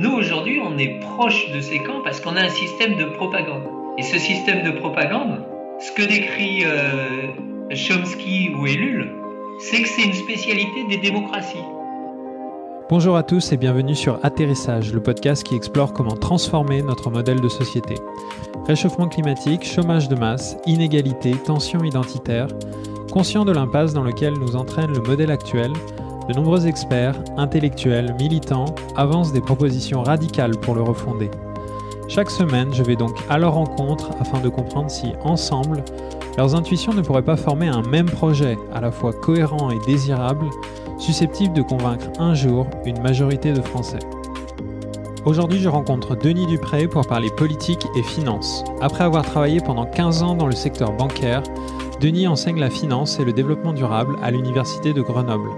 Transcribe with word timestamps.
nous 0.00 0.12
aujourd'hui, 0.12 0.58
on 0.64 0.78
est 0.78 0.98
proche 1.00 1.50
de 1.52 1.60
ces 1.60 1.78
camps 1.78 2.00
parce 2.02 2.20
qu'on 2.20 2.34
a 2.34 2.40
un 2.40 2.48
système 2.48 2.96
de 2.96 3.04
propagande. 3.04 3.64
Et 3.98 4.02
ce 4.02 4.18
système 4.18 4.62
de 4.64 4.70
propagande, 4.70 5.44
ce 5.78 5.92
que 5.92 6.08
décrit 6.08 6.64
euh, 6.64 7.28
Chomsky 7.74 8.50
ou 8.56 8.66
Ellul, 8.66 9.10
c'est 9.58 9.82
que 9.82 9.88
c'est 9.88 10.04
une 10.04 10.14
spécialité 10.14 10.84
des 10.88 10.96
démocraties. 10.96 11.64
Bonjour 12.88 13.14
à 13.14 13.22
tous 13.22 13.52
et 13.52 13.58
bienvenue 13.58 13.94
sur 13.94 14.18
Atterrissage, 14.22 14.94
le 14.94 15.02
podcast 15.02 15.44
qui 15.44 15.54
explore 15.54 15.92
comment 15.92 16.16
transformer 16.16 16.80
notre 16.80 17.10
modèle 17.10 17.42
de 17.42 17.48
société. 17.50 17.94
Réchauffement 18.66 19.06
climatique, 19.06 19.66
chômage 19.66 20.08
de 20.08 20.14
masse, 20.14 20.56
inégalité, 20.64 21.32
tensions 21.32 21.84
identitaires, 21.84 22.48
conscient 23.12 23.44
de 23.44 23.52
l'impasse 23.52 23.92
dans 23.92 24.04
lequel 24.04 24.32
nous 24.32 24.56
entraîne 24.56 24.92
le 24.92 25.00
modèle 25.00 25.30
actuel, 25.30 25.72
de 26.30 26.36
nombreux 26.36 26.68
experts, 26.68 27.16
intellectuels, 27.38 28.14
militants 28.20 28.76
avancent 28.94 29.32
des 29.32 29.40
propositions 29.40 30.04
radicales 30.04 30.56
pour 30.56 30.76
le 30.76 30.82
refonder. 30.82 31.28
Chaque 32.06 32.30
semaine, 32.30 32.72
je 32.72 32.84
vais 32.84 32.94
donc 32.94 33.16
à 33.28 33.36
leur 33.36 33.54
rencontre 33.54 34.12
afin 34.20 34.38
de 34.38 34.48
comprendre 34.48 34.90
si, 34.90 35.08
ensemble, 35.24 35.82
leurs 36.38 36.54
intuitions 36.54 36.94
ne 36.94 37.02
pourraient 37.02 37.22
pas 37.22 37.36
former 37.36 37.66
un 37.66 37.82
même 37.82 38.06
projet, 38.06 38.56
à 38.72 38.80
la 38.80 38.92
fois 38.92 39.12
cohérent 39.12 39.70
et 39.70 39.78
désirable, 39.86 40.46
susceptible 40.98 41.52
de 41.52 41.62
convaincre 41.62 42.06
un 42.20 42.34
jour 42.34 42.68
une 42.84 43.00
majorité 43.00 43.52
de 43.52 43.60
Français. 43.60 43.98
Aujourd'hui, 45.24 45.58
je 45.58 45.68
rencontre 45.68 46.14
Denis 46.14 46.46
Dupré 46.46 46.86
pour 46.86 47.08
parler 47.08 47.30
politique 47.36 47.86
et 47.96 48.04
finance. 48.04 48.62
Après 48.80 49.02
avoir 49.02 49.24
travaillé 49.24 49.58
pendant 49.58 49.84
15 49.84 50.22
ans 50.22 50.36
dans 50.36 50.46
le 50.46 50.54
secteur 50.54 50.92
bancaire, 50.92 51.42
Denis 52.00 52.28
enseigne 52.28 52.60
la 52.60 52.70
finance 52.70 53.18
et 53.18 53.24
le 53.24 53.32
développement 53.32 53.72
durable 53.72 54.16
à 54.22 54.30
l'Université 54.30 54.92
de 54.92 55.02
Grenoble. 55.02 55.50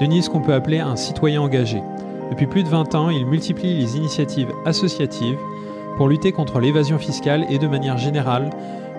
Denis 0.00 0.20
est 0.20 0.22
ce 0.22 0.30
qu'on 0.30 0.40
peut 0.40 0.54
appeler 0.54 0.78
un 0.78 0.96
citoyen 0.96 1.42
engagé. 1.42 1.82
Depuis 2.30 2.46
plus 2.46 2.62
de 2.62 2.70
20 2.70 2.94
ans, 2.94 3.10
il 3.10 3.26
multiplie 3.26 3.78
les 3.78 3.98
initiatives 3.98 4.50
associatives 4.64 5.36
pour 5.98 6.08
lutter 6.08 6.32
contre 6.32 6.58
l'évasion 6.58 6.98
fiscale 6.98 7.44
et 7.50 7.58
de 7.58 7.66
manière 7.66 7.98
générale, 7.98 8.48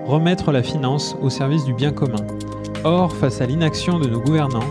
remettre 0.06 0.52
la 0.52 0.62
finance 0.62 1.18
au 1.20 1.32
service 1.32 1.66
du 1.66 1.74
bien 1.74 1.92
commun. 1.92 2.24
Or, 2.84 3.16
face 3.16 3.42
à 3.42 3.48
l'inaction 3.48 3.98
de 3.98 4.08
nos 4.08 4.20
gouvernants, 4.20 4.70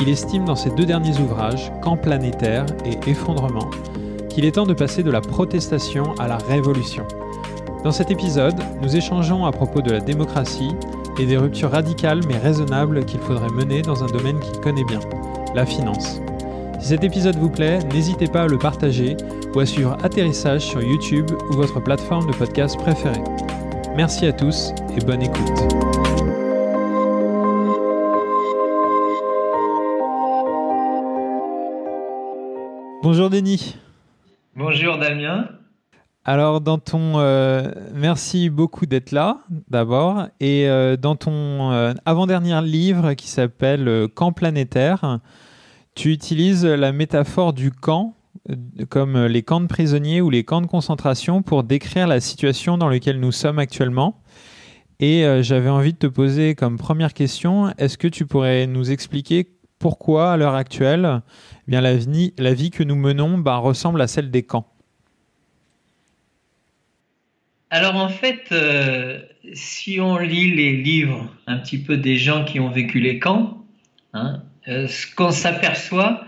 il 0.00 0.08
estime 0.08 0.44
dans 0.44 0.56
ses 0.56 0.70
deux 0.70 0.86
derniers 0.86 1.16
ouvrages, 1.20 1.70
Camp 1.82 1.96
planétaire 1.96 2.66
et 2.84 2.98
Effondrement, 3.08 3.70
qu'il 4.28 4.44
est 4.46 4.52
temps 4.52 4.66
de 4.66 4.74
passer 4.74 5.04
de 5.04 5.10
la 5.12 5.20
protestation 5.20 6.14
à 6.18 6.26
la 6.26 6.38
révolution. 6.38 7.06
Dans 7.84 7.92
cet 7.92 8.10
épisode, 8.10 8.60
nous 8.82 8.96
échangeons 8.96 9.46
à 9.46 9.52
propos 9.52 9.82
de 9.82 9.92
la 9.92 10.00
démocratie 10.00 10.74
et 11.20 11.26
des 11.26 11.36
ruptures 11.36 11.70
radicales 11.70 12.22
mais 12.26 12.38
raisonnables 12.38 13.04
qu'il 13.04 13.20
faudrait 13.20 13.50
mener 13.50 13.82
dans 13.82 14.02
un 14.02 14.08
domaine 14.08 14.40
qu'il 14.40 14.58
connaît 14.58 14.84
bien 14.84 15.00
la 15.54 15.66
finance. 15.66 16.20
Si 16.80 16.88
cet 16.88 17.04
épisode 17.04 17.36
vous 17.36 17.50
plaît, 17.50 17.78
n'hésitez 17.92 18.26
pas 18.26 18.42
à 18.42 18.46
le 18.46 18.58
partager 18.58 19.16
ou 19.54 19.60
à 19.60 19.66
suivre 19.66 19.96
Atterrissage 20.02 20.62
sur 20.62 20.82
YouTube 20.82 21.30
ou 21.50 21.52
votre 21.54 21.80
plateforme 21.80 22.26
de 22.30 22.36
podcast 22.36 22.78
préférée. 22.78 23.22
Merci 23.96 24.26
à 24.26 24.32
tous 24.32 24.72
et 24.96 25.04
bonne 25.04 25.22
écoute. 25.22 25.60
Bonjour 33.02 33.30
Denis. 33.30 33.76
Bonjour 34.56 34.98
Damien. 34.98 35.59
Alors 36.26 36.60
dans 36.60 36.76
ton 36.76 37.18
euh, 37.18 37.72
merci 37.94 38.50
beaucoup 38.50 38.84
d'être 38.84 39.10
là 39.10 39.40
d'abord 39.70 40.26
et 40.38 40.68
euh, 40.68 40.98
dans 40.98 41.16
ton 41.16 41.72
euh, 41.72 41.94
avant-dernier 42.04 42.60
livre 42.60 43.14
qui 43.14 43.26
s'appelle 43.26 44.06
Camp 44.14 44.32
planétaire, 44.32 45.20
tu 45.94 46.12
utilises 46.12 46.66
la 46.66 46.92
métaphore 46.92 47.54
du 47.54 47.70
camp 47.70 48.16
comme 48.90 49.24
les 49.26 49.42
camps 49.42 49.62
de 49.62 49.66
prisonniers 49.66 50.20
ou 50.20 50.28
les 50.28 50.44
camps 50.44 50.60
de 50.60 50.66
concentration 50.66 51.40
pour 51.40 51.64
décrire 51.64 52.06
la 52.06 52.20
situation 52.20 52.76
dans 52.76 52.88
laquelle 52.88 53.18
nous 53.18 53.32
sommes 53.32 53.58
actuellement. 53.58 54.20
Et 54.98 55.24
j'avais 55.42 55.68
envie 55.68 55.92
de 55.92 55.98
te 55.98 56.06
poser 56.06 56.54
comme 56.54 56.78
première 56.78 57.12
question, 57.12 57.72
est-ce 57.76 57.98
que 57.98 58.08
tu 58.08 58.26
pourrais 58.26 58.66
nous 58.66 58.90
expliquer 58.90 59.56
pourquoi 59.78 60.32
à 60.32 60.36
l'heure 60.36 60.54
actuelle, 60.54 61.22
eh 61.66 61.70
bien 61.70 61.80
la 61.80 62.54
vie, 62.54 62.70
que 62.70 62.82
nous 62.82 62.96
menons 62.96 63.38
bah, 63.38 63.56
ressemble 63.56 64.00
à 64.00 64.06
celle 64.06 64.30
des 64.30 64.42
camps? 64.42 64.66
Alors 67.70 67.94
en 67.96 68.08
fait, 68.08 68.50
euh, 68.50 69.22
si 69.52 70.00
on 70.00 70.18
lit 70.18 70.54
les 70.54 70.76
livres 70.76 71.32
un 71.46 71.58
petit 71.58 71.78
peu 71.78 71.96
des 71.96 72.16
gens 72.16 72.44
qui 72.44 72.58
ont 72.58 72.70
vécu 72.70 72.98
les 72.98 73.20
camps, 73.20 73.64
hein, 74.12 74.42
euh, 74.66 74.88
ce 74.88 75.06
qu'on 75.14 75.30
s'aperçoit, 75.30 76.24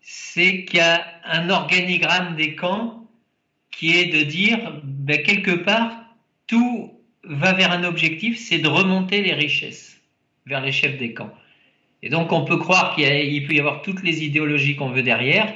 c'est 0.00 0.64
qu'il 0.64 0.78
y 0.78 0.82
a 0.82 1.04
un 1.24 1.50
organigramme 1.50 2.34
des 2.34 2.56
camps 2.56 3.06
qui 3.70 3.96
est 3.96 4.06
de 4.06 4.22
dire, 4.22 4.80
ben, 4.82 5.22
quelque 5.22 5.52
part, 5.52 5.92
tout 6.46 6.92
va 7.22 7.52
vers 7.52 7.70
un 7.70 7.84
objectif, 7.84 8.38
c'est 8.38 8.58
de 8.58 8.68
remonter 8.68 9.22
les 9.22 9.34
richesses 9.34 10.00
vers 10.46 10.60
les 10.60 10.72
chefs 10.72 10.98
des 10.98 11.12
camps. 11.14 11.32
Et 12.02 12.08
donc 12.08 12.32
on 12.32 12.44
peut 12.44 12.56
croire 12.56 12.94
qu'il 12.94 13.46
peut 13.46 13.54
y 13.54 13.60
avoir 13.60 13.82
toutes 13.82 14.02
les 14.02 14.24
idéologies 14.24 14.76
qu'on 14.76 14.90
veut 14.90 15.02
derrière, 15.02 15.52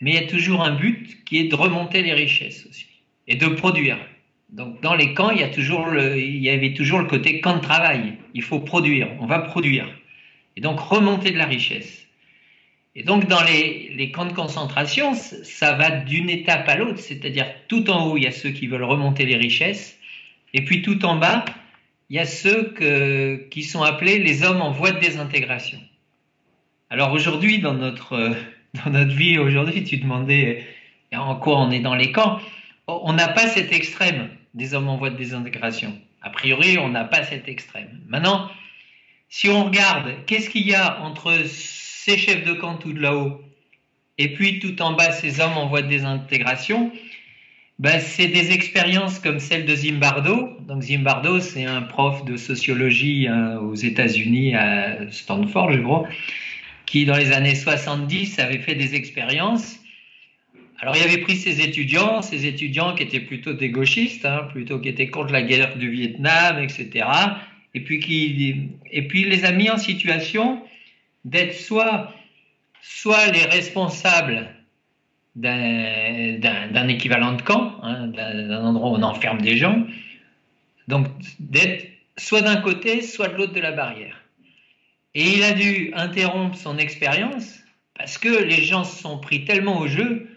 mais 0.00 0.12
il 0.12 0.14
y 0.14 0.24
a 0.24 0.26
toujours 0.26 0.62
un 0.62 0.74
but 0.74 1.24
qui 1.24 1.38
est 1.38 1.48
de 1.48 1.54
remonter 1.54 2.02
les 2.02 2.12
richesses 2.12 2.66
aussi 2.66 2.86
et 3.26 3.36
de 3.36 3.46
produire. 3.48 3.98
Donc 4.50 4.80
dans 4.80 4.94
les 4.94 5.12
camps, 5.12 5.30
il 5.30 5.40
y, 5.40 5.42
a 5.42 5.48
toujours 5.48 5.86
le, 5.86 6.16
il 6.16 6.38
y 6.38 6.48
avait 6.48 6.72
toujours 6.72 7.00
le 7.00 7.04
côté 7.04 7.40
camp 7.40 7.56
de 7.56 7.60
travail. 7.60 8.14
Il 8.32 8.42
faut 8.42 8.60
produire, 8.60 9.08
on 9.20 9.26
va 9.26 9.40
produire. 9.40 9.86
Et 10.56 10.60
donc 10.60 10.80
remonter 10.80 11.30
de 11.30 11.38
la 11.38 11.44
richesse. 11.44 12.06
Et 12.94 13.02
donc 13.02 13.28
dans 13.28 13.42
les, 13.42 13.92
les 13.94 14.10
camps 14.10 14.24
de 14.24 14.32
concentration, 14.32 15.14
ça 15.14 15.74
va 15.74 15.90
d'une 15.90 16.30
étape 16.30 16.68
à 16.68 16.76
l'autre, 16.76 16.98
c'est-à-dire 16.98 17.46
tout 17.68 17.90
en 17.90 18.06
haut, 18.06 18.16
il 18.16 18.24
y 18.24 18.26
a 18.26 18.32
ceux 18.32 18.50
qui 18.50 18.66
veulent 18.66 18.84
remonter 18.84 19.26
les 19.26 19.36
richesses, 19.36 19.98
et 20.54 20.64
puis 20.64 20.82
tout 20.82 21.04
en 21.04 21.16
bas, 21.16 21.44
il 22.10 22.16
y 22.16 22.18
a 22.18 22.24
ceux 22.24 22.70
que, 22.70 23.46
qui 23.50 23.62
sont 23.62 23.82
appelés 23.82 24.18
les 24.18 24.42
hommes 24.42 24.62
en 24.62 24.72
voie 24.72 24.92
de 24.92 24.98
désintégration. 24.98 25.78
Alors 26.90 27.12
aujourd'hui, 27.12 27.58
dans 27.58 27.74
notre, 27.74 28.34
dans 28.84 28.90
notre 28.90 29.14
vie 29.14 29.38
aujourd'hui, 29.38 29.84
tu 29.84 29.98
demandais 29.98 30.66
en 31.12 31.36
quoi 31.36 31.60
on 31.60 31.70
est 31.70 31.80
dans 31.80 31.94
les 31.94 32.12
camps, 32.12 32.40
on 32.86 33.12
n'a 33.12 33.28
pas 33.28 33.46
cet 33.46 33.72
extrême 33.72 34.30
hommes 34.72 34.88
en 34.88 34.96
voie 34.96 35.10
de 35.10 35.16
désintégration. 35.16 35.96
A 36.22 36.30
priori, 36.30 36.78
on 36.78 36.88
n'a 36.88 37.04
pas 37.04 37.24
cet 37.24 37.48
extrême. 37.48 38.00
Maintenant, 38.08 38.50
si 39.28 39.48
on 39.48 39.64
regarde, 39.64 40.24
qu'est-ce 40.26 40.50
qu'il 40.50 40.66
y 40.66 40.74
a 40.74 41.00
entre 41.02 41.32
ces 41.46 42.16
chefs 42.16 42.44
de 42.44 42.52
camp 42.52 42.76
tout 42.76 42.92
de 42.92 43.00
là-haut 43.00 43.40
et 44.16 44.32
puis 44.34 44.58
tout 44.58 44.80
en 44.82 44.94
bas, 44.94 45.12
ces 45.12 45.40
hommes 45.40 45.56
en 45.56 45.68
voie 45.68 45.82
de 45.82 45.88
désintégration? 45.88 46.90
Ben, 47.78 48.00
C'est 48.00 48.26
des 48.26 48.50
expériences 48.50 49.20
comme 49.20 49.38
celle 49.38 49.64
de 49.64 49.74
Zimbardo. 49.74 50.56
Donc 50.66 50.82
Zimbardo, 50.82 51.38
c'est 51.38 51.64
un 51.64 51.82
prof 51.82 52.24
de 52.24 52.36
sociologie 52.36 53.28
hein, 53.28 53.58
aux 53.58 53.76
États-Unis, 53.76 54.54
à 54.56 55.10
Stanford, 55.12 55.72
je 55.72 55.80
crois, 55.80 56.08
qui 56.86 57.04
dans 57.04 57.16
les 57.16 57.30
années 57.30 57.54
70 57.54 58.38
avait 58.40 58.58
fait 58.58 58.74
des 58.74 58.96
expériences 58.96 59.77
alors 60.80 60.96
il 60.96 61.02
avait 61.02 61.18
pris 61.18 61.36
ses 61.36 61.60
étudiants, 61.60 62.22
ses 62.22 62.46
étudiants 62.46 62.94
qui 62.94 63.02
étaient 63.02 63.20
plutôt 63.20 63.52
des 63.52 63.70
gauchistes, 63.70 64.24
hein, 64.24 64.48
plutôt 64.52 64.78
qui 64.78 64.88
étaient 64.88 65.08
contre 65.08 65.32
la 65.32 65.42
guerre 65.42 65.76
du 65.76 65.90
Vietnam, 65.90 66.62
etc. 66.62 67.06
Et 67.74 67.80
puis 67.80 67.98
qui, 67.98 68.70
et 68.90 69.08
puis 69.08 69.22
il 69.22 69.28
les 69.28 69.44
a 69.44 69.52
mis 69.52 69.70
en 69.70 69.76
situation 69.76 70.62
d'être 71.24 71.54
soit, 71.54 72.12
soit 72.80 73.26
les 73.32 73.44
responsables 73.44 74.54
d'un 75.34 76.88
équivalent 76.88 77.32
de 77.32 77.42
camp, 77.42 77.78
hein, 77.82 78.06
d'un 78.08 78.64
endroit 78.64 78.90
où 78.90 78.94
on 78.94 79.02
enferme 79.02 79.40
des 79.40 79.56
gens, 79.56 79.84
donc 80.86 81.06
d'être 81.40 81.88
soit 82.16 82.42
d'un 82.42 82.56
côté, 82.56 83.02
soit 83.02 83.28
de 83.28 83.36
l'autre 83.36 83.52
de 83.52 83.60
la 83.60 83.72
barrière. 83.72 84.20
Et 85.14 85.24
il 85.24 85.42
a 85.42 85.52
dû 85.52 85.92
interrompre 85.94 86.56
son 86.56 86.78
expérience 86.78 87.60
parce 87.96 88.16
que 88.16 88.28
les 88.28 88.62
gens 88.62 88.84
se 88.84 89.02
sont 89.02 89.18
pris 89.18 89.44
tellement 89.44 89.80
au 89.80 89.88
jeu 89.88 90.27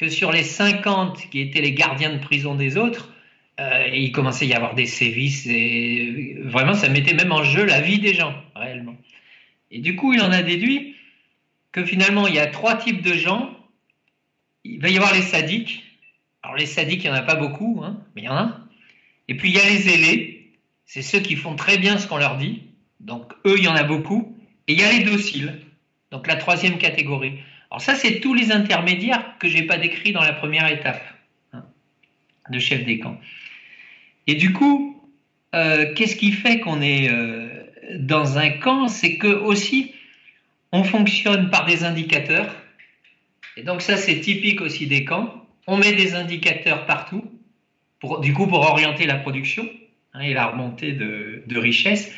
que 0.00 0.08
sur 0.08 0.32
les 0.32 0.44
50 0.44 1.28
qui 1.28 1.42
étaient 1.42 1.60
les 1.60 1.72
gardiens 1.72 2.10
de 2.10 2.20
prison 2.20 2.54
des 2.54 2.78
autres, 2.78 3.12
euh, 3.60 3.86
il 3.92 4.12
commençait 4.12 4.46
à 4.46 4.48
y 4.48 4.54
avoir 4.54 4.74
des 4.74 4.86
sévices 4.86 5.46
et 5.46 6.38
vraiment 6.42 6.72
ça 6.72 6.88
mettait 6.88 7.12
même 7.12 7.32
en 7.32 7.44
jeu 7.44 7.66
la 7.66 7.82
vie 7.82 7.98
des 7.98 8.14
gens 8.14 8.34
réellement. 8.56 8.96
Et 9.70 9.80
du 9.80 9.96
coup, 9.96 10.14
il 10.14 10.22
en 10.22 10.32
a 10.32 10.40
déduit 10.40 10.96
que 11.70 11.84
finalement 11.84 12.26
il 12.26 12.34
y 12.34 12.38
a 12.38 12.46
trois 12.46 12.76
types 12.76 13.02
de 13.02 13.12
gens. 13.12 13.54
Il 14.64 14.80
va 14.80 14.88
y 14.88 14.96
avoir 14.96 15.12
les 15.12 15.20
sadiques. 15.20 15.84
Alors 16.42 16.56
les 16.56 16.64
sadiques, 16.64 17.04
il 17.04 17.10
n'y 17.10 17.14
en 17.18 17.20
a 17.20 17.22
pas 17.22 17.34
beaucoup, 17.34 17.82
hein, 17.84 18.02
mais 18.16 18.22
il 18.22 18.24
y 18.24 18.28
en 18.28 18.36
a. 18.36 18.58
Et 19.28 19.36
puis 19.36 19.50
il 19.50 19.54
y 19.54 19.60
a 19.60 19.68
les 19.68 19.76
zélés. 19.76 20.54
C'est 20.86 21.02
ceux 21.02 21.20
qui 21.20 21.36
font 21.36 21.56
très 21.56 21.76
bien 21.76 21.98
ce 21.98 22.06
qu'on 22.06 22.16
leur 22.16 22.38
dit. 22.38 22.62
Donc 23.00 23.34
eux, 23.44 23.56
il 23.58 23.64
y 23.64 23.68
en 23.68 23.76
a 23.76 23.84
beaucoup. 23.84 24.34
Et 24.66 24.72
il 24.72 24.80
y 24.80 24.82
a 24.82 24.92
les 24.92 25.04
dociles. 25.04 25.60
Donc 26.10 26.26
la 26.26 26.36
troisième 26.36 26.78
catégorie. 26.78 27.34
Alors 27.70 27.80
ça, 27.80 27.94
c'est 27.94 28.20
tous 28.20 28.34
les 28.34 28.50
intermédiaires 28.50 29.38
que 29.38 29.48
j'ai 29.48 29.62
pas 29.62 29.78
décrits 29.78 30.12
dans 30.12 30.22
la 30.22 30.32
première 30.32 30.70
étape 30.70 31.02
hein, 31.52 31.64
de 32.50 32.58
chef 32.58 32.84
des 32.84 32.98
camps. 32.98 33.20
Et 34.26 34.34
du 34.34 34.52
coup, 34.52 35.00
euh, 35.54 35.92
qu'est-ce 35.94 36.16
qui 36.16 36.32
fait 36.32 36.60
qu'on 36.60 36.82
est 36.82 37.08
euh, 37.08 37.48
dans 37.98 38.38
un 38.38 38.50
camp? 38.50 38.88
C'est 38.88 39.18
que 39.18 39.28
aussi, 39.28 39.94
on 40.72 40.84
fonctionne 40.84 41.50
par 41.50 41.64
des 41.64 41.84
indicateurs. 41.84 42.54
Et 43.56 43.62
donc 43.62 43.82
ça, 43.82 43.96
c'est 43.96 44.20
typique 44.20 44.60
aussi 44.60 44.86
des 44.86 45.04
camps. 45.04 45.46
On 45.66 45.76
met 45.76 45.92
des 45.92 46.14
indicateurs 46.14 46.86
partout, 46.86 47.30
pour, 48.00 48.20
du 48.20 48.32
coup 48.32 48.46
pour 48.46 48.60
orienter 48.60 49.06
la 49.06 49.16
production 49.16 49.68
hein, 50.14 50.20
et 50.20 50.34
la 50.34 50.46
remontée 50.46 50.92
de, 50.92 51.44
de 51.46 51.58
richesse. 51.58 52.12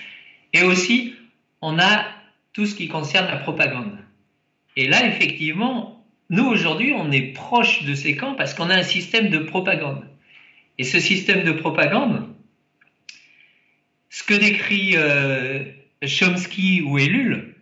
Et 0.54 0.62
aussi, 0.62 1.14
on 1.60 1.78
a 1.78 2.06
tout 2.52 2.66
ce 2.66 2.74
qui 2.74 2.88
concerne 2.88 3.26
la 3.26 3.36
propagande. 3.36 4.01
Et 4.76 4.88
là, 4.88 5.06
effectivement, 5.06 6.04
nous 6.30 6.44
aujourd'hui, 6.44 6.94
on 6.96 7.10
est 7.12 7.32
proche 7.34 7.84
de 7.84 7.94
ces 7.94 8.16
camps 8.16 8.34
parce 8.34 8.54
qu'on 8.54 8.70
a 8.70 8.76
un 8.76 8.82
système 8.82 9.28
de 9.28 9.38
propagande. 9.38 10.04
Et 10.78 10.84
ce 10.84 10.98
système 10.98 11.44
de 11.44 11.52
propagande, 11.52 12.26
ce 14.08 14.22
que 14.22 14.34
décrit 14.34 14.92
euh, 14.96 15.64
Chomsky 16.06 16.80
ou 16.82 16.98
Ellul 16.98 17.54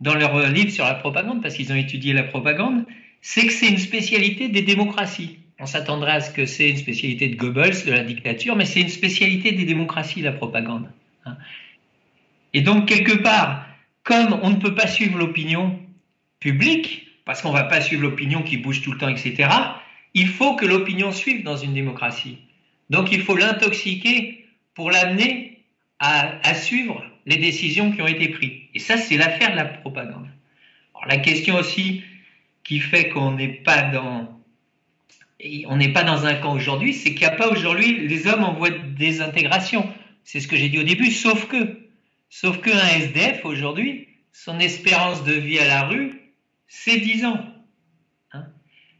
dans 0.00 0.14
leur 0.14 0.48
livre 0.48 0.70
sur 0.70 0.84
la 0.84 0.94
propagande, 0.94 1.42
parce 1.42 1.54
qu'ils 1.54 1.72
ont 1.72 1.76
étudié 1.76 2.12
la 2.12 2.22
propagande, 2.22 2.84
c'est 3.20 3.46
que 3.46 3.52
c'est 3.52 3.68
une 3.68 3.78
spécialité 3.78 4.48
des 4.48 4.62
démocraties. 4.62 5.38
On 5.58 5.66
s'attendrait 5.66 6.12
à 6.12 6.20
ce 6.20 6.30
que 6.30 6.44
c'est 6.44 6.68
une 6.68 6.76
spécialité 6.76 7.28
de 7.28 7.36
Goebbels, 7.36 7.84
de 7.86 7.92
la 7.92 8.02
dictature, 8.02 8.56
mais 8.56 8.66
c'est 8.66 8.80
une 8.80 8.88
spécialité 8.88 9.52
des 9.52 9.64
démocraties, 9.64 10.20
la 10.20 10.32
propagande. 10.32 10.90
Hein. 11.24 11.36
Et 12.52 12.60
donc, 12.60 12.86
quelque 12.86 13.16
part, 13.16 13.66
comme 14.04 14.38
on 14.42 14.50
ne 14.50 14.56
peut 14.56 14.74
pas 14.74 14.86
suivre 14.86 15.18
l'opinion 15.18 15.78
publique, 16.40 17.08
parce 17.24 17.42
qu'on 17.42 17.50
ne 17.50 17.56
va 17.56 17.64
pas 17.64 17.80
suivre 17.80 18.02
l'opinion 18.02 18.42
qui 18.42 18.56
bouge 18.56 18.82
tout 18.82 18.92
le 18.92 18.98
temps, 18.98 19.08
etc., 19.08 19.48
il 20.14 20.28
faut 20.28 20.56
que 20.56 20.64
l'opinion 20.64 21.12
suive 21.12 21.42
dans 21.42 21.56
une 21.56 21.74
démocratie. 21.74 22.38
Donc, 22.88 23.12
il 23.12 23.20
faut 23.20 23.36
l'intoxiquer 23.36 24.46
pour 24.74 24.90
l'amener 24.90 25.64
à, 25.98 26.54
suivre 26.54 27.04
les 27.26 27.36
décisions 27.36 27.92
qui 27.92 28.00
ont 28.00 28.06
été 28.06 28.28
prises. 28.28 28.60
Et 28.74 28.78
ça, 28.78 28.96
c'est 28.96 29.16
l'affaire 29.16 29.50
de 29.50 29.56
la 29.56 29.64
propagande. 29.64 30.28
Alors, 30.94 31.08
la 31.08 31.18
question 31.18 31.56
aussi 31.56 32.02
qui 32.64 32.80
fait 32.80 33.08
qu'on 33.08 33.32
n'est 33.32 33.48
pas 33.48 33.82
dans 33.82 34.32
on 35.66 35.76
n'est 35.76 35.92
pas 35.92 36.02
dans 36.02 36.24
un 36.24 36.34
camp 36.34 36.54
aujourd'hui, 36.54 36.94
c'est 36.94 37.10
qu'il 37.10 37.20
n'y 37.20 37.32
a 37.34 37.36
pas 37.36 37.48
aujourd'hui, 37.48 38.08
les 38.08 38.26
hommes 38.26 38.42
en 38.42 38.54
voie 38.54 38.70
de 38.70 38.78
désintégration. 38.96 39.86
C'est 40.24 40.40
ce 40.40 40.48
que 40.48 40.56
j'ai 40.56 40.70
dit 40.70 40.78
au 40.78 40.82
début, 40.82 41.10
sauf 41.10 41.46
que, 41.46 41.78
sauf 42.30 42.60
qu'un 42.62 42.86
SDF 42.88 43.44
aujourd'hui, 43.44 44.08
son 44.32 44.58
espérance 44.58 45.24
de 45.24 45.34
vie 45.34 45.58
à 45.58 45.66
la 45.66 45.82
rue, 45.82 46.25
c'est 46.68 46.98
10 46.98 47.24
ans. 47.24 47.44
Hein. 48.32 48.46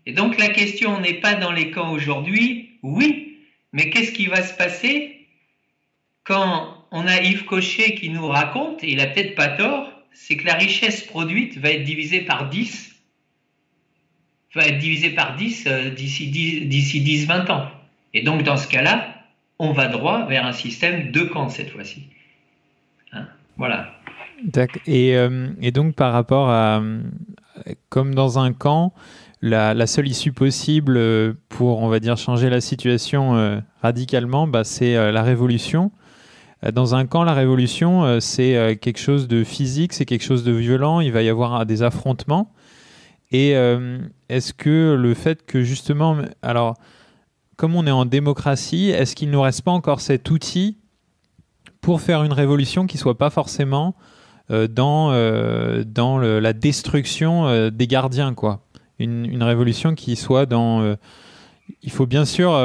Et 0.07 0.13
donc 0.13 0.39
la 0.39 0.49
question 0.49 1.01
n'est 1.01 1.21
pas 1.21 1.35
dans 1.35 1.53
les 1.53 1.71
camps 1.71 1.93
aujourd'hui, 1.93 2.79
oui, 2.83 3.39
mais 3.73 3.91
qu'est-ce 3.91 4.13
qui 4.13 4.27
va 4.27 4.43
se 4.43 4.55
passer 4.55 5.27
quand 6.25 6.85
on 6.91 7.07
a 7.07 7.21
Yves 7.21 7.45
Cochet 7.45 7.95
qui 7.95 8.11
nous 8.11 8.27
raconte, 8.27 8.83
et 8.83 8.93
il 8.93 9.01
a 9.01 9.07
peut-être 9.07 9.35
pas 9.35 9.49
tort, 9.49 9.93
c'est 10.13 10.37
que 10.37 10.47
la 10.47 10.55
richesse 10.55 11.03
produite 11.03 11.59
va 11.59 11.71
être 11.71 11.85
divisée 11.85 12.23
par 12.23 12.49
10, 12.49 12.97
va 14.55 14.67
être 14.67 14.79
divisée 14.79 15.11
par 15.11 15.37
10 15.37 15.67
euh, 15.67 15.91
d'ici 15.91 16.31
10-20 16.31 17.53
ans. 17.53 17.71
Et 18.15 18.23
donc 18.23 18.43
dans 18.43 18.57
ce 18.57 18.67
cas-là, 18.69 19.23
on 19.59 19.73
va 19.73 19.89
droit 19.89 20.27
vers 20.27 20.47
un 20.47 20.53
système 20.53 21.13
de 21.13 21.21
camps 21.21 21.49
cette 21.49 21.71
fois-ci. 21.71 22.09
Hein, 23.13 23.27
voilà. 23.57 23.93
Euh, 24.89 25.49
et, 25.63 25.71
donc 25.71 25.95
par 25.95 26.13
rapport 26.13 26.51
à, 26.51 26.83
comme 27.89 28.15
dans 28.15 28.39
un 28.39 28.53
camp, 28.53 28.93
la, 29.43 29.87
seule 29.87 30.09
issue 30.09 30.33
possible 30.33 30.99
pour, 31.49 31.83
on 31.83 31.89
va 31.89 32.01
dire, 32.01 32.17
changer 32.17 32.51
la 32.51 32.61
situation 32.61 33.37
euh, 33.37 33.61
radicalement, 33.83 34.47
bah, 34.47 34.65
c'est 34.65 35.13
la 35.13 35.23
révolution. 35.23 35.93
Euh, 36.65 36.71
dans 36.73 36.95
un 36.95 37.07
camp, 37.07 37.25
la 37.25 37.35
révolution, 37.35 38.05
euh, 38.05 38.21
c'est 38.21 38.57
euh, 38.57 38.75
quelque 38.75 38.99
chose 38.99 39.29
de 39.29 39.45
physique, 39.45 39.93
c'est 39.93 40.05
quelque 40.05 40.25
chose 40.25 40.45
de 40.45 40.53
violent, 40.53 41.01
il 41.01 41.13
va 41.13 41.23
y 41.23 41.29
avoir 41.29 41.67
des 41.67 41.83
affrontements. 41.83 42.53
Et 43.33 43.55
est-ce 44.29 44.55
que 44.55 44.95
le 44.95 45.13
fait 45.13 45.45
que 45.45 45.65
justement, 45.65 46.17
alors, 46.43 46.77
comme 47.57 47.75
on 47.75 47.85
est 47.85 47.91
en 47.91 48.05
démocratie, 48.05 48.91
est-ce 48.91 49.17
qu'il 49.17 49.29
ne 49.29 49.33
nous 49.33 49.41
reste 49.41 49.63
pas 49.63 49.73
encore 49.73 50.01
cet 50.01 50.31
outil 50.31 50.79
pour 51.81 52.01
faire 52.01 52.23
une 52.23 52.33
révolution 52.33 52.87
qui 52.87 52.99
soit 52.99 53.19
pas 53.19 53.29
forcément 53.29 53.97
dans, 54.51 55.11
dans 55.85 56.19
la 56.19 56.53
destruction 56.53 57.71
des 57.71 57.87
gardiens, 57.87 58.35
quoi 58.35 58.63
une, 58.99 59.27
une, 59.27 59.43
révolution 59.43 59.95
qui 59.95 60.17
soit 60.17 60.47
dans... 60.47 60.97
il 61.83 61.91
faut 61.91 62.07
bien 62.07 62.25
sûr, 62.25 62.59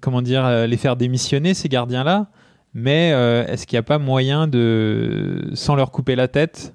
comment 0.00 0.22
dire, 0.22 0.66
les 0.66 0.76
faire 0.76 0.96
démissionner, 0.96 1.54
ces 1.54 1.68
gardiens-là, 1.68 2.28
mais 2.74 3.12
euh, 3.12 3.46
est-ce 3.46 3.66
qu'il 3.66 3.76
n'y 3.76 3.80
a 3.80 3.84
pas 3.84 3.98
moyen 3.98 4.46
de, 4.46 5.50
sans 5.54 5.74
leur 5.74 5.90
couper 5.90 6.16
la 6.16 6.28
tête, 6.28 6.74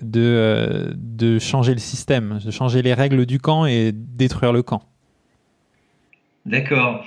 de, 0.00 0.20
euh, 0.20 0.92
de 0.96 1.38
changer 1.38 1.72
le 1.72 1.80
système, 1.80 2.40
de 2.44 2.50
changer 2.50 2.82
les 2.82 2.94
règles 2.94 3.26
du 3.26 3.38
camp 3.38 3.66
et 3.66 3.92
détruire 3.92 4.52
le 4.52 4.62
camp? 4.62 4.82
D'accord. 6.46 7.04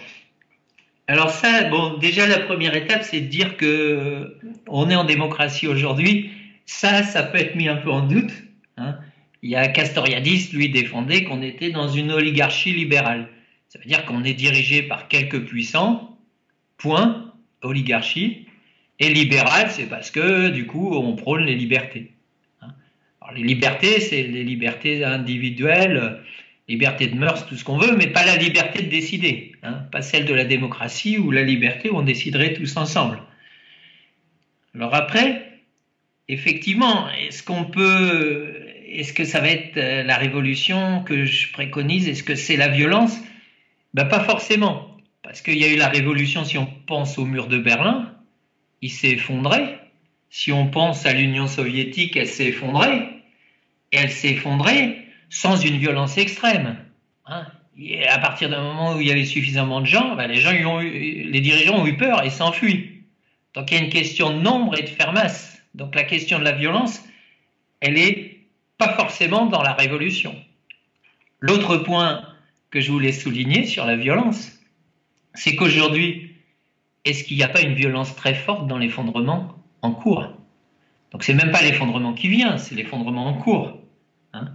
Alors 1.08 1.32
ça, 1.32 1.66
bon, 1.70 1.98
déjà 1.98 2.28
la 2.28 2.40
première 2.40 2.76
étape, 2.76 3.04
c'est 3.04 3.22
de 3.22 3.28
dire 3.28 3.58
que 3.58 4.38
on 4.68 4.90
est 4.90 4.96
en 4.96 5.04
démocratie 5.04 5.68
aujourd'hui. 5.68 6.32
Ça, 6.72 7.04
ça 7.04 7.24
peut 7.24 7.38
être 7.38 7.56
mis 7.56 7.68
un 7.68 7.76
peu 7.76 7.92
en 7.92 8.08
doute. 8.08 8.32
Hein. 8.78 8.98
Il 9.44 9.50
y 9.50 9.56
a 9.58 9.68
Castoriadis, 9.68 10.50
lui, 10.54 10.70
défendait 10.70 11.26
qu'on 11.26 11.42
était 11.42 11.70
dans 11.70 11.90
une 11.90 12.12
oligarchie 12.12 12.72
libérale. 12.72 13.28
Ça 13.68 13.78
veut 13.78 13.86
dire 13.86 14.06
qu'on 14.06 14.24
est 14.24 14.34
dirigé 14.34 14.82
par 14.82 15.10
quelques 15.10 15.44
puissants, 15.46 16.18
point, 16.78 17.34
oligarchie. 17.62 18.48
Et 19.00 19.10
libéral, 19.10 19.70
c'est 19.70 19.90
parce 19.90 20.12
que 20.12 20.48
du 20.48 20.66
coup, 20.66 20.96
on 20.96 21.16
prône 21.16 21.44
les 21.44 21.56
libertés. 21.56 22.14
Hein. 22.62 22.70
Les 23.36 23.44
libertés, 23.44 24.00
c'est 24.00 24.24
les 24.24 24.46
libertés 24.46 25.04
individuelles, 25.04 26.22
liberté 26.70 27.08
de 27.08 27.16
mœurs, 27.16 27.46
tout 27.48 27.58
ce 27.58 27.66
qu'on 27.66 27.78
veut, 27.78 27.98
mais 27.98 28.08
pas 28.08 28.26
la 28.26 28.38
liberté 28.38 28.82
de 28.82 28.90
décider. 28.90 29.52
Hein. 29.62 29.84
Pas 29.92 30.02
celle 30.02 30.26
de 30.26 30.34
la 30.34 30.46
démocratie 30.46 31.18
ou 31.18 31.32
la 31.32 31.44
liberté 31.44 31.90
où 31.90 31.98
on 31.98 32.02
déciderait 32.02 32.54
tous 32.54 32.78
ensemble. 32.78 33.20
Alors 34.74 34.96
après, 34.96 35.51
effectivement, 36.32 37.10
est-ce 37.12 37.44
qu'on 37.44 37.66
peut, 37.66 38.56
est-ce 38.88 39.14
que 39.14 39.26
ça 39.26 39.42
va 39.42 39.50
être 39.50 39.78
euh, 39.78 40.04
la 40.04 40.18
révolution 40.18 41.04
que 41.04 41.26
je 41.26 41.52
préconise 41.52 42.08
Est-ce 42.08 42.24
que 42.24 42.36
c'est 42.36 42.58
la 42.58 42.70
violence? 42.70 43.18
Ben, 43.94 44.06
Pas 44.06 44.22
forcément. 44.22 44.98
Parce 45.24 45.42
qu'il 45.42 45.58
y 45.58 45.66
a 45.66 45.68
eu 45.68 45.76
la 45.76 45.90
révolution, 45.90 46.44
si 46.44 46.58
on 46.58 46.66
pense 46.88 47.18
au 47.18 47.26
mur 47.26 47.48
de 47.48 47.58
Berlin, 47.58 48.14
il 48.82 48.90
s'est 48.90 49.12
effondré. 49.12 49.78
Si 50.30 50.52
on 50.52 50.68
pense 50.68 51.06
à 51.06 51.14
l'Union 51.14 51.48
soviétique, 51.48 52.16
elle 52.16 52.28
s'est 52.28 52.48
effondrée. 52.48 53.10
Et 53.92 53.98
elle 53.98 54.10
s'est 54.10 54.32
effondrée 54.32 55.06
sans 55.30 55.58
une 55.58 55.78
violence 55.78 56.18
extrême. 56.18 56.78
Hein. 57.28 57.46
et 57.78 58.08
à 58.08 58.18
partir 58.18 58.50
d'un 58.50 58.62
moment 58.62 58.96
où 58.96 59.02
il 59.02 59.08
y 59.08 59.12
avait 59.12 59.26
suffisamment 59.26 59.80
de 59.80 59.86
gens, 59.86 60.16
ben, 60.16 60.28
les, 60.28 60.42
gens 60.42 60.52
ont 60.52 60.82
eu, 60.82 61.30
les 61.30 61.40
dirigeants 61.40 61.82
ont 61.82 61.86
eu 61.86 61.96
peur 61.96 62.26
et 62.26 62.30
s'enfuient. 62.30 63.04
Donc 63.54 63.70
il 63.72 63.78
y 63.78 63.80
a 63.80 63.84
une 63.84 63.90
question 63.90 64.32
de 64.32 64.42
nombre 64.42 64.78
et 64.78 64.84
de 64.84 64.90
faire 64.90 65.14
masse. 65.14 65.51
Donc 65.76 65.96
la 65.96 66.04
question 66.04 66.40
de 66.40 66.44
la 66.44 66.52
violence, 66.52 67.04
elle 67.80 67.98
est 67.98 68.42
pas 68.78 68.94
forcément 68.96 69.46
dans 69.46 69.62
la 69.62 69.74
révolution. 69.74 70.36
L'autre 71.40 71.78
point 71.78 72.24
que 72.70 72.80
je 72.80 72.92
voulais 72.92 73.12
souligner 73.12 73.66
sur 73.66 73.86
la 73.86 73.96
violence, 73.96 74.60
c'est 75.34 75.56
qu'aujourd'hui, 75.56 76.36
est-ce 77.06 77.24
qu'il 77.24 77.38
n'y 77.38 77.44
a 77.44 77.48
pas 77.48 77.62
une 77.62 77.74
violence 77.74 78.16
très 78.16 78.34
forte 78.34 78.68
dans 78.68 78.78
l'effondrement 78.78 79.56
en 79.82 79.92
cours? 79.92 80.32
Donc 81.12 81.24
c'est 81.24 81.34
même 81.34 81.52
pas 81.52 81.62
l'effondrement 81.62 82.14
qui 82.14 82.30
vient, 82.30 82.58
c'est 82.58 82.76
l'effondrement 82.76 83.28
en 83.28 83.34
cours. 83.34 83.78
Hein. 84.34 84.50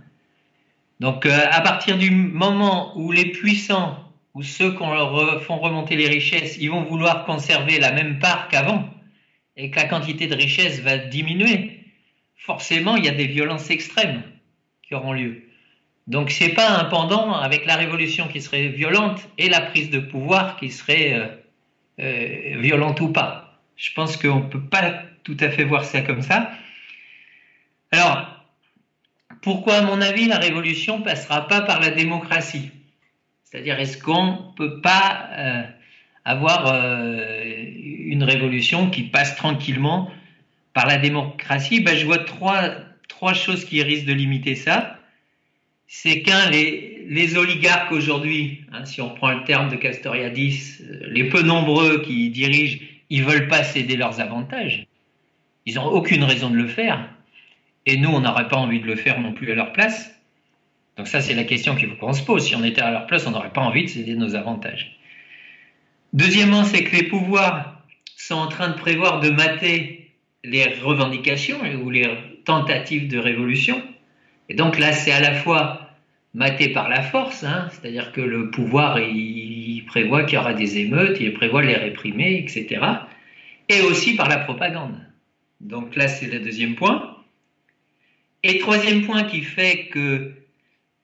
Donc 1.00 1.26
euh, 1.26 1.38
à 1.50 1.60
partir 1.60 1.98
du 1.98 2.10
moment 2.10 2.96
où 2.98 3.12
les 3.12 3.26
puissants 3.26 3.98
ou 4.34 4.42
ceux 4.42 4.72
qui 4.72 4.78
leur 4.82 5.42
font 5.42 5.58
remonter 5.58 5.96
les 5.96 6.08
richesses, 6.08 6.56
ils 6.58 6.70
vont 6.70 6.84
vouloir 6.84 7.24
conserver 7.24 7.78
la 7.78 7.92
même 7.92 8.18
part 8.18 8.48
qu'avant 8.48 8.88
et 9.56 9.70
que 9.70 9.76
la 9.76 9.86
quantité 9.86 10.26
de 10.26 10.34
richesse 10.34 10.80
va 10.80 10.98
diminuer, 10.98 11.80
forcément 12.36 12.96
il 12.96 13.04
y 13.04 13.08
a 13.08 13.12
des 13.14 13.26
violences 13.26 13.70
extrêmes 13.70 14.22
qui 14.82 14.94
auront 14.94 15.12
lieu. 15.12 15.42
Donc 16.06 16.30
c'est 16.30 16.50
pas 16.50 16.70
un 16.70 16.84
pendant 16.84 17.32
avec 17.32 17.66
la 17.66 17.76
révolution 17.76 18.28
qui 18.28 18.40
serait 18.40 18.68
violente 18.68 19.28
et 19.38 19.48
la 19.48 19.60
prise 19.60 19.90
de 19.90 19.98
pouvoir 19.98 20.56
qui 20.56 20.70
serait 20.70 21.14
euh, 21.14 21.26
euh, 22.00 22.60
violente 22.60 23.00
ou 23.00 23.08
pas. 23.08 23.58
Je 23.76 23.92
pense 23.92 24.16
qu'on 24.16 24.40
ne 24.40 24.48
peut 24.48 24.62
pas 24.62 25.02
tout 25.24 25.36
à 25.40 25.50
fait 25.50 25.64
voir 25.64 25.84
ça 25.84 26.02
comme 26.02 26.22
ça. 26.22 26.52
Alors, 27.90 28.44
pourquoi 29.42 29.76
à 29.76 29.82
mon 29.82 30.00
avis 30.00 30.26
la 30.26 30.38
révolution 30.38 31.02
passera 31.02 31.48
pas 31.48 31.62
par 31.62 31.80
la 31.80 31.90
démocratie? 31.90 32.70
C'est-à-dire 33.42 33.78
est-ce 33.80 33.98
qu'on 33.98 34.32
ne 34.32 34.54
peut 34.56 34.80
pas 34.80 35.28
euh, 35.32 35.62
avoir 36.24 36.66
une 38.06 38.24
révolution 38.24 38.90
qui 38.90 39.02
passe 39.04 39.36
tranquillement 39.36 40.10
par 40.72 40.86
la 40.86 40.98
démocratie 40.98 41.80
ben, 41.80 41.96
Je 41.96 42.04
vois 42.04 42.18
trois, 42.18 42.70
trois 43.08 43.34
choses 43.34 43.64
qui 43.64 43.82
risquent 43.82 44.06
de 44.06 44.14
limiter 44.14 44.54
ça 44.54 44.96
c'est 45.86 46.22
qu'un, 46.22 46.50
les, 46.50 47.36
oligarques 47.36 47.92
aujourd'hui, 47.92 48.64
hein, 48.72 48.84
si 48.84 49.00
on 49.00 49.10
prend 49.10 49.32
le 49.32 49.44
terme 49.44 49.70
de 49.70 49.76
Castoriadis, 49.76 50.78
euh, 50.80 51.06
les 51.08 51.28
peu 51.28 51.42
nombreux 51.42 52.02
qui 52.02 52.30
dirigent, 52.30 52.78
ils 53.08 53.24
veulent 53.24 53.48
pas 53.48 53.62
céder 53.62 53.96
leurs 53.96 54.20
avantages. 54.20 54.86
Ils 55.64 55.76
n'ont 55.76 55.86
aucune 55.86 56.24
raison 56.24 56.50
de 56.50 56.56
le 56.56 56.66
faire. 56.66 57.08
Et 57.86 57.96
nous, 57.96 58.10
on 58.10 58.20
n'aurait 58.20 58.48
pas 58.48 58.56
envie 58.56 58.80
de 58.80 58.86
le 58.86 58.96
faire 58.96 59.20
non 59.20 59.32
plus 59.32 59.52
à 59.52 59.54
leur 59.54 59.72
place. 59.72 60.12
Donc 60.96 61.06
ça, 61.06 61.20
c'est 61.20 61.34
la 61.34 61.44
question 61.44 61.76
qu'on 61.76 62.12
se 62.12 62.22
pose. 62.22 62.46
Si 62.46 62.56
on 62.56 62.64
était 62.64 62.80
à 62.80 62.90
leur 62.90 63.06
place, 63.06 63.26
on 63.26 63.30
n'aurait 63.30 63.52
pas 63.52 63.60
envie 63.60 63.84
de 63.84 63.88
céder 63.88 64.14
nos 64.14 64.34
avantages. 64.34 64.98
Deuxièmement, 66.12 66.64
c'est 66.64 66.82
que 66.82 66.96
les 66.96 67.04
pouvoirs 67.04 67.75
sont 68.16 68.34
en 68.34 68.48
train 68.48 68.68
de 68.68 68.74
prévoir 68.74 69.20
de 69.20 69.30
mater 69.30 70.10
les 70.42 70.64
revendications 70.74 71.58
ou 71.82 71.90
les 71.90 72.08
tentatives 72.44 73.08
de 73.08 73.18
révolution. 73.18 73.82
Et 74.48 74.54
donc 74.54 74.78
là, 74.78 74.92
c'est 74.92 75.12
à 75.12 75.20
la 75.20 75.34
fois 75.34 75.90
maté 76.34 76.68
par 76.68 76.88
la 76.88 77.02
force, 77.02 77.44
hein, 77.44 77.68
c'est-à-dire 77.70 78.12
que 78.12 78.20
le 78.20 78.50
pouvoir, 78.50 78.98
il, 78.98 79.84
prévoit 79.86 80.24
qu'il 80.24 80.34
y 80.34 80.38
aura 80.38 80.52
des 80.52 80.78
émeutes, 80.78 81.18
il 81.20 81.32
prévoit 81.32 81.62
les 81.62 81.76
réprimer, 81.76 82.38
etc. 82.38 82.84
Et 83.68 83.82
aussi 83.82 84.16
par 84.16 84.28
la 84.28 84.38
propagande. 84.38 85.00
Donc 85.60 85.94
là, 85.94 86.08
c'est 86.08 86.26
le 86.26 86.40
deuxième 86.40 86.74
point. 86.74 87.16
Et 88.42 88.58
troisième 88.58 89.06
point 89.06 89.24
qui 89.24 89.42
fait 89.42 89.86
que 89.86 90.32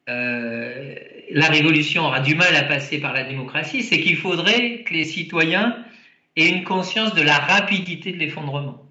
euh, 0.09 0.95
la 1.31 1.47
révolution 1.47 2.05
aura 2.05 2.21
du 2.21 2.35
mal 2.35 2.55
à 2.57 2.65
passer 2.65 3.01
par 3.01 3.13
la 3.13 3.25
démocratie, 3.25 3.83
c'est 3.83 4.01
qu'il 4.01 4.17
faudrait 4.17 4.83
que 4.83 4.93
les 4.93 5.05
citoyens 5.05 5.77
aient 6.37 6.49
une 6.49 6.65
conscience 6.65 7.15
de 7.15 7.23
la 7.23 7.39
rapidité 7.39 8.13
de 8.13 8.19
l'effondrement. 8.19 8.83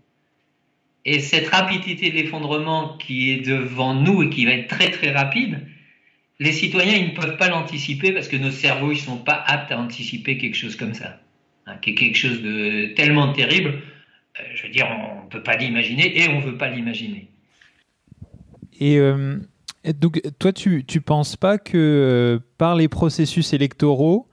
Et 1.05 1.19
cette 1.19 1.47
rapidité 1.47 2.11
de 2.11 2.15
l'effondrement 2.15 2.97
qui 2.97 3.31
est 3.31 3.45
devant 3.45 3.95
nous 3.95 4.23
et 4.23 4.29
qui 4.29 4.45
va 4.45 4.51
être 4.51 4.67
très 4.67 4.91
très 4.91 5.11
rapide, 5.11 5.65
les 6.39 6.51
citoyens 6.51 6.95
ils 6.95 7.09
ne 7.13 7.15
peuvent 7.15 7.37
pas 7.37 7.49
l'anticiper 7.49 8.11
parce 8.11 8.27
que 8.27 8.37
nos 8.37 8.51
cerveaux 8.51 8.91
ils 8.91 8.99
sont 8.99 9.17
pas 9.17 9.43
aptes 9.47 9.71
à 9.71 9.79
anticiper 9.79 10.37
quelque 10.37 10.55
chose 10.55 10.75
comme 10.75 10.93
ça, 10.93 11.19
hein, 11.65 11.75
quelque 11.81 12.15
chose 12.15 12.41
de 12.41 12.93
tellement 12.95 13.33
terrible. 13.33 13.81
Euh, 14.39 14.43
je 14.53 14.63
veux 14.63 14.69
dire, 14.69 14.87
on 14.89 15.25
ne 15.25 15.29
peut 15.29 15.43
pas 15.43 15.57
l'imaginer 15.57 16.19
et 16.19 16.29
on 16.29 16.39
ne 16.39 16.45
veut 16.45 16.57
pas 16.57 16.69
l'imaginer. 16.69 17.29
Et 18.79 18.97
euh, 18.97 19.37
donc, 19.99 20.21
toi, 20.39 20.53
tu 20.53 20.83
ne 20.87 20.99
penses 20.99 21.35
pas 21.35 21.57
que 21.57 21.77
euh, 21.77 22.39
par 22.57 22.75
les 22.75 22.87
processus 22.87 23.53
électoraux, 23.53 24.27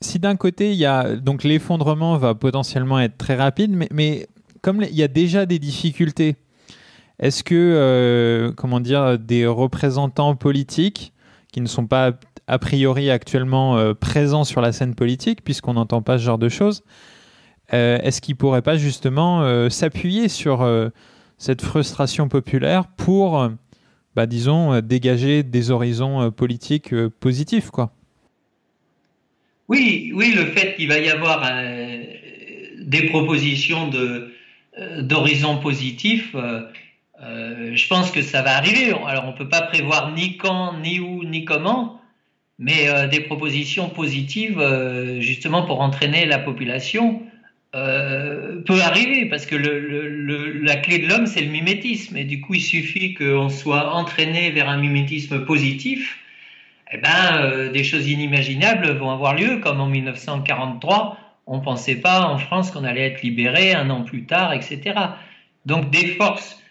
si 0.00 0.18
d'un 0.18 0.36
côté, 0.36 0.76
donc 1.22 1.44
l'effondrement 1.44 2.16
va 2.18 2.34
potentiellement 2.34 3.00
être 3.00 3.16
très 3.16 3.34
rapide, 3.34 3.76
mais, 3.90 4.28
comme 4.62 4.82
il 4.82 4.94
y 4.94 5.02
a 5.02 5.08
déjà 5.08 5.46
des 5.46 5.58
difficultés, 5.58 6.36
est-ce 7.18 7.42
que, 7.42 7.54
euh, 7.54 8.52
comment 8.52 8.80
dire, 8.80 9.18
des 9.18 9.46
représentants 9.46 10.34
politiques 10.34 11.12
qui 11.52 11.60
ne 11.60 11.66
sont 11.66 11.86
pas 11.86 12.12
a 12.46 12.58
priori 12.58 13.10
actuellement 13.10 13.94
présents 13.94 14.44
sur 14.44 14.60
la 14.60 14.72
scène 14.72 14.94
politique, 14.94 15.42
puisqu'on 15.42 15.74
n'entend 15.74 16.02
pas 16.02 16.18
ce 16.18 16.24
genre 16.24 16.38
de 16.38 16.48
choses, 16.48 16.84
est-ce 17.70 18.20
qu'ils 18.20 18.36
pourraient 18.36 18.62
pas 18.62 18.76
justement 18.76 19.68
s'appuyer 19.68 20.28
sur 20.28 20.64
cette 21.38 21.62
frustration 21.62 22.28
populaire 22.28 22.86
pour 22.86 23.50
bah, 24.16 24.26
disons, 24.26 24.72
euh, 24.72 24.80
dégager 24.80 25.42
des 25.42 25.70
horizons 25.70 26.22
euh, 26.22 26.30
politiques 26.30 26.94
euh, 26.94 27.10
positifs, 27.20 27.70
quoi? 27.70 27.92
Oui, 29.68 30.12
oui, 30.14 30.32
le 30.34 30.46
fait 30.46 30.76
qu'il 30.76 30.88
va 30.88 30.98
y 30.98 31.08
avoir 31.08 31.50
des 32.78 33.02
propositions 33.08 33.88
de, 33.88 34.32
d'horizons 35.00 35.58
positifs, 35.58 36.34
je 37.20 37.88
pense 37.88 38.10
que 38.10 38.22
ça 38.22 38.42
va 38.42 38.56
arriver. 38.56 38.92
Alors, 39.06 39.24
on 39.24 39.32
ne 39.32 39.36
peut 39.36 39.48
pas 39.48 39.62
prévoir 39.62 40.12
ni 40.12 40.36
quand, 40.36 40.78
ni 40.78 41.00
où, 41.00 41.24
ni 41.24 41.44
comment, 41.44 42.00
mais 42.58 43.08
des 43.08 43.20
propositions 43.20 43.88
positives, 43.88 44.62
justement, 45.18 45.66
pour 45.66 45.80
entraîner 45.80 46.26
la 46.26 46.38
population 46.38 47.22
euh, 47.76 48.62
peut 48.62 48.80
arriver 48.80 49.26
parce 49.26 49.44
que 49.44 49.54
la 49.54 50.76
clé 50.76 50.98
de 50.98 51.08
l'homme, 51.08 51.26
c'est 51.26 51.42
le 51.42 51.50
mimétisme. 51.50 52.16
Et 52.16 52.24
du 52.24 52.40
coup, 52.40 52.54
il 52.54 52.62
suffit 52.62 53.12
qu'on 53.12 53.50
soit 53.50 53.92
entraîné 53.92 54.50
vers 54.50 54.68
un 54.68 54.78
mimétisme 54.78 55.44
positif. 55.44 56.18
Eh 56.92 56.98
ben, 56.98 57.36
euh, 57.40 57.70
des 57.70 57.82
choses 57.82 58.08
inimaginables 58.08 58.90
vont 58.92 59.10
avoir 59.10 59.34
lieu, 59.34 59.58
comme 59.58 59.80
en 59.80 59.86
1943, 59.86 61.18
on 61.46 61.58
ne 61.58 61.62
pensait 61.62 61.96
pas 61.96 62.26
en 62.26 62.38
France 62.38 62.70
qu'on 62.70 62.84
allait 62.84 63.06
être 63.06 63.22
libéré 63.22 63.74
un 63.74 63.90
an 63.90 64.02
plus 64.02 64.24
tard, 64.24 64.52
etc. 64.52 64.94
Donc, 65.64 65.90
des 65.90 66.06
forces 66.08 66.62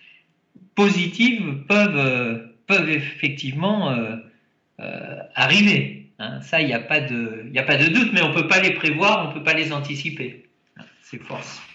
positives 0.75 1.65
peuvent, 1.67 1.97
euh, 1.97 2.55
peuvent 2.67 2.89
effectivement 2.89 3.95
arriver. 5.35 6.09
Hein. 6.19 6.41
Ça, 6.41 6.61
il 6.61 6.67
n'y 6.67 6.73
a, 6.73 6.79
pas 6.79 6.99
de, 6.99 7.51
a 7.55 7.63
pas 7.63 7.77
de 7.77 7.87
doute, 7.87 8.11
mais 8.13 8.21
on 8.21 8.29
ne 8.29 8.33
peut 8.33 8.47
pas 8.47 8.59
les 8.59 8.71
prévoir, 8.71 9.25
on 9.25 9.29
ne 9.29 9.33
peut 9.33 9.43
pas 9.43 9.53
les 9.53 9.71
anticiper. 9.71 10.44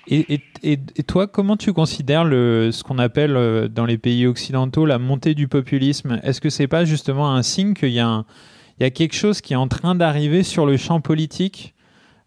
Et, 0.09 0.79
toi, 1.07 1.27
comment 1.27 1.57
tu 1.57 1.73
considères 1.73 2.25
le, 2.25 2.71
ce 2.73 2.83
qu'on 2.83 2.99
appelle 2.99 3.37
euh, 3.37 3.69
dans 3.69 3.87
les 3.87 3.99
pays 3.99 4.27
occidentaux 4.27 4.87
la 4.87 4.99
montée 4.99 5.35
du 5.35 5.47
populisme? 5.49 6.21
Est-ce 6.23 6.41
que 6.41 6.51
c'est 6.51 6.67
pas 6.67 6.85
justement 6.85 7.33
un 7.35 7.43
signe 7.43 7.75
qu'il 7.75 7.91
y, 7.91 8.01
a 8.01 8.25
il 8.79 8.83
y 8.83 8.87
a 8.87 8.91
quelque 8.91 9.15
chose 9.15 9.41
qui 9.41 9.53
est 9.53 9.57
en 9.57 9.69
train 9.69 9.95
d'arriver 9.95 10.43
sur 10.43 10.67
le 10.67 10.77
champ 10.77 11.01
politique 11.01 11.75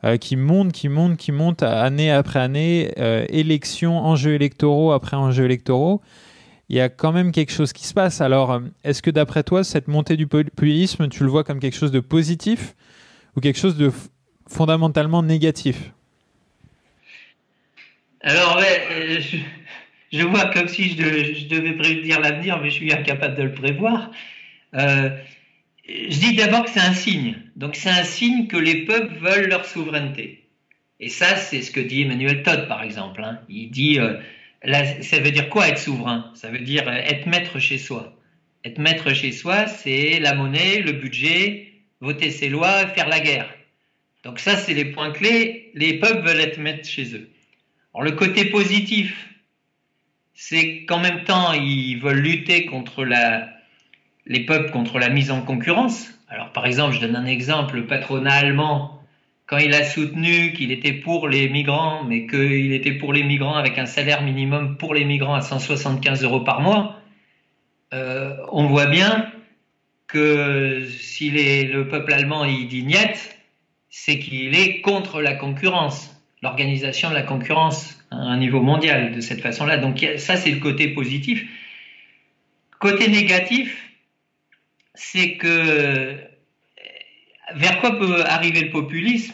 euh, 0.04 0.18
qui 0.18 0.36
monte, 0.36 0.72
qui 0.72 0.88
monte, 0.88 1.18
qui 1.18 1.32
monte 1.32 1.64
année 1.64 2.12
après 2.12 2.40
année, 2.40 2.94
euh, 2.98 3.26
élections, 3.30 3.98
enjeux 3.98 4.34
électoraux 4.34 4.92
après 4.92 5.18
enjeux 5.18 5.46
électoraux? 5.46 6.02
Il 6.70 6.78
y 6.78 6.80
a 6.80 6.90
quand 6.90 7.12
même 7.12 7.32
quelque 7.32 7.52
chose 7.52 7.74
qui 7.74 7.86
se 7.86 7.94
passe. 7.94 8.22
Alors, 8.22 8.62
est-ce 8.84 9.02
que 9.02 9.12
d'après 9.12 9.44
toi, 9.44 9.64
cette 9.64 9.90
montée 9.90 10.16
du 10.16 10.28
populisme, 10.28 11.10
tu 11.10 11.24
le 11.24 11.30
vois 11.30 11.44
comme 11.44 11.60
quelque 11.60 11.76
chose 11.76 11.92
de 11.92 12.00
positif 12.00 12.76
ou 13.36 13.42
quelque 13.42 13.60
chose 13.60 13.76
de 13.76 13.92
fondamentalement 14.48 15.22
négatif? 15.22 15.92
Alors, 18.24 18.58
euh, 18.58 19.20
je, 20.14 20.24
vois 20.24 20.46
comme 20.46 20.70
si 20.70 20.92
je, 20.92 21.48
devais 21.48 21.74
prédire 21.74 22.22
l'avenir, 22.22 22.60
mais 22.62 22.70
je 22.70 22.76
suis 22.76 22.94
incapable 22.94 23.36
de 23.36 23.44
le 23.44 23.52
prévoir. 23.52 24.12
Euh, 24.76 25.10
je 25.86 26.18
dis 26.18 26.36
d'abord 26.36 26.64
que 26.64 26.72
c'est 26.72 26.80
un 26.80 26.94
signe. 26.94 27.36
Donc, 27.58 27.76
c'est 27.76 27.90
un 27.90 28.06
signe 28.06 28.48
que 28.48 28.56
les 28.56 28.86
peuples 28.86 29.14
veulent 29.16 29.50
leur 29.50 29.66
souveraineté. 29.66 30.46
Et 31.02 31.10
ça, 31.10 31.36
c'est 31.36 31.62
ce 31.62 31.70
que 31.70 31.82
dit 31.82 32.04
Emmanuel 32.04 32.44
Todd, 32.44 32.70
par 32.70 32.82
exemple. 32.82 33.22
Hein. 33.22 33.42
Il 33.50 33.70
dit, 33.72 34.00
euh, 34.00 34.16
ça 35.02 35.20
veut 35.20 35.32
dire 35.32 35.50
quoi 35.50 35.68
être 35.68 35.80
souverain? 35.80 36.32
Ça 36.36 36.50
veut 36.50 36.60
dire 36.60 36.88
être 36.88 37.26
maître 37.26 37.60
chez 37.60 37.78
soi. 37.78 38.18
Être 38.64 38.80
maître 38.80 39.14
chez 39.14 39.34
soi, 39.34 39.68
c'est 39.68 40.22
la 40.22 40.34
monnaie, 40.34 40.80
le 40.80 40.94
budget, 40.94 41.74
voter 42.00 42.32
ses 42.32 42.48
lois, 42.48 42.88
faire 42.88 43.10
la 43.10 43.20
guerre. 43.20 43.54
Donc 44.24 44.40
ça, 44.40 44.56
c'est 44.56 44.74
les 44.74 44.86
points 44.86 45.12
clés. 45.12 45.72
Les 45.74 45.96
peuples 45.96 46.26
veulent 46.26 46.40
être 46.40 46.58
maîtres 46.58 46.88
chez 46.88 47.14
eux. 47.14 47.30
Alors, 47.94 48.04
le 48.04 48.12
côté 48.12 48.46
positif, 48.46 49.30
c'est 50.34 50.86
qu'en 50.86 51.00
même 51.00 51.24
temps, 51.26 51.54
ils 51.54 51.96
veulent 51.98 52.22
lutter 52.22 52.66
contre 52.66 53.06
les 54.26 54.40
peuples 54.46 54.72
contre 54.72 54.98
la 54.98 55.10
mise 55.10 55.30
en 55.30 55.42
concurrence. 55.42 56.10
Alors, 56.28 56.52
par 56.52 56.66
exemple, 56.66 56.96
je 56.96 57.02
donne 57.02 57.16
un 57.16 57.26
exemple, 57.26 57.76
le 57.76 57.86
patronat 57.86 58.34
allemand, 58.34 59.00
quand 59.46 59.58
il 59.58 59.76
a 59.76 59.84
soutenu 59.84 60.54
qu'il 60.54 60.72
était 60.72 60.94
pour 60.94 61.28
les 61.28 61.50
migrants, 61.50 62.04
mais 62.04 62.26
qu'il 62.26 62.74
était 62.74 62.94
pour 62.94 63.14
les 63.14 63.24
migrants 63.24 63.56
avec 63.56 63.78
un 63.78 63.86
salaire 63.86 64.24
minimum 64.24 64.78
pour 64.78 64.96
les 64.96 65.06
migrants 65.06 65.36
à 65.36 65.42
175 65.42 66.24
euros 66.24 66.40
par 66.40 66.62
mois, 66.62 67.00
euh, 67.94 68.36
on 68.52 68.66
voit 68.66 68.88
bien 68.88 69.32
que 70.08 70.88
si 70.90 71.30
le 71.30 71.88
peuple 71.88 72.14
allemand 72.14 72.46
il 72.46 72.68
dit 72.68 72.84
niet, 72.84 73.38
c'est 73.90 74.18
qu'il 74.18 74.56
est 74.56 74.82
contre 74.82 75.22
la 75.22 75.36
concurrence 75.36 76.13
l'organisation 76.44 77.10
de 77.10 77.16
la 77.16 77.24
concurrence 77.24 77.98
à 78.12 78.18
un 78.18 78.38
niveau 78.38 78.62
mondial 78.62 79.16
de 79.16 79.22
cette 79.22 79.42
façon-là. 79.42 79.78
Donc 79.78 80.06
ça, 80.18 80.36
c'est 80.36 80.52
le 80.52 80.60
côté 80.60 80.90
positif. 80.90 81.46
Côté 82.80 83.08
négatif, 83.08 83.90
c'est 84.94 85.38
que 85.38 86.18
vers 87.56 87.80
quoi 87.80 87.98
peut 87.98 88.24
arriver 88.26 88.62
le 88.62 88.70
populisme? 88.70 89.34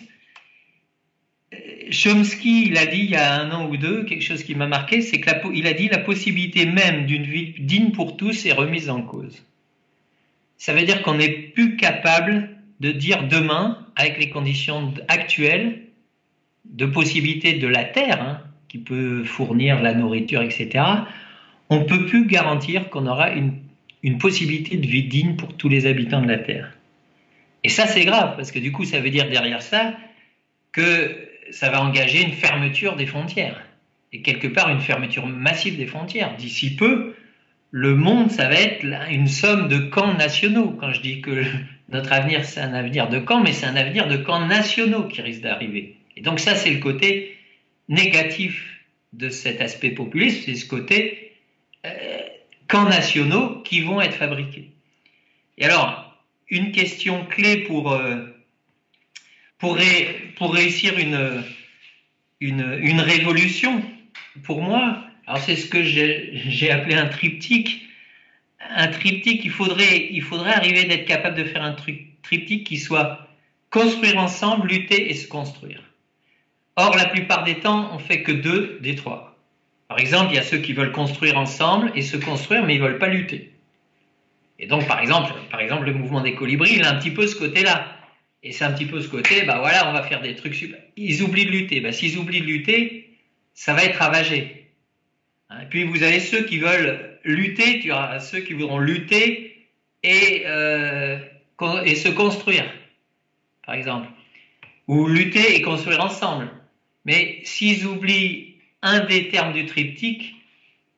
Chomsky, 1.89 2.67
il 2.67 2.77
a 2.77 2.85
dit 2.85 2.99
il 2.99 3.09
y 3.09 3.15
a 3.15 3.41
un 3.41 3.49
an 3.51 3.67
ou 3.67 3.75
deux, 3.75 4.03
quelque 4.03 4.23
chose 4.23 4.43
qui 4.43 4.53
m'a 4.53 4.67
marqué, 4.67 5.01
c'est 5.01 5.19
qu'il 5.19 5.65
a 5.65 5.73
dit 5.73 5.89
la 5.89 5.97
possibilité 5.97 6.67
même 6.67 7.07
d'une 7.07 7.23
vie 7.23 7.55
digne 7.57 7.91
pour 7.91 8.17
tous 8.17 8.45
est 8.45 8.53
remise 8.53 8.91
en 8.91 9.01
cause. 9.01 9.43
Ça 10.59 10.73
veut 10.73 10.83
dire 10.83 11.01
qu'on 11.01 11.15
n'est 11.15 11.29
plus 11.29 11.75
capable 11.75 12.55
de 12.79 12.91
dire 12.91 13.27
demain, 13.27 13.87
avec 13.95 14.19
les 14.19 14.29
conditions 14.29 14.93
actuelles, 15.07 15.88
de 16.69 16.85
possibilités 16.85 17.53
de 17.53 17.67
la 17.67 17.83
terre, 17.83 18.21
hein, 18.21 18.41
qui 18.67 18.77
peut 18.77 19.23
fournir 19.23 19.81
la 19.81 19.93
nourriture, 19.93 20.41
etc., 20.41 20.83
on 21.69 21.79
ne 21.79 21.83
peut 21.83 22.05
plus 22.05 22.25
garantir 22.25 22.89
qu'on 22.89 23.05
aura 23.05 23.31
une, 23.31 23.53
une, 24.01 24.17
possibilité 24.17 24.77
de 24.77 24.87
vie 24.87 25.03
digne 25.03 25.35
pour 25.35 25.55
tous 25.55 25.69
les 25.69 25.85
habitants 25.85 26.21
de 26.21 26.27
la 26.27 26.39
terre. 26.39 26.71
Et 27.63 27.69
ça, 27.69 27.85
c'est 27.85 28.05
grave, 28.05 28.35
parce 28.35 28.51
que 28.51 28.59
du 28.59 28.71
coup, 28.71 28.85
ça 28.85 28.99
veut 28.99 29.09
dire 29.11 29.29
derrière 29.29 29.61
ça 29.61 29.93
que 30.71 31.15
ça 31.51 31.69
va 31.69 31.83
engager 31.83 32.23
une 32.23 32.31
fermeture 32.31 32.95
des 32.95 33.05
frontières. 33.05 33.61
Et 34.13 34.21
quelque 34.21 34.47
part, 34.47 34.69
une 34.69 34.79
fermeture 34.79 35.27
massive 35.27 35.77
des 35.77 35.85
frontières. 35.85 36.35
D'ici 36.37 36.75
peu, 36.75 37.15
le 37.71 37.95
monde, 37.95 38.31
ça 38.31 38.47
va 38.47 38.55
être 38.55 38.83
une 39.11 39.27
somme 39.27 39.67
de 39.67 39.77
camps 39.77 40.15
nationaux. 40.15 40.71
Quand 40.79 40.91
je 40.91 41.01
dis 41.01 41.21
que 41.21 41.43
notre 41.89 42.13
avenir, 42.13 42.45
c'est 42.45 42.61
un 42.61 42.73
avenir 42.73 43.09
de 43.09 43.19
camps, 43.19 43.41
mais 43.41 43.53
c'est 43.53 43.67
un 43.67 43.75
avenir 43.75 44.07
de 44.07 44.17
camps 44.17 44.45
nationaux 44.45 45.03
qui 45.03 45.21
risque 45.21 45.41
d'arriver. 45.41 45.98
Et 46.19 46.21
donc 46.21 46.41
ça, 46.41 46.53
c'est 46.53 46.71
le 46.71 46.79
côté 46.79 47.37
négatif 47.87 48.61
de 49.13 49.29
cet 49.29 49.61
aspect 49.61 49.91
populiste, 49.91 50.43
c'est 50.45 50.55
ce 50.55 50.65
côté 50.65 51.31
euh, 51.85 52.19
camps 52.67 52.89
nationaux 52.89 53.61
qui 53.63 53.79
vont 53.79 54.01
être 54.01 54.15
fabriqués. 54.15 54.69
Et 55.57 55.63
alors, 55.63 56.19
une 56.49 56.73
question 56.73 57.25
clé 57.25 57.59
pour, 57.59 57.93
euh, 57.93 58.25
pour, 59.59 59.77
réussir 59.77 60.99
une, 60.99 61.41
une, 62.41 62.77
une, 62.81 62.99
révolution, 62.99 63.81
pour 64.43 64.61
moi, 64.61 65.01
alors 65.25 65.41
c'est 65.41 65.55
ce 65.55 65.67
que 65.67 65.83
j'ai 65.83 66.69
appelé 66.69 66.95
un 66.95 67.07
triptyque. 67.07 67.87
Un 68.71 68.89
triptyque, 68.89 69.45
il 69.45 69.51
faudrait, 69.51 70.09
il 70.11 70.21
faudrait 70.21 70.53
arriver 70.53 70.83
d'être 70.83 71.05
capable 71.05 71.37
de 71.37 71.45
faire 71.45 71.63
un 71.63 71.77
triptyque 72.23 72.67
qui 72.67 72.77
soit 72.77 73.25
construire 73.69 74.17
ensemble, 74.17 74.67
lutter 74.67 75.09
et 75.09 75.13
se 75.13 75.25
construire. 75.25 75.88
Or, 76.81 76.95
la 76.95 77.07
plupart 77.07 77.43
des 77.43 77.55
temps, 77.55 77.89
on 77.93 77.99
fait 77.99 78.23
que 78.23 78.31
deux 78.31 78.79
des 78.81 78.95
trois. 78.95 79.37
Par 79.89 79.99
exemple, 79.99 80.31
il 80.31 80.35
y 80.35 80.39
a 80.39 80.43
ceux 80.43 80.59
qui 80.59 80.71
veulent 80.71 80.93
construire 80.93 81.37
ensemble 81.37 81.91
et 81.93 82.01
se 82.01 82.15
construire, 82.15 82.63
mais 82.63 82.75
ils 82.75 82.81
veulent 82.81 82.99
pas 82.99 83.09
lutter. 83.09 83.51
Et 84.59 84.65
donc, 84.65 84.87
par 84.87 85.01
exemple, 85.01 85.33
par 85.51 85.59
exemple, 85.59 85.87
le 85.87 85.93
mouvement 85.93 86.21
des 86.21 86.35
colibris, 86.35 86.75
il 86.75 86.85
a 86.85 86.91
un 86.91 86.97
petit 86.97 87.11
peu 87.11 87.27
ce 87.27 87.35
côté-là. 87.35 87.97
Et 88.43 88.53
c'est 88.53 88.63
un 88.63 88.71
petit 88.71 88.85
peu 88.85 89.01
ce 89.01 89.09
côté, 89.09 89.41
bah 89.41 89.57
voilà, 89.59 89.89
on 89.89 89.91
va 89.91 90.03
faire 90.03 90.21
des 90.21 90.37
trucs 90.37 90.55
super. 90.55 90.79
Ils 90.95 91.21
oublient 91.21 91.47
de 91.47 91.51
lutter. 91.51 91.81
Bah, 91.81 91.91
s'ils 91.91 92.17
oublient 92.17 92.39
de 92.39 92.45
lutter, 92.45 93.09
ça 93.53 93.73
va 93.73 93.83
être 93.83 93.97
ravagé. 93.97 94.71
Et 95.51 95.65
puis 95.69 95.83
vous 95.83 96.01
avez 96.01 96.21
ceux 96.21 96.43
qui 96.43 96.59
veulent 96.59 97.19
lutter, 97.25 97.81
tu 97.81 97.91
as 97.91 98.21
ceux 98.21 98.39
qui 98.39 98.53
voudront 98.53 98.79
lutter 98.79 99.67
et, 100.03 100.43
euh, 100.45 101.17
et 101.83 101.95
se 101.95 102.07
construire, 102.07 102.71
par 103.65 103.75
exemple. 103.75 104.07
Ou 104.87 105.07
lutter 105.07 105.57
et 105.57 105.61
construire 105.61 106.01
ensemble. 106.01 106.49
Mais 107.09 107.39
s'ils 107.43 107.87
oublient 107.87 108.53
un 108.83 108.99
des 108.99 109.29
termes 109.29 109.51
du 109.51 109.65
triptyque, 109.65 110.35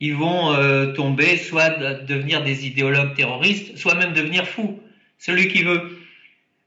ils 0.01 0.13
vont 0.13 0.51
euh, 0.51 0.91
tomber 0.91 1.38
soit 1.38 1.70
devenir 2.03 2.44
des 2.44 2.68
idéologues 2.68 3.13
terroristes, 3.13 3.77
soit 3.77 3.96
même 3.96 4.12
devenir 4.12 4.46
fous. 4.46 4.77
Celui 5.20 5.48
qui 5.48 5.63
veut 5.63 5.98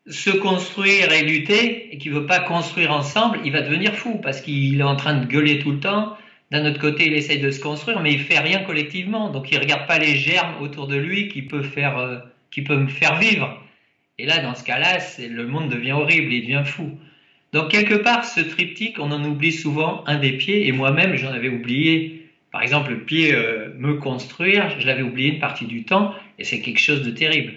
se 0.08 0.30
construire 0.30 1.12
et 1.12 1.22
lutter 1.24 1.92
et 1.92 1.98
qui 1.98 2.08
veut 2.08 2.24
pas 2.24 2.40
construire 2.40 2.90
ensemble, 2.90 3.38
il 3.44 3.52
va 3.52 3.60
devenir 3.60 3.94
fou 3.94 4.18
parce 4.22 4.40
qu'il 4.40 4.80
est 4.80 4.82
en 4.82 4.96
train 4.96 5.18
de 5.20 5.26
gueuler 5.26 5.58
tout 5.58 5.72
le 5.72 5.80
temps. 5.80 6.16
D'un 6.50 6.64
autre 6.64 6.80
côté, 6.80 7.04
il 7.08 7.12
essaye 7.12 7.40
de 7.40 7.50
se 7.50 7.60
construire, 7.60 8.00
mais 8.00 8.14
il 8.14 8.20
fait 8.20 8.38
rien 8.38 8.60
collectivement. 8.60 9.28
Donc, 9.28 9.52
il 9.52 9.58
regarde 9.58 9.86
pas 9.86 9.98
les 9.98 10.16
germes 10.16 10.54
autour 10.62 10.86
de 10.86 10.96
lui 10.96 11.28
qui 11.28 11.42
peut 11.42 11.64
faire, 11.64 11.98
euh, 11.98 12.16
qui 12.50 12.62
me 12.62 12.86
faire 12.86 13.18
vivre. 13.18 13.62
Et 14.18 14.24
là, 14.24 14.38
dans 14.38 14.54
ce 14.54 14.64
cas-là, 14.64 15.00
le 15.18 15.46
monde 15.46 15.68
devient 15.68 15.92
horrible, 15.92 16.32
il 16.32 16.44
devient 16.44 16.62
fou. 16.64 16.98
Donc, 17.54 17.70
quelque 17.70 17.94
part, 17.94 18.26
ce 18.26 18.40
triptyque, 18.40 18.98
on 18.98 19.10
en 19.10 19.24
oublie 19.24 19.52
souvent 19.52 20.04
un 20.06 20.18
des 20.18 20.32
pieds, 20.32 20.68
et 20.68 20.72
moi-même, 20.72 21.16
j'en 21.16 21.30
avais 21.30 21.48
oublié 21.48 22.24
par 22.54 22.62
exemple, 22.62 22.92
le 22.92 23.00
pied 23.00 23.34
euh, 23.34 23.70
me 23.76 23.94
construire, 23.94 24.78
je 24.78 24.86
l'avais 24.86 25.02
oublié 25.02 25.30
une 25.30 25.40
partie 25.40 25.66
du 25.66 25.84
temps, 25.84 26.14
et 26.38 26.44
c'est 26.44 26.60
quelque 26.60 26.78
chose 26.78 27.02
de 27.02 27.10
terrible. 27.10 27.54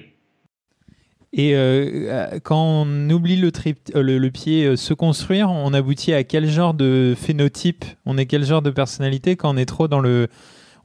Et 1.33 1.53
euh, 1.53 2.39
quand 2.39 2.83
on 2.83 3.09
oublie 3.11 3.35
le, 3.35 3.51
euh, 3.95 4.01
le, 4.01 4.31
pied 4.31 4.75
se 4.75 4.95
construire, 4.95 5.51
on 5.51 5.71
aboutit 5.75 6.13
à 6.13 6.23
quel 6.23 6.49
genre 6.49 6.73
de 6.73 7.13
phénotype? 7.15 7.85
On 8.07 8.17
est 8.17 8.25
quel 8.25 8.43
genre 8.43 8.63
de 8.63 8.71
personnalité 8.71 9.35
quand 9.35 9.53
on 9.53 9.57
est 9.57 9.67
trop 9.67 9.87
dans 9.87 9.99
le... 9.99 10.29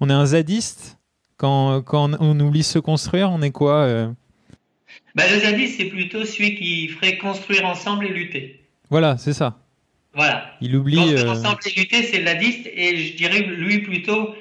On 0.01 0.11
est 0.11 0.13
un 0.13 0.27
zadiste? 0.27 0.99
Quand, 1.39 1.81
quand 1.81 2.11
on 2.21 2.39
oublie 2.39 2.65
se 2.65 2.79
construire, 2.79 3.31
on 3.31 3.41
est 3.41 3.51
quoi 3.51 4.13
bah, 5.15 5.25
Le 5.33 5.41
zadiste, 5.41 5.79
c'est 5.79 5.87
plutôt 5.87 6.27
celui 6.27 6.57
qui 6.57 6.89
ferait 6.89 7.17
construire 7.17 7.65
ensemble 7.65 8.05
et 8.05 8.11
lutter. 8.11 8.62
Voilà, 8.93 9.17
c'est 9.17 9.33
ça. 9.33 9.57
Voilà. 10.13 10.55
Il 10.61 10.77
oublie. 10.77 10.97
Donc, 10.97 11.09
euh... 11.09 11.35
c'est 11.91 12.21
ladiste, 12.21 12.69
et 12.75 12.99
je 12.99 13.17
dirais 13.17 13.41
lui 13.41 13.79
plutôt, 13.79 14.35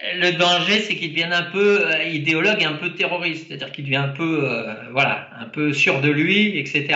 le 0.00 0.32
danger, 0.32 0.80
c'est 0.80 0.96
qu'il 0.96 1.10
devienne 1.10 1.32
un 1.32 1.44
peu 1.44 1.86
euh, 1.86 2.02
idéologue 2.02 2.60
et 2.60 2.64
un 2.64 2.72
peu 2.72 2.90
terroriste, 2.94 3.46
c'est-à-dire 3.46 3.70
qu'il 3.70 3.84
devient 3.84 3.98
un 3.98 4.08
peu, 4.08 4.50
euh, 4.50 4.74
voilà, 4.90 5.28
un 5.38 5.44
peu 5.44 5.72
sûr 5.72 6.00
de 6.00 6.10
lui, 6.10 6.58
etc. 6.58 6.88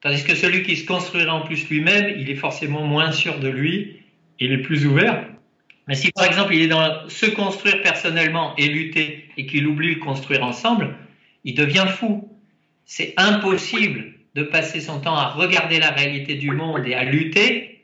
Tandis 0.00 0.24
que 0.24 0.34
celui 0.34 0.64
qui 0.64 0.74
se 0.74 0.84
construirait 0.84 1.30
en 1.30 1.42
plus 1.42 1.68
lui-même, 1.68 2.16
il 2.18 2.28
est 2.28 2.34
forcément 2.34 2.84
moins 2.84 3.12
sûr 3.12 3.38
de 3.38 3.48
lui, 3.48 4.00
il 4.40 4.50
est 4.50 4.58
plus 4.58 4.86
ouvert. 4.86 5.24
Mais 5.86 5.94
si 5.94 6.10
par 6.10 6.24
exemple 6.24 6.52
il 6.52 6.62
est 6.62 6.66
dans 6.66 7.08
se 7.08 7.26
construire 7.26 7.80
personnellement 7.80 8.56
et 8.58 8.66
lutter 8.66 9.28
et 9.36 9.46
qu'il 9.46 9.68
oublie 9.68 9.94
le 9.94 10.00
construire 10.00 10.42
ensemble, 10.42 10.96
il 11.44 11.54
devient 11.54 11.86
fou. 11.88 12.28
C'est 12.86 13.14
impossible 13.18 14.13
de 14.34 14.42
passer 14.42 14.80
son 14.80 15.00
temps 15.00 15.16
à 15.16 15.28
regarder 15.30 15.78
la 15.78 15.90
réalité 15.90 16.34
du 16.34 16.50
monde 16.50 16.86
et 16.86 16.94
à 16.94 17.04
lutter, 17.04 17.82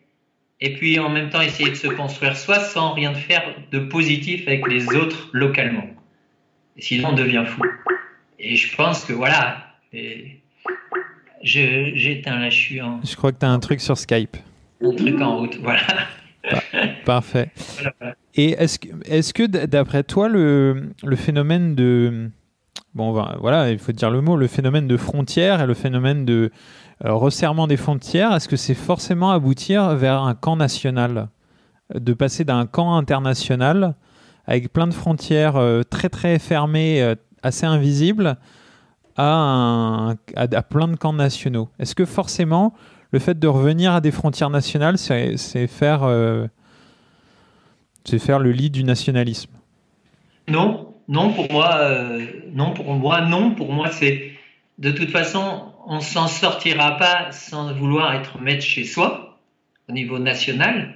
et 0.61 0.75
puis 0.75 0.99
en 0.99 1.09
même 1.09 1.31
temps 1.31 1.41
essayer 1.41 1.71
de 1.71 1.77
se 1.77 1.87
construire 1.87 2.37
soi 2.37 2.61
sans 2.61 2.93
rien 2.93 3.15
faire 3.15 3.43
de 3.71 3.79
positif 3.79 4.47
avec 4.47 4.67
les 4.69 4.89
autres 4.89 5.31
localement. 5.33 5.87
Et 6.77 6.83
sinon 6.83 7.11
on 7.11 7.15
devient 7.15 7.45
fou. 7.47 7.63
Et 8.39 8.57
je 8.57 8.75
pense 8.75 9.05
que 9.05 9.13
voilà, 9.13 9.75
j'éteins 11.43 12.39
là, 12.39 12.51
je 12.51 12.59
suis 12.59 12.81
en... 12.81 13.01
Je 13.05 13.15
crois 13.17 13.33
que 13.33 13.39
tu 13.39 13.47
as 13.47 13.51
un 13.51 13.61
truc 13.61 13.81
sur 13.81 13.97
Skype. 13.97 14.37
Un 14.83 14.95
truc 14.95 15.21
en 15.21 15.39
route, 15.39 15.57
voilà. 15.63 15.83
Parfait. 17.05 17.51
Et 18.35 18.53
est-ce 18.53 18.79
que, 18.79 18.89
est 19.05 19.33
que 19.33 19.45
d'après 19.45 20.03
toi, 20.05 20.29
le, 20.29 20.91
le 21.03 21.17
phénomène 21.17 21.75
de 21.75 22.31
bon, 22.95 23.13
voilà, 23.41 23.71
il 23.71 23.79
faut 23.79 23.93
dire 23.93 24.11
le 24.11 24.21
mot, 24.21 24.37
le 24.37 24.47
phénomène 24.47 24.87
de 24.87 24.97
frontières 24.97 25.61
et 25.61 25.67
le 25.67 25.75
phénomène 25.75 26.25
de 26.25 26.51
euh, 27.05 27.15
resserrement 27.15 27.67
des 27.67 27.79
frontières, 27.79 28.35
est-ce 28.35 28.49
que 28.49 28.57
c'est 28.57 28.75
forcément 28.75 29.31
aboutir 29.31 29.95
vers 29.97 30.23
un 30.23 30.35
camp 30.35 30.57
national? 30.57 31.29
De 31.95 32.13
passer 32.13 32.45
d'un 32.45 32.67
camp 32.67 32.95
international 32.97 33.95
avec 34.47 34.73
plein 34.73 34.87
de 34.87 34.95
frontières 34.95 35.57
euh, 35.57 35.83
très 35.83 36.09
très 36.09 36.39
fermées, 36.39 37.03
euh, 37.03 37.15
assez 37.43 37.65
invisibles, 37.65 38.37
à, 39.17 40.15
plein 40.69 40.89
de 40.89 40.97
camps 40.97 41.13
nationaux? 41.13 41.69
Est-ce 41.79 41.95
que 41.95 42.05
forcément 42.05 42.75
le 43.13 43.19
fait 43.19 43.39
de 43.39 43.49
revenir 43.49 43.93
à 43.93 44.01
des 44.01 44.11
frontières 44.11 44.51
nationales, 44.51 44.99
c'est 44.99 45.67
faire 45.67 46.07
le 46.07 46.51
lit 48.53 48.71
du 48.71 48.85
nationalisme? 48.85 49.51
Non, 50.49 50.90
non, 51.11 51.33
pour 51.33 51.51
moi, 51.51 51.75
euh, 51.81 52.25
non, 52.55 52.73
pour 52.73 52.95
moi, 52.95 53.23
non. 53.23 53.51
Pour 53.57 53.73
moi, 53.73 53.91
c'est 53.91 54.31
de 54.79 54.93
toute 54.93 55.11
façon, 55.11 55.73
on 55.89 55.99
s'en 55.99 56.29
sortira 56.29 56.97
pas 56.99 57.33
sans 57.33 57.75
vouloir 57.75 58.15
être 58.15 58.41
maître 58.41 58.65
chez 58.65 58.85
soi 58.85 59.37
au 59.89 59.93
niveau 59.93 60.21
national. 60.21 60.95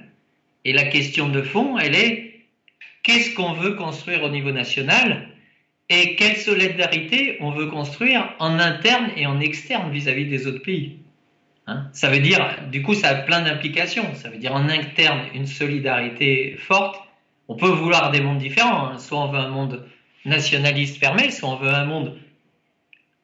Et 0.63 0.71
la 0.71 0.85
question 0.85 1.27
de 1.27 1.41
fond, 1.41 1.77
elle 1.77 1.95
est 1.95 2.45
qu'est-ce 3.03 3.35
qu'on 3.35 3.53
veut 3.53 3.73
construire 3.73 4.23
au 4.23 4.29
niveau 4.29 4.53
national 4.53 5.27
et 5.89 6.15
quelle 6.15 6.37
solidarité 6.37 7.37
on 7.41 7.51
veut 7.51 7.67
construire 7.67 8.33
en 8.39 8.57
interne 8.57 9.11
et 9.17 9.27
en 9.27 9.41
externe 9.41 9.91
vis-à-vis 9.91 10.27
des 10.27 10.47
autres 10.47 10.63
pays? 10.63 10.95
Hein? 11.67 11.89
Ça 11.91 12.09
veut 12.09 12.19
dire, 12.19 12.41
du 12.71 12.83
coup, 12.83 12.93
ça 12.93 13.09
a 13.09 13.15
plein 13.15 13.41
d'implications. 13.41 14.15
Ça 14.15 14.29
veut 14.29 14.37
dire 14.37 14.53
en 14.53 14.69
interne 14.69 15.25
une 15.33 15.45
solidarité 15.45 16.55
forte. 16.57 17.01
On 17.49 17.55
peut 17.55 17.67
vouloir 17.67 18.11
des 18.11 18.21
mondes 18.21 18.37
différents. 18.37 18.87
Hein. 18.87 18.97
Soit 18.97 19.19
on 19.19 19.27
veut 19.27 19.39
un 19.39 19.49
monde 19.49 19.85
nationaliste 20.25 20.97
fermé, 20.97 21.31
si 21.31 21.43
on 21.43 21.55
veut 21.57 21.69
un 21.69 21.85
monde 21.85 22.17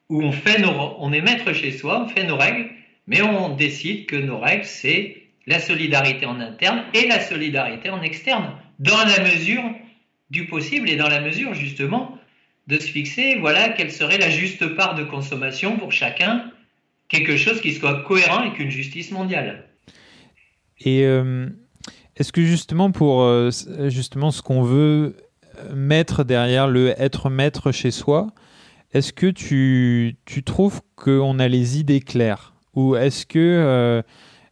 où 0.08 0.22
on, 0.22 0.32
fait 0.32 0.60
nos, 0.60 0.94
on 0.98 1.12
est 1.12 1.20
maître 1.20 1.52
chez 1.52 1.72
soi, 1.72 2.04
on 2.04 2.08
fait 2.08 2.24
nos 2.24 2.36
règles, 2.36 2.70
mais 3.06 3.22
on 3.22 3.54
décide 3.54 4.06
que 4.06 4.16
nos 4.16 4.38
règles, 4.38 4.64
c'est 4.64 5.22
la 5.46 5.58
solidarité 5.58 6.26
en 6.26 6.38
interne 6.40 6.84
et 6.94 7.06
la 7.06 7.20
solidarité 7.20 7.90
en 7.90 8.02
externe, 8.02 8.52
dans 8.78 9.04
la 9.04 9.20
mesure 9.24 9.62
du 10.30 10.46
possible 10.46 10.88
et 10.88 10.96
dans 10.96 11.08
la 11.08 11.20
mesure 11.20 11.54
justement 11.54 12.18
de 12.68 12.78
se 12.78 12.86
fixer, 12.86 13.36
voilà, 13.40 13.70
quelle 13.70 13.90
serait 13.90 14.18
la 14.18 14.30
juste 14.30 14.66
part 14.76 14.94
de 14.94 15.02
consommation 15.02 15.76
pour 15.76 15.92
chacun, 15.92 16.50
quelque 17.08 17.36
chose 17.36 17.60
qui 17.60 17.72
soit 17.72 18.02
cohérent 18.04 18.38
avec 18.38 18.58
une 18.58 18.70
justice 18.70 19.10
mondiale. 19.10 19.68
Et 20.80 21.04
euh, 21.04 21.48
est-ce 22.16 22.32
que 22.32 22.42
justement 22.42 22.92
pour 22.92 23.22
euh, 23.22 23.50
justement 23.88 24.30
ce 24.30 24.42
qu'on 24.42 24.62
veut 24.62 25.16
mettre 25.74 26.24
derrière 26.24 26.68
le 26.68 27.00
être 27.00 27.30
maître 27.30 27.72
chez 27.72 27.90
soi, 27.90 28.28
est-ce 28.92 29.12
que 29.12 29.26
tu, 29.26 30.16
tu 30.26 30.42
trouves 30.42 30.82
qu'on 30.96 31.38
a 31.38 31.48
les 31.48 31.78
idées 31.78 32.00
claires? 32.00 32.54
Ou 32.74 32.96
est-ce 32.96 33.26
que, 33.26 33.38
euh, 33.38 34.02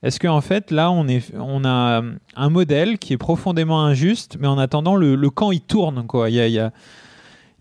est-ce 0.03 0.19
que 0.19 0.29
en 0.29 0.41
fait, 0.41 0.71
là, 0.71 0.91
on, 0.91 1.09
est, 1.09 1.33
on 1.37 1.65
a 1.65 2.03
un 2.37 2.51
modèle 2.51 2.99
qui 2.99 3.13
est 3.13 3.19
profondément 3.19 3.83
injuste, 3.83 4.37
mais 4.41 4.47
en 4.47 4.59
attendant, 4.59 4.97
le, 4.97 5.31
camp, 5.31 5.53
il 5.53 5.61
tourne, 5.61 6.07
quoi. 6.07 6.31
Il 6.31 6.37
y 6.37 6.59
a, 6.59 6.67
a, 6.67 6.71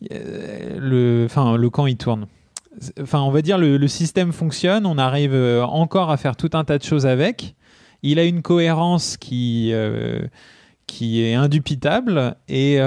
le, 0.10 1.24
enfin, 1.26 1.58
le 1.58 1.70
camp, 1.70 1.86
il 1.86 1.98
tourne. 1.98 2.28
Enfin, 3.02 3.22
on 3.22 3.32
va 3.32 3.42
dire, 3.42 3.58
le, 3.58 3.88
système 3.88 4.32
fonctionne, 4.32 4.86
on 4.86 4.98
arrive 4.98 5.34
euh, 5.34 5.64
encore 5.64 6.12
à 6.12 6.18
faire 6.18 6.38
tout 6.38 6.52
un 6.54 6.64
tas 6.64 6.78
de 6.78 6.84
choses 6.84 7.06
avec. 7.06 7.56
Il 8.04 8.20
a 8.20 8.24
une 8.24 8.42
cohérence 8.42 9.18
qui, 9.18 9.72
euh, 9.74 10.22
qui 10.88 11.22
est 11.22 11.34
indubitable 11.34 12.36
et 12.48 12.80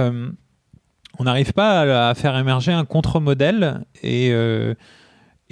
on 1.18 1.24
n'arrive 1.24 1.52
pas 1.52 2.08
à, 2.08 2.14
faire 2.14 2.36
émerger 2.36 2.72
un 2.72 2.84
contre-modèle 2.84 3.82
et 4.02 4.30
euh, 4.32 4.74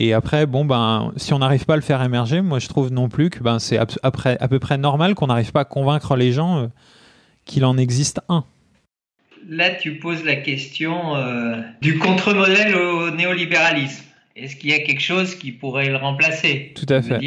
et 0.02 0.14
après, 0.14 0.46
bon, 0.46 0.64
ben, 0.64 1.12
si 1.16 1.34
on 1.34 1.40
n'arrive 1.40 1.66
pas 1.66 1.74
à 1.74 1.76
le 1.76 1.82
faire 1.82 2.02
émerger, 2.02 2.40
moi 2.40 2.58
je 2.58 2.68
trouve 2.68 2.90
non 2.90 3.10
plus 3.10 3.28
que 3.28 3.40
ben, 3.42 3.58
c'est 3.58 3.76
à 3.76 4.48
peu 4.48 4.58
près 4.58 4.78
normal 4.78 5.14
qu'on 5.14 5.26
n'arrive 5.26 5.52
pas 5.52 5.60
à 5.60 5.64
convaincre 5.66 6.16
les 6.16 6.32
gens 6.32 6.62
euh, 6.62 6.66
qu'il 7.44 7.66
en 7.66 7.76
existe 7.76 8.20
un. 8.30 8.44
Là, 9.46 9.70
tu 9.70 9.98
poses 9.98 10.24
la 10.24 10.36
question 10.36 11.16
euh, 11.16 11.60
du 11.82 11.98
contre-modèle 11.98 12.74
au 12.76 13.10
néolibéralisme. 13.10 14.04
est-ce 14.36 14.56
qu'il 14.56 14.70
y 14.70 14.74
a 14.74 14.78
quelque 14.78 15.02
chose 15.02 15.34
qui 15.34 15.52
pourrait 15.52 15.90
le 15.90 15.96
remplacer? 15.96 16.72
Tout 16.74 16.86
à 16.88 17.02
fait. 17.02 17.20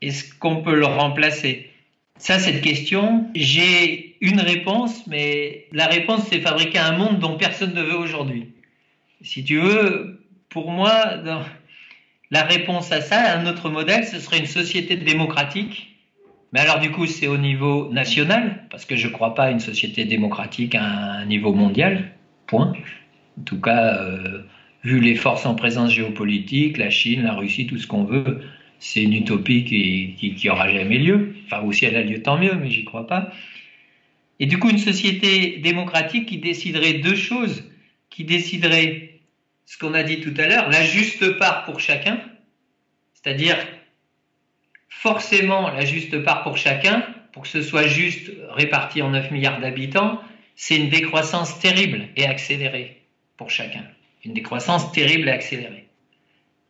Est-ce 0.00 0.32
qu'on 0.38 0.62
peut 0.62 0.76
le 0.76 0.86
remplacer? 0.86 1.70
Ça, 2.18 2.38
cette 2.38 2.62
question, 2.62 3.26
j'ai 3.34 4.16
une 4.20 4.40
réponse, 4.40 5.06
mais 5.06 5.66
la 5.72 5.86
réponse, 5.86 6.26
c'est 6.30 6.40
fabriquer 6.40 6.78
un 6.78 6.96
monde 6.96 7.18
dont 7.18 7.36
personne 7.36 7.74
ne 7.74 7.82
veut 7.82 7.96
aujourd'hui. 7.96 8.52
Si 9.20 9.44
tu 9.44 9.58
veux, 9.58 10.20
pour 10.48 10.70
moi, 10.70 11.22
la 12.30 12.42
réponse 12.42 12.90
à 12.92 13.00
ça, 13.00 13.38
un 13.38 13.46
autre 13.46 13.68
modèle, 13.68 14.04
ce 14.04 14.18
serait 14.18 14.38
une 14.38 14.46
société 14.46 14.96
démocratique. 14.96 15.94
Mais 16.52 16.60
alors 16.60 16.80
du 16.80 16.90
coup, 16.90 17.06
c'est 17.06 17.26
au 17.26 17.36
niveau 17.36 17.90
national, 17.92 18.62
parce 18.70 18.84
que 18.84 18.96
je 18.96 19.08
ne 19.08 19.12
crois 19.12 19.34
pas 19.34 19.44
à 19.44 19.50
une 19.50 19.60
société 19.60 20.04
démocratique 20.04 20.74
à 20.74 20.84
un 20.84 21.26
niveau 21.26 21.52
mondial, 21.52 22.12
point. 22.46 22.72
En 23.38 23.42
tout 23.42 23.60
cas, 23.60 23.98
euh, 24.00 24.42
vu 24.84 25.00
les 25.00 25.16
forces 25.16 25.44
en 25.44 25.54
présence 25.54 25.92
géopolitique, 25.92 26.78
la 26.78 26.88
Chine, 26.88 27.24
la 27.24 27.34
Russie, 27.34 27.66
tout 27.66 27.78
ce 27.78 27.86
qu'on 27.86 28.04
veut, 28.04 28.40
c'est 28.78 29.02
une 29.02 29.14
utopie 29.14 29.64
qui, 29.64 30.34
qui, 30.36 30.48
aura 30.48 30.68
jamais 30.72 30.98
lieu. 30.98 31.34
Enfin, 31.46 31.62
ou 31.62 31.72
si 31.72 31.84
elle 31.84 31.96
a 31.96 32.02
lieu, 32.02 32.22
tant 32.22 32.38
mieux, 32.38 32.54
mais 32.54 32.70
j'y 32.70 32.84
crois 32.84 33.06
pas. 33.06 33.32
Et 34.38 34.46
du 34.46 34.58
coup, 34.58 34.68
une 34.68 34.78
société 34.78 35.58
démocratique 35.58 36.26
qui 36.26 36.38
déciderait 36.38 36.94
deux 36.94 37.14
choses, 37.14 37.64
qui 38.10 38.24
déciderait 38.24 39.20
ce 39.64 39.78
qu'on 39.78 39.94
a 39.94 40.02
dit 40.02 40.20
tout 40.20 40.34
à 40.36 40.46
l'heure, 40.46 40.68
la 40.70 40.84
juste 40.84 41.38
part 41.38 41.64
pour 41.64 41.80
chacun, 41.80 42.20
c'est-à-dire 43.14 43.56
forcément 44.88 45.70
la 45.70 45.84
juste 45.84 46.22
part 46.22 46.42
pour 46.42 46.56
chacun, 46.56 47.04
pour 47.32 47.42
que 47.42 47.48
ce 47.48 47.62
soit 47.62 47.86
juste 47.86 48.30
réparti 48.50 49.02
en 49.02 49.10
9 49.10 49.30
milliards 49.30 49.60
d'habitants, 49.60 50.20
c'est 50.54 50.76
une 50.76 50.88
décroissance 50.88 51.58
terrible 51.58 52.08
et 52.16 52.26
accélérée 52.26 53.02
pour 53.36 53.50
chacun. 53.50 53.84
Une 54.24 54.32
décroissance 54.32 54.90
terrible 54.92 55.28
et 55.28 55.32
accélérée. 55.32 55.86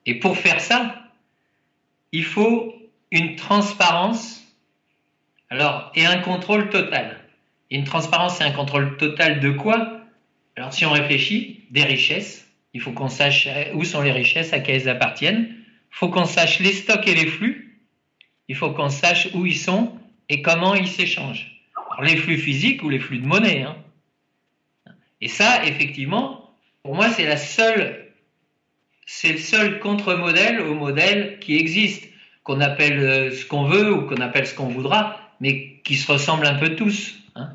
Et 0.06 0.16
pour 0.16 0.36
faire 0.36 0.60
ça, 0.60 1.05
il 2.16 2.24
faut 2.24 2.74
une 3.10 3.36
transparence 3.36 4.42
alors, 5.50 5.92
et 5.94 6.06
un 6.06 6.18
contrôle 6.18 6.70
total. 6.70 7.20
une 7.70 7.84
transparence 7.84 8.40
et 8.40 8.44
un 8.44 8.52
contrôle 8.52 8.96
total 8.96 9.40
de 9.40 9.50
quoi? 9.50 10.00
Alors, 10.56 10.72
si 10.72 10.86
on 10.86 10.92
réfléchit, 10.92 11.64
des 11.70 11.82
richesses. 11.82 12.48
Il 12.72 12.80
faut 12.80 12.92
qu'on 12.92 13.08
sache 13.08 13.48
où 13.74 13.84
sont 13.84 14.00
les 14.00 14.12
richesses, 14.12 14.52
à 14.54 14.60
qui 14.60 14.70
elles 14.70 14.88
appartiennent. 14.88 15.48
Il 15.92 15.96
faut 15.98 16.08
qu'on 16.08 16.24
sache 16.24 16.60
les 16.60 16.72
stocks 16.72 17.06
et 17.06 17.14
les 17.14 17.26
flux. 17.26 17.80
Il 18.48 18.56
faut 18.56 18.70
qu'on 18.70 18.88
sache 18.88 19.28
où 19.34 19.44
ils 19.44 19.58
sont 19.58 19.98
et 20.30 20.40
comment 20.40 20.74
ils 20.74 20.88
s'échangent. 20.88 21.60
les 22.02 22.16
flux 22.16 22.38
physiques 22.38 22.82
ou 22.82 22.88
les 22.88 22.98
flux 22.98 23.18
de 23.18 23.26
monnaie. 23.26 23.62
Hein. 23.62 23.76
Et 25.20 25.28
ça, 25.28 25.64
effectivement, 25.66 26.50
pour 26.82 26.94
moi, 26.94 27.10
c'est 27.10 27.26
la 27.26 27.36
seule 27.36 28.05
c'est 29.06 29.32
le 29.32 29.38
seul 29.38 29.78
contre-modèle 29.78 30.60
au 30.60 30.74
modèle 30.74 31.38
qui 31.38 31.56
existe, 31.56 32.04
qu'on 32.42 32.60
appelle 32.60 32.98
euh, 32.98 33.30
ce 33.30 33.46
qu'on 33.46 33.64
veut 33.64 33.92
ou 33.92 34.02
qu'on 34.02 34.20
appelle 34.20 34.46
ce 34.46 34.54
qu'on 34.54 34.68
voudra, 34.68 35.18
mais 35.40 35.80
qui 35.84 35.94
se 35.94 36.10
ressemblent 36.10 36.46
un 36.46 36.58
peu 36.58 36.74
tous. 36.74 37.14
Hein. 37.36 37.50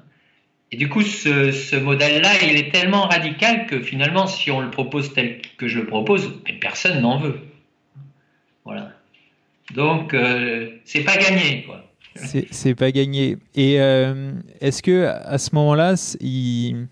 Et 0.71 0.77
du 0.77 0.87
coup, 0.87 1.01
ce, 1.01 1.77
modèle-là, 1.77 2.29
il 2.43 2.57
est 2.57 2.71
tellement 2.71 3.03
radical 3.03 3.67
que 3.67 3.81
finalement, 3.81 4.27
si 4.27 4.49
on 4.49 4.61
le 4.61 4.71
propose 4.71 5.13
tel 5.13 5.41
que 5.57 5.67
je 5.67 5.79
le 5.79 5.85
propose, 5.85 6.33
personne 6.61 7.01
n'en 7.01 7.19
veut. 7.19 7.39
Voilà. 8.63 8.93
Donc, 9.75 10.13
euh, 10.13 10.69
c'est 10.85 11.03
pas 11.03 11.17
gagné, 11.17 11.63
quoi. 11.63 11.85
C'est 12.15 12.75
pas 12.75 12.91
gagné. 12.91 13.37
Et 13.55 13.79
euh, 13.79 14.33
est-ce 14.59 14.81
que 14.81 15.05
à 15.05 15.37
ce 15.37 15.55
moment-là, 15.55 15.95
il 16.19 16.87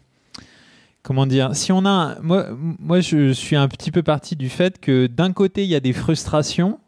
comment 1.09 1.25
dire, 1.25 1.55
si 1.55 1.71
on 1.71 1.87
a, 1.87 2.19
moi, 2.21 2.45
moi, 2.51 2.99
je 2.99 3.31
suis 3.31 3.55
un 3.55 3.67
petit 3.67 3.89
peu 3.89 4.03
parti 4.03 4.35
du 4.35 4.47
fait 4.47 4.79
que 4.79 5.07
d'un 5.07 5.33
côté 5.33 5.63
il 5.63 5.67
y 5.67 5.73
a 5.73 5.79
des 5.79 5.91
frustrations 5.91 6.79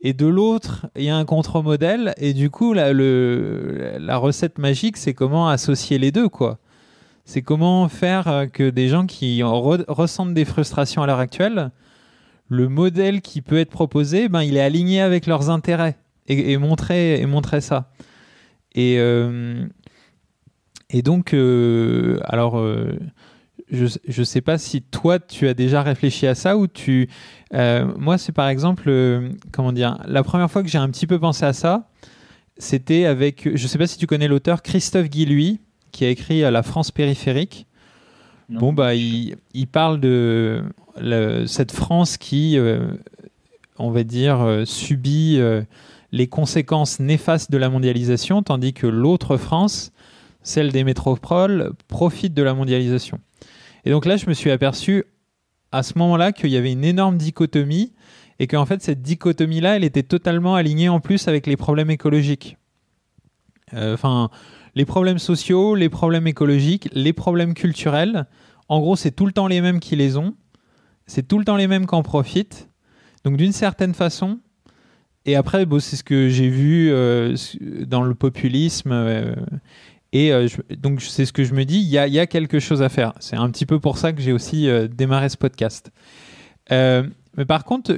et 0.00 0.12
de 0.12 0.28
l'autre 0.28 0.86
il 0.94 1.02
y 1.02 1.10
a 1.10 1.16
un 1.16 1.24
contre-modèle 1.24 2.14
et 2.16 2.32
du 2.32 2.48
coup 2.48 2.74
la, 2.74 4.16
recette 4.18 4.58
magique 4.58 4.96
c'est 4.96 5.14
comment 5.14 5.48
associer 5.48 5.98
les 5.98 6.12
deux 6.12 6.28
quoi. 6.28 6.60
C'est 7.24 7.42
comment 7.42 7.88
faire 7.88 8.46
que 8.52 8.70
des 8.70 8.86
gens 8.86 9.06
qui 9.06 9.42
ressentent 9.42 10.32
des 10.32 10.44
frustrations 10.44 11.02
à 11.02 11.08
l'heure 11.08 11.18
actuelle, 11.18 11.72
le 12.46 12.68
modèle 12.68 13.20
qui 13.20 13.42
peut 13.42 13.58
être 13.58 13.70
proposé, 13.70 14.28
ben 14.28 14.42
il 14.42 14.56
est 14.56 14.62
aligné 14.62 15.00
avec 15.00 15.26
leurs 15.26 15.50
intérêts 15.50 15.96
et, 16.28 16.56
montrer 16.56 17.60
ça. 17.60 17.90
Et 18.76 18.94
euh, 19.00 19.66
donc, 21.02 21.34
euh, 21.34 22.18
alors, 22.24 22.58
euh, 22.58 22.98
je 23.70 24.20
ne 24.20 24.24
sais 24.24 24.40
pas 24.40 24.58
si 24.58 24.82
toi, 24.82 25.18
tu 25.18 25.48
as 25.48 25.54
déjà 25.54 25.82
réfléchi 25.82 26.26
à 26.26 26.34
ça 26.34 26.56
ou 26.56 26.66
tu... 26.66 27.08
Euh, 27.54 27.86
moi, 27.96 28.18
c'est 28.18 28.32
par 28.32 28.48
exemple, 28.48 28.84
euh, 28.88 29.30
comment 29.52 29.72
dire, 29.72 29.98
la 30.06 30.22
première 30.22 30.50
fois 30.50 30.62
que 30.62 30.68
j'ai 30.68 30.78
un 30.78 30.90
petit 30.90 31.06
peu 31.06 31.18
pensé 31.18 31.44
à 31.44 31.52
ça, 31.52 31.88
c'était 32.58 33.06
avec, 33.06 33.44
je 33.44 33.62
ne 33.62 33.68
sais 33.68 33.78
pas 33.78 33.86
si 33.86 33.98
tu 33.98 34.06
connais 34.06 34.28
l'auteur 34.28 34.62
Christophe 34.62 35.08
Guilluy, 35.08 35.60
qui 35.92 36.04
a 36.04 36.08
écrit 36.08 36.40
La 36.40 36.62
France 36.62 36.90
périphérique. 36.90 37.66
Bon, 38.48 38.72
bah, 38.72 38.96
il, 38.96 39.36
il 39.54 39.68
parle 39.68 40.00
de 40.00 40.64
cette 41.46 41.70
France 41.70 42.16
qui, 42.16 42.58
euh, 42.58 42.88
on 43.78 43.90
va 43.90 44.02
dire, 44.02 44.62
subit 44.64 45.40
les 46.12 46.26
conséquences 46.26 46.98
néfastes 46.98 47.52
de 47.52 47.58
la 47.58 47.68
mondialisation, 47.68 48.42
tandis 48.42 48.72
que 48.72 48.88
l'autre 48.88 49.36
France, 49.36 49.92
celle 50.42 50.72
des 50.72 50.82
métropoles, 50.82 51.72
profite 51.86 52.34
de 52.34 52.42
la 52.42 52.54
mondialisation. 52.54 53.20
Et 53.84 53.90
donc 53.90 54.06
là, 54.06 54.16
je 54.16 54.26
me 54.26 54.34
suis 54.34 54.50
aperçu 54.50 55.04
à 55.72 55.82
ce 55.82 55.98
moment-là 55.98 56.32
qu'il 56.32 56.50
y 56.50 56.56
avait 56.56 56.72
une 56.72 56.84
énorme 56.84 57.16
dichotomie 57.16 57.92
et 58.38 58.46
qu'en 58.46 58.66
fait, 58.66 58.82
cette 58.82 59.02
dichotomie-là, 59.02 59.76
elle 59.76 59.84
était 59.84 60.02
totalement 60.02 60.54
alignée 60.54 60.88
en 60.88 61.00
plus 61.00 61.28
avec 61.28 61.46
les 61.46 61.56
problèmes 61.56 61.90
écologiques. 61.90 62.56
Euh, 63.74 63.94
enfin, 63.94 64.30
les 64.74 64.84
problèmes 64.84 65.18
sociaux, 65.18 65.74
les 65.74 65.88
problèmes 65.88 66.26
écologiques, 66.26 66.88
les 66.92 67.12
problèmes 67.12 67.54
culturels. 67.54 68.26
En 68.68 68.80
gros, 68.80 68.96
c'est 68.96 69.10
tout 69.10 69.26
le 69.26 69.32
temps 69.32 69.46
les 69.46 69.60
mêmes 69.60 69.80
qui 69.80 69.96
les 69.96 70.16
ont. 70.16 70.34
C'est 71.06 71.26
tout 71.26 71.38
le 71.38 71.44
temps 71.44 71.56
les 71.56 71.66
mêmes 71.66 71.86
qui 71.86 71.94
en 71.94 72.02
profitent. 72.02 72.68
Donc, 73.24 73.36
d'une 73.36 73.52
certaine 73.52 73.94
façon, 73.94 74.40
et 75.26 75.36
après, 75.36 75.66
c'est 75.80 75.96
ce 75.96 76.04
que 76.04 76.28
j'ai 76.28 76.48
vu 76.48 76.90
euh, 76.90 77.36
dans 77.86 78.02
le 78.02 78.14
populisme 78.14 78.92
euh, 78.92 79.34
et 80.12 80.32
euh, 80.32 80.48
donc, 80.76 81.02
c'est 81.02 81.24
ce 81.24 81.32
que 81.32 81.44
je 81.44 81.54
me 81.54 81.64
dis, 81.64 81.78
il 81.78 81.88
y 81.88 81.98
a, 81.98 82.26
quelque 82.26 82.58
chose 82.58 82.82
à 82.82 82.88
faire. 82.88 83.12
C'est 83.20 83.36
un 83.36 83.48
petit 83.50 83.66
peu 83.66 83.78
pour 83.78 83.98
ça 83.98 84.12
que 84.12 84.20
j'ai 84.20 84.32
aussi 84.32 84.68
euh, 84.68 84.88
démarré 84.88 85.28
ce 85.28 85.36
podcast. 85.36 85.92
Euh, 86.72 87.04
mais 87.36 87.44
par 87.44 87.64
contre, 87.64 87.94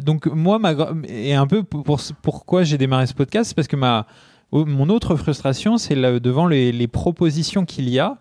donc 0.00 0.26
moi, 0.26 0.60
et 1.08 1.34
un 1.34 1.46
peu 1.48 1.64
pour, 1.64 2.00
pourquoi 2.22 2.62
j'ai 2.62 2.78
démarré 2.78 3.06
ce 3.06 3.14
podcast, 3.14 3.48
c'est 3.48 3.54
parce 3.54 3.66
que 3.66 3.76
ma, 3.76 4.06
mon 4.52 4.88
autre 4.88 5.16
frustration, 5.16 5.78
c'est 5.78 5.96
devant 5.96 6.46
les, 6.46 6.70
les 6.70 6.86
propositions 6.86 7.64
qu'il 7.64 7.88
y 7.88 7.98
a. 7.98 8.18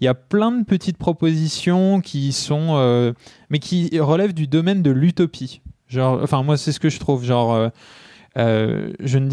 Il 0.00 0.04
y 0.04 0.08
a 0.08 0.14
plein 0.14 0.52
de 0.52 0.64
petites 0.64 0.96
propositions 0.96 2.00
qui 2.00 2.32
sont, 2.32 3.14
mais 3.50 3.58
qui 3.58 4.00
relèvent 4.00 4.32
du 4.32 4.46
domaine 4.46 4.82
de 4.82 4.90
l'utopie. 4.90 5.60
Enfin 5.94 6.42
moi, 6.42 6.56
c'est 6.56 6.72
ce 6.72 6.80
que 6.80 6.88
je 6.88 6.98
trouve. 6.98 7.24
Genre 7.24 7.70
euh, 8.36 8.92
je, 9.00 9.18
ne 9.18 9.26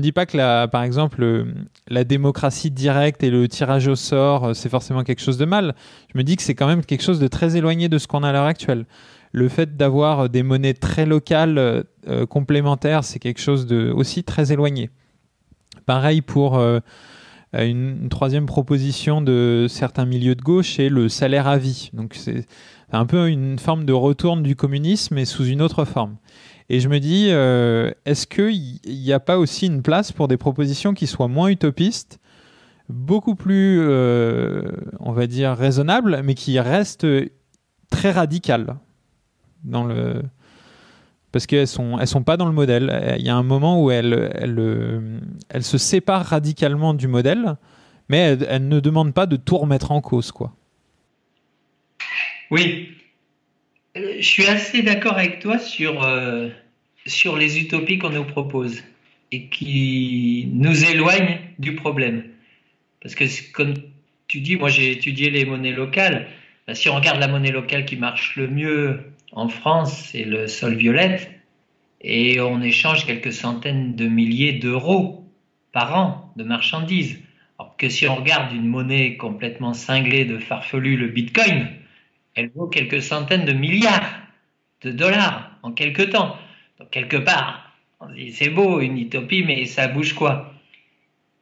dis, 0.00 0.12
pas 0.12 0.26
que, 0.26 0.36
la, 0.36 0.68
par 0.68 0.82
exemple, 0.82 1.46
la 1.88 2.04
démocratie 2.04 2.70
directe 2.70 3.22
et 3.22 3.30
le 3.30 3.46
tirage 3.46 3.88
au 3.88 3.94
sort, 3.94 4.46
euh, 4.46 4.54
c'est 4.54 4.68
forcément 4.68 5.04
quelque 5.04 5.20
chose 5.20 5.38
de 5.38 5.44
mal. 5.44 5.74
Je 6.12 6.18
me 6.18 6.24
dis 6.24 6.36
que 6.36 6.42
c'est 6.42 6.54
quand 6.54 6.66
même 6.66 6.84
quelque 6.84 7.02
chose 7.02 7.20
de 7.20 7.28
très 7.28 7.56
éloigné 7.56 7.88
de 7.88 7.98
ce 7.98 8.06
qu'on 8.06 8.22
a 8.22 8.30
à 8.30 8.32
l'heure 8.32 8.44
actuelle. 8.44 8.86
Le 9.32 9.48
fait 9.48 9.76
d'avoir 9.76 10.28
des 10.28 10.42
monnaies 10.42 10.74
très 10.74 11.04
locales 11.04 11.58
euh, 11.58 12.26
complémentaires, 12.26 13.04
c'est 13.04 13.18
quelque 13.18 13.40
chose 13.40 13.66
de 13.66 13.92
aussi 13.94 14.24
très 14.24 14.52
éloigné. 14.52 14.90
Pareil 15.84 16.22
pour 16.22 16.60
une, 17.54 18.08
troisième 18.10 18.44
proposition 18.44 19.22
de 19.22 19.66
certains 19.68 20.04
milieux 20.04 20.34
de 20.34 20.42
gauche, 20.42 20.74
c'est 20.76 20.90
le 20.90 21.08
salaire 21.08 21.46
à 21.46 21.56
vie. 21.56 21.90
Donc 21.94 22.14
c'est 22.14 22.46
un 22.92 23.06
peu 23.06 23.28
une 23.28 23.58
forme 23.58 23.84
de 23.84 23.92
retour 23.92 24.36
du 24.36 24.54
communisme, 24.54 25.14
mais 25.14 25.24
sous 25.24 25.46
une 25.46 25.62
autre 25.62 25.84
forme. 25.86 26.16
Et 26.70 26.80
je 26.80 26.88
me 26.88 27.00
dis, 27.00 27.28
euh, 27.30 27.90
est-ce 28.04 28.26
qu'il 28.26 28.80
n'y 28.86 29.12
a 29.12 29.20
pas 29.20 29.38
aussi 29.38 29.66
une 29.66 29.82
place 29.82 30.12
pour 30.12 30.28
des 30.28 30.36
propositions 30.36 30.92
qui 30.92 31.06
soient 31.06 31.28
moins 31.28 31.48
utopistes, 31.48 32.18
beaucoup 32.88 33.34
plus, 33.34 33.80
euh, 33.80 34.62
on 35.00 35.12
va 35.12 35.26
dire, 35.26 35.52
raisonnables, 35.52 36.20
mais 36.24 36.34
qui 36.34 36.60
restent 36.60 37.06
très 37.90 38.10
radicales 38.10 38.76
parce 41.32 41.46
qu'elles 41.46 41.66
sont 41.66 41.98
elles 41.98 42.06
sont 42.06 42.22
pas 42.22 42.36
dans 42.36 42.46
le 42.46 42.52
modèle. 42.52 43.16
Il 43.18 43.26
y 43.26 43.28
a 43.28 43.36
un 43.36 43.42
moment 43.42 43.82
où 43.82 43.90
elles, 43.90 44.30
elles, 44.34 45.20
elles 45.48 45.64
se 45.64 45.78
séparent 45.78 46.24
radicalement 46.24 46.94
du 46.94 47.08
modèle, 47.08 47.56
mais 48.08 48.18
elles, 48.18 48.46
elles, 48.48 48.68
ne 48.68 48.80
demandent 48.80 49.14
pas 49.14 49.26
de 49.26 49.36
tout 49.36 49.58
remettre 49.58 49.90
en 49.90 50.00
cause, 50.00 50.32
quoi. 50.32 50.54
Oui, 52.50 52.88
euh, 52.90 52.97
je 54.18 54.26
suis 54.26 54.46
assez 54.46 54.82
d'accord 54.82 55.14
avec 55.14 55.40
toi 55.40 55.58
sur, 55.58 56.02
euh, 56.02 56.48
sur 57.06 57.36
les 57.36 57.60
utopies 57.60 57.98
qu'on 57.98 58.10
nous 58.10 58.24
propose 58.24 58.82
et 59.32 59.46
qui 59.46 60.48
nous 60.52 60.84
éloignent 60.84 61.38
du 61.58 61.74
problème. 61.74 62.24
Parce 63.02 63.14
que 63.14 63.24
comme 63.52 63.74
tu 64.26 64.40
dis, 64.40 64.56
moi 64.56 64.68
j'ai 64.68 64.92
étudié 64.92 65.30
les 65.30 65.44
monnaies 65.44 65.72
locales. 65.72 66.28
Ben, 66.66 66.74
si 66.74 66.88
on 66.88 66.96
regarde 66.96 67.18
la 67.18 67.28
monnaie 67.28 67.50
locale 67.50 67.84
qui 67.84 67.96
marche 67.96 68.36
le 68.36 68.48
mieux 68.48 69.00
en 69.32 69.48
France, 69.48 70.10
c'est 70.10 70.24
le 70.24 70.48
sol 70.48 70.74
violette, 70.74 71.30
et 72.00 72.40
on 72.40 72.62
échange 72.62 73.06
quelques 73.06 73.32
centaines 73.32 73.94
de 73.96 74.06
milliers 74.06 74.52
d'euros 74.52 75.24
par 75.72 75.96
an 75.96 76.32
de 76.36 76.44
marchandises. 76.44 77.18
Alors 77.58 77.76
que 77.76 77.88
si 77.88 78.06
on 78.06 78.14
regarde 78.14 78.54
une 78.54 78.66
monnaie 78.66 79.16
complètement 79.16 79.74
cinglée 79.74 80.24
de 80.24 80.38
farfelu, 80.38 80.96
le 80.96 81.08
Bitcoin, 81.08 81.68
elle 82.34 82.50
vaut 82.54 82.66
quelques 82.66 83.02
centaines 83.02 83.44
de 83.44 83.52
milliards 83.52 84.12
de 84.82 84.90
dollars 84.92 85.50
en 85.62 85.72
quelques 85.72 86.10
temps. 86.10 86.36
Donc 86.78 86.90
quelque 86.90 87.16
part, 87.16 87.72
on 88.00 88.08
dit 88.10 88.32
c'est 88.32 88.50
beau 88.50 88.80
une 88.80 88.98
utopie, 88.98 89.42
mais 89.42 89.64
ça 89.66 89.88
bouge 89.88 90.12
quoi? 90.12 90.54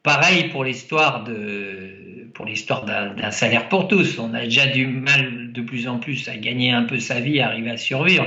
Pareil 0.03 0.49
pour 0.49 0.65
l'histoire 0.65 1.25
de 1.25 2.29
pour 2.35 2.45
l'histoire 2.45 2.85
d'un 2.85 3.31
salaire 3.31 3.69
pour 3.69 3.89
tous. 3.89 4.19
On 4.19 4.35
a 4.35 4.45
déjà 4.45 4.67
du 4.67 4.87
mal 4.87 5.53
de 5.53 5.63
plus 5.63 5.89
en 5.89 5.99
plus 5.99 6.29
à 6.29 6.37
gagner 6.37 6.71
un 6.71 6.83
peu 6.83 6.99
sa 6.99 7.19
vie, 7.19 7.41
à 7.41 7.49
arriver 7.49 7.71
à 7.71 7.79
survivre, 7.79 8.27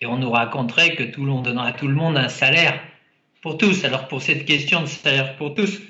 et 0.00 0.06
on 0.06 0.18
nous 0.18 0.30
raconterait 0.30 0.96
que 0.96 1.04
tout 1.04 1.22
monde 1.22 1.44
donnera 1.44 1.68
à 1.68 1.72
tout 1.72 1.86
le 1.86 1.94
monde 1.94 2.16
un 2.16 2.28
salaire 2.28 2.80
pour 3.42 3.56
tous. 3.56 3.84
Alors 3.84 4.08
pour 4.08 4.22
cette 4.22 4.44
question 4.44 4.82
de 4.82 4.86
salaire 4.86 5.36
pour 5.36 5.54
tous, 5.54 5.80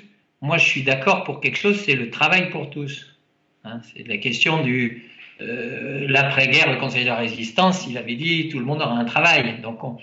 moi 0.40 0.58
je 0.58 0.66
suis 0.66 0.82
d'accord 0.82 1.24
pour 1.24 1.40
quelque 1.40 1.58
chose, 1.58 1.80
c'est 1.80 1.96
le 1.96 2.10
travail 2.10 2.50
pour 2.50 2.68
tous. 2.68 3.16
Hein, 3.64 3.80
c'est 3.82 4.06
la 4.06 4.18
question 4.18 4.62
du 4.62 5.04
euh, 5.40 6.06
l'après-guerre, 6.08 6.70
le 6.70 6.78
Conseil 6.78 7.04
de 7.04 7.08
la 7.08 7.16
résistance, 7.16 7.86
il 7.88 7.98
avait 7.98 8.14
dit 8.14 8.48
tout 8.48 8.58
le 8.58 8.64
monde 8.64 8.80
aura 8.80 8.96
un 8.96 9.04
travail. 9.04 9.60
Donc 9.62 9.82
on, 9.82 9.96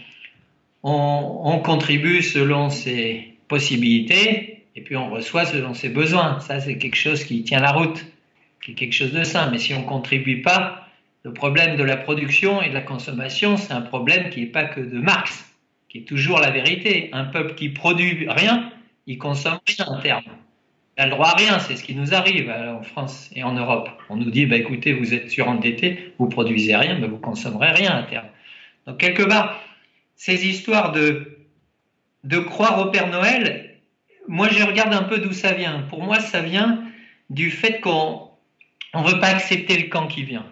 on, 0.83 1.59
contribue 1.59 2.21
selon 2.21 2.69
ses 2.69 3.33
possibilités 3.47 4.65
et 4.75 4.81
puis 4.81 4.95
on 4.95 5.09
reçoit 5.09 5.45
selon 5.45 5.73
ses 5.73 5.89
besoins. 5.89 6.39
Ça, 6.39 6.59
c'est 6.59 6.77
quelque 6.77 6.95
chose 6.95 7.23
qui 7.23 7.43
tient 7.43 7.59
la 7.59 7.71
route, 7.71 8.05
qui 8.63 8.71
est 8.71 8.75
quelque 8.75 8.93
chose 8.93 9.13
de 9.13 9.23
sain. 9.23 9.49
Mais 9.51 9.57
si 9.57 9.73
on 9.73 9.81
ne 9.81 9.87
contribue 9.87 10.41
pas, 10.41 10.87
le 11.23 11.33
problème 11.33 11.77
de 11.77 11.83
la 11.83 11.97
production 11.97 12.61
et 12.61 12.69
de 12.69 12.73
la 12.73 12.81
consommation, 12.81 13.57
c'est 13.57 13.73
un 13.73 13.81
problème 13.81 14.29
qui 14.29 14.41
n'est 14.41 14.47
pas 14.47 14.65
que 14.65 14.81
de 14.81 14.99
Marx, 14.99 15.45
qui 15.87 15.99
est 15.99 16.07
toujours 16.07 16.39
la 16.39 16.49
vérité. 16.49 17.09
Un 17.13 17.25
peuple 17.25 17.53
qui 17.55 17.69
produit 17.69 18.27
rien, 18.27 18.71
il 19.07 19.17
consomme 19.17 19.59
rien 19.67 19.85
en 19.87 19.99
terme. 19.99 20.23
N'a 21.01 21.07
le 21.07 21.13
droit 21.13 21.29
à 21.29 21.35
rien, 21.35 21.57
c'est 21.57 21.75
ce 21.77 21.83
qui 21.83 21.95
nous 21.95 22.13
arrive 22.13 22.47
euh, 22.47 22.75
en 22.75 22.83
France 22.83 23.31
et 23.35 23.41
en 23.41 23.53
Europe. 23.53 23.89
On 24.09 24.17
nous 24.17 24.29
dit, 24.29 24.45
bah, 24.45 24.55
écoutez, 24.55 24.93
vous 24.93 25.15
êtes 25.15 25.31
surendetté, 25.31 26.13
vous 26.19 26.29
produisez 26.29 26.75
rien, 26.75 26.99
mais 26.99 27.07
vous 27.07 27.17
consommerez 27.17 27.71
rien 27.71 27.89
à 27.89 28.03
terme. 28.03 28.27
Donc 28.85 28.99
quelque 28.99 29.23
part, 29.23 29.59
ces 30.15 30.45
histoires 30.45 30.91
de, 30.91 31.39
de 32.23 32.37
croire 32.37 32.85
au 32.85 32.91
Père 32.91 33.07
Noël, 33.07 33.79
moi 34.27 34.47
je 34.51 34.63
regarde 34.63 34.93
un 34.93 35.01
peu 35.01 35.17
d'où 35.17 35.33
ça 35.33 35.53
vient. 35.53 35.79
Pour 35.89 36.03
moi, 36.03 36.19
ça 36.19 36.41
vient 36.41 36.83
du 37.31 37.49
fait 37.49 37.79
qu'on 37.79 38.29
ne 38.93 39.01
veut 39.01 39.19
pas 39.19 39.29
accepter 39.29 39.79
le 39.79 39.89
camp 39.89 40.05
qui 40.05 40.21
vient. 40.21 40.45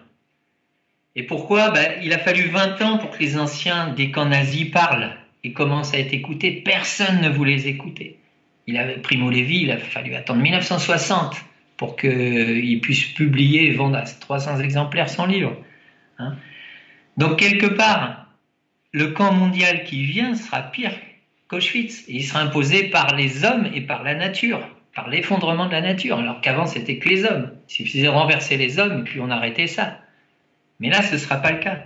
Et 1.14 1.22
pourquoi? 1.22 1.70
Ben, 1.70 2.00
Il 2.02 2.12
a 2.12 2.18
fallu 2.18 2.48
20 2.48 2.82
ans 2.82 2.98
pour 2.98 3.10
que 3.10 3.20
les 3.20 3.38
anciens 3.38 3.90
des 3.94 4.10
camps 4.10 4.26
nazis 4.26 4.68
parlent 4.68 5.16
et 5.44 5.52
commencent 5.52 5.94
à 5.94 6.00
être 6.00 6.12
écoutés. 6.12 6.50
Personne 6.50 7.20
ne 7.20 7.28
voulait 7.28 7.54
les 7.54 7.68
écouter. 7.68 8.19
Il 8.70 9.02
Primo 9.02 9.30
Levi, 9.30 9.62
il 9.62 9.70
a 9.70 9.78
fallu 9.78 10.14
attendre 10.14 10.40
1960 10.40 11.36
pour 11.76 11.96
qu'il 11.96 12.80
puisse 12.80 13.04
publier 13.06 13.68
et 13.68 13.72
vendre 13.72 14.02
300 14.20 14.60
exemplaires 14.60 15.08
son 15.08 15.26
livre. 15.26 15.56
Hein. 16.18 16.36
Donc 17.16 17.38
quelque 17.38 17.66
part, 17.66 18.26
le 18.92 19.08
camp 19.08 19.32
mondial 19.32 19.84
qui 19.84 20.04
vient 20.04 20.34
sera 20.34 20.62
pire 20.62 20.92
qu'Auschwitz. 21.48 22.04
il 22.08 22.24
sera 22.24 22.40
imposé 22.40 22.84
par 22.84 23.16
les 23.16 23.44
hommes 23.44 23.68
et 23.74 23.80
par 23.80 24.04
la 24.04 24.14
nature, 24.14 24.60
par 24.94 25.08
l'effondrement 25.08 25.66
de 25.66 25.72
la 25.72 25.80
nature, 25.80 26.18
alors 26.18 26.40
qu'avant 26.40 26.66
c'était 26.66 26.98
que 26.98 27.08
les 27.08 27.24
hommes. 27.24 27.50
Il 27.68 27.72
suffisait 27.72 28.04
de 28.04 28.08
renverser 28.08 28.56
les 28.56 28.78
hommes 28.78 29.00
et 29.00 29.04
puis 29.04 29.20
on 29.20 29.30
arrêtait 29.30 29.66
ça. 29.66 29.98
Mais 30.78 30.90
là, 30.90 31.02
ce 31.02 31.14
ne 31.14 31.18
sera 31.18 31.36
pas 31.36 31.52
le 31.52 31.58
cas. 31.58 31.82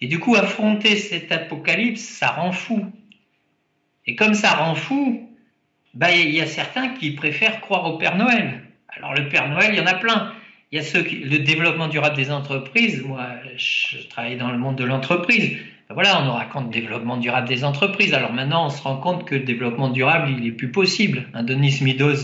Et 0.00 0.08
du 0.08 0.18
coup, 0.18 0.34
affronter 0.36 0.96
cet 0.96 1.32
apocalypse, 1.32 2.02
ça 2.02 2.28
rend 2.28 2.52
fou. 2.52 2.84
Et 4.06 4.14
comme 4.14 4.34
ça 4.34 4.54
rend 4.54 4.74
fou, 4.74 5.25
bah, 5.96 6.12
il 6.12 6.30
y 6.30 6.40
a 6.40 6.46
certains 6.46 6.88
qui 6.90 7.10
préfèrent 7.10 7.60
croire 7.60 7.84
au 7.86 7.98
Père 7.98 8.16
Noël. 8.16 8.62
Alors 8.96 9.14
le 9.14 9.28
Père 9.28 9.48
Noël, 9.48 9.70
il 9.72 9.78
y 9.78 9.80
en 9.80 9.86
a 9.86 9.94
plein. 9.94 10.32
Il 10.72 10.76
y 10.76 10.80
a 10.80 10.84
ceux 10.84 11.02
qui, 11.02 11.16
le 11.16 11.40
développement 11.40 11.88
durable 11.88 12.16
des 12.16 12.30
entreprises. 12.30 13.02
Moi, 13.02 13.26
je 13.56 14.06
travaille 14.08 14.36
dans 14.36 14.50
le 14.50 14.58
monde 14.58 14.76
de 14.76 14.84
l'entreprise 14.84 15.58
voilà, 15.94 16.20
on 16.20 16.24
nous 16.24 16.32
raconte 16.32 16.66
le 16.66 16.80
développement 16.80 17.16
durable 17.16 17.48
des 17.48 17.64
entreprises. 17.64 18.12
Alors 18.12 18.32
maintenant, 18.32 18.66
on 18.66 18.70
se 18.70 18.82
rend 18.82 18.96
compte 18.96 19.24
que 19.24 19.36
le 19.36 19.44
développement 19.44 19.88
durable, 19.88 20.34
il 20.36 20.46
est 20.46 20.52
plus 20.52 20.70
possible. 20.70 21.28
Un 21.32 21.44
Denis 21.44 21.78
Meadows, 21.80 22.16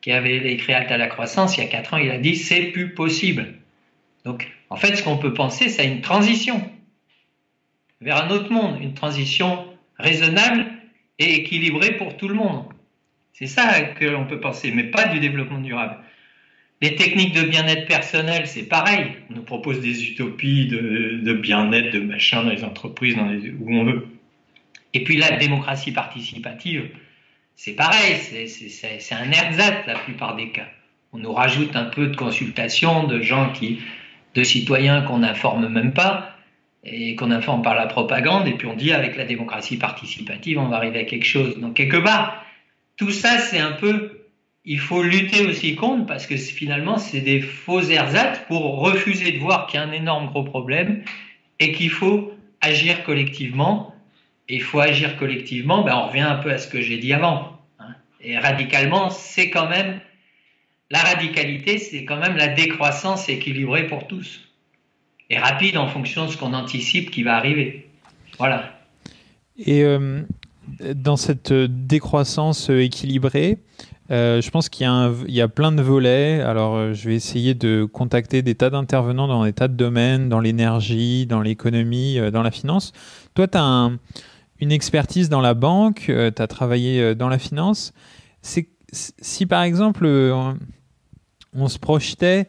qui 0.00 0.12
avait 0.12 0.52
écrit 0.52 0.72
Alta 0.72 0.96
la 0.96 1.08
croissance, 1.08 1.56
il 1.56 1.60
y 1.60 1.66
a 1.66 1.68
quatre 1.68 1.94
ans, 1.94 1.98
il 1.98 2.10
a 2.10 2.18
dit 2.18 2.36
c'est 2.36 2.66
plus 2.72 2.94
possible. 2.94 3.54
Donc, 4.24 4.50
en 4.70 4.76
fait, 4.76 4.96
ce 4.96 5.02
qu'on 5.02 5.18
peut 5.18 5.34
penser, 5.34 5.68
c'est 5.68 5.86
une 5.86 6.00
transition 6.00 6.62
vers 8.00 8.24
un 8.24 8.30
autre 8.30 8.50
monde, 8.50 8.78
une 8.80 8.94
transition 8.94 9.66
raisonnable 9.98 10.66
et 11.18 11.34
équilibrée 11.34 11.92
pour 11.92 12.16
tout 12.16 12.28
le 12.28 12.34
monde. 12.34 12.64
C'est 13.32 13.46
ça 13.46 13.80
que 13.80 14.04
l'on 14.04 14.26
peut 14.26 14.40
penser, 14.40 14.70
mais 14.72 14.84
pas 14.84 15.08
du 15.08 15.20
développement 15.20 15.60
durable. 15.60 15.96
Les 16.80 16.96
techniques 16.96 17.34
de 17.34 17.42
bien-être 17.42 17.86
personnel, 17.86 18.46
c'est 18.46 18.64
pareil. 18.64 19.06
On 19.30 19.34
nous 19.34 19.42
propose 19.42 19.80
des 19.80 20.10
utopies 20.10 20.66
de, 20.66 21.32
bien-être, 21.32 21.92
de 21.92 22.00
machin 22.00 22.42
dans 22.42 22.50
les 22.50 22.64
entreprises, 22.64 23.16
dans 23.16 23.26
les, 23.26 23.50
où 23.50 23.72
on 23.72 23.84
veut. 23.84 24.06
Et 24.92 25.04
puis 25.04 25.16
la 25.16 25.36
démocratie 25.36 25.92
participative, 25.92 26.90
c'est 27.56 27.74
pareil, 27.74 28.16
c'est 28.16 29.14
un 29.14 29.30
ersatz 29.30 29.86
la 29.86 29.94
plupart 29.94 30.36
des 30.36 30.50
cas. 30.50 30.66
On 31.12 31.18
nous 31.18 31.32
rajoute 31.32 31.76
un 31.76 31.84
peu 31.84 32.08
de 32.08 32.16
consultation 32.16 33.04
de 33.06 33.20
gens 33.20 33.52
qui, 33.52 33.80
de 34.34 34.42
citoyens 34.42 35.02
qu'on 35.02 35.18
n'informe 35.18 35.68
même 35.68 35.92
pas 35.92 36.36
et 36.84 37.14
qu'on 37.14 37.30
informe 37.30 37.62
par 37.62 37.76
la 37.76 37.86
propagande, 37.86 38.48
et 38.48 38.54
puis 38.54 38.66
on 38.66 38.74
dit 38.74 38.92
avec 38.92 39.16
la 39.16 39.24
démocratie 39.24 39.76
participative, 39.76 40.58
on 40.58 40.66
va 40.66 40.78
arriver 40.78 40.98
à 40.98 41.04
quelque 41.04 41.26
chose. 41.26 41.58
Donc 41.60 41.74
quelque 41.74 41.98
part, 41.98 42.44
tout 43.02 43.10
ça, 43.10 43.38
c'est 43.38 43.58
un 43.58 43.72
peu 43.72 44.22
il 44.64 44.78
faut 44.78 45.02
lutter 45.02 45.44
aussi 45.44 45.74
contre 45.74 46.06
parce 46.06 46.26
que 46.26 46.36
finalement, 46.36 46.96
c'est 46.96 47.20
des 47.20 47.40
faux 47.40 47.80
ersatz 47.80 48.40
pour 48.46 48.78
refuser 48.78 49.32
de 49.32 49.38
voir 49.38 49.66
qu'il 49.66 49.80
y 49.80 49.82
a 49.82 49.86
un 49.86 49.92
énorme 49.92 50.28
gros 50.28 50.44
problème 50.44 51.02
et 51.58 51.72
qu'il 51.72 51.90
faut 51.90 52.32
agir 52.60 53.02
collectivement. 53.02 53.94
Et 54.48 54.56
il 54.56 54.62
faut 54.62 54.78
agir 54.78 55.16
collectivement, 55.16 55.82
ben 55.82 55.96
on 55.96 56.08
revient 56.08 56.20
un 56.20 56.36
peu 56.36 56.52
à 56.52 56.58
ce 56.58 56.68
que 56.68 56.80
j'ai 56.80 56.98
dit 56.98 57.12
avant. 57.12 57.58
Hein. 57.80 57.94
Et 58.20 58.38
radicalement, 58.38 59.10
c'est 59.10 59.50
quand 59.50 59.68
même 59.68 60.00
la 60.90 61.00
radicalité, 61.00 61.78
c'est 61.78 62.04
quand 62.04 62.18
même 62.18 62.36
la 62.36 62.48
décroissance 62.48 63.28
équilibrée 63.28 63.86
pour 63.88 64.06
tous 64.06 64.48
et 65.30 65.38
rapide 65.38 65.76
en 65.76 65.88
fonction 65.88 66.26
de 66.26 66.30
ce 66.30 66.36
qu'on 66.36 66.52
anticipe 66.52 67.10
qui 67.10 67.22
va 67.24 67.36
arriver. 67.36 67.88
Voilà. 68.38 68.78
Euh, 69.66 70.22
dans 70.94 71.16
cette 71.16 71.52
décroissance 71.52 72.70
équilibrée, 72.70 73.58
euh, 74.12 74.42
je 74.42 74.50
pense 74.50 74.68
qu'il 74.68 74.86
y, 75.28 75.40
a 75.40 75.48
plein 75.48 75.72
de 75.72 75.80
volets. 75.80 76.40
Alors, 76.40 76.76
euh, 76.76 76.92
je 76.92 77.08
vais 77.08 77.14
essayer 77.14 77.54
de 77.54 77.84
contacter 77.84 78.42
des 78.42 78.54
tas 78.54 78.68
d'intervenants 78.68 79.26
dans 79.26 79.44
des 79.44 79.54
tas 79.54 79.68
de 79.68 79.74
domaines, 79.74 80.28
dans 80.28 80.40
l'énergie, 80.40 81.26
dans 81.26 81.40
l'économie, 81.40 82.18
euh, 82.18 82.30
dans 82.30 82.42
la 82.42 82.50
finance. 82.50 82.92
Toi, 83.34 83.48
tu 83.48 83.56
as 83.56 83.90
une 84.60 84.72
expertise 84.72 85.30
dans 85.30 85.40
la 85.40 85.54
banque, 85.54 86.04
tu 86.06 86.42
as 86.42 86.46
travaillé 86.46 87.14
dans 87.14 87.28
la 87.28 87.38
finance. 87.38 87.92
Si, 88.42 89.46
par 89.46 89.62
exemple, 89.62 90.06
on, 90.06 91.68
se 91.68 91.78
projetait 91.80 92.48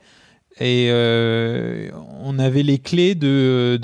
et 0.59 0.91
on 0.91 2.37
avait 2.37 2.61
les 2.61 2.77
clés 2.77 3.15
de 3.15 3.79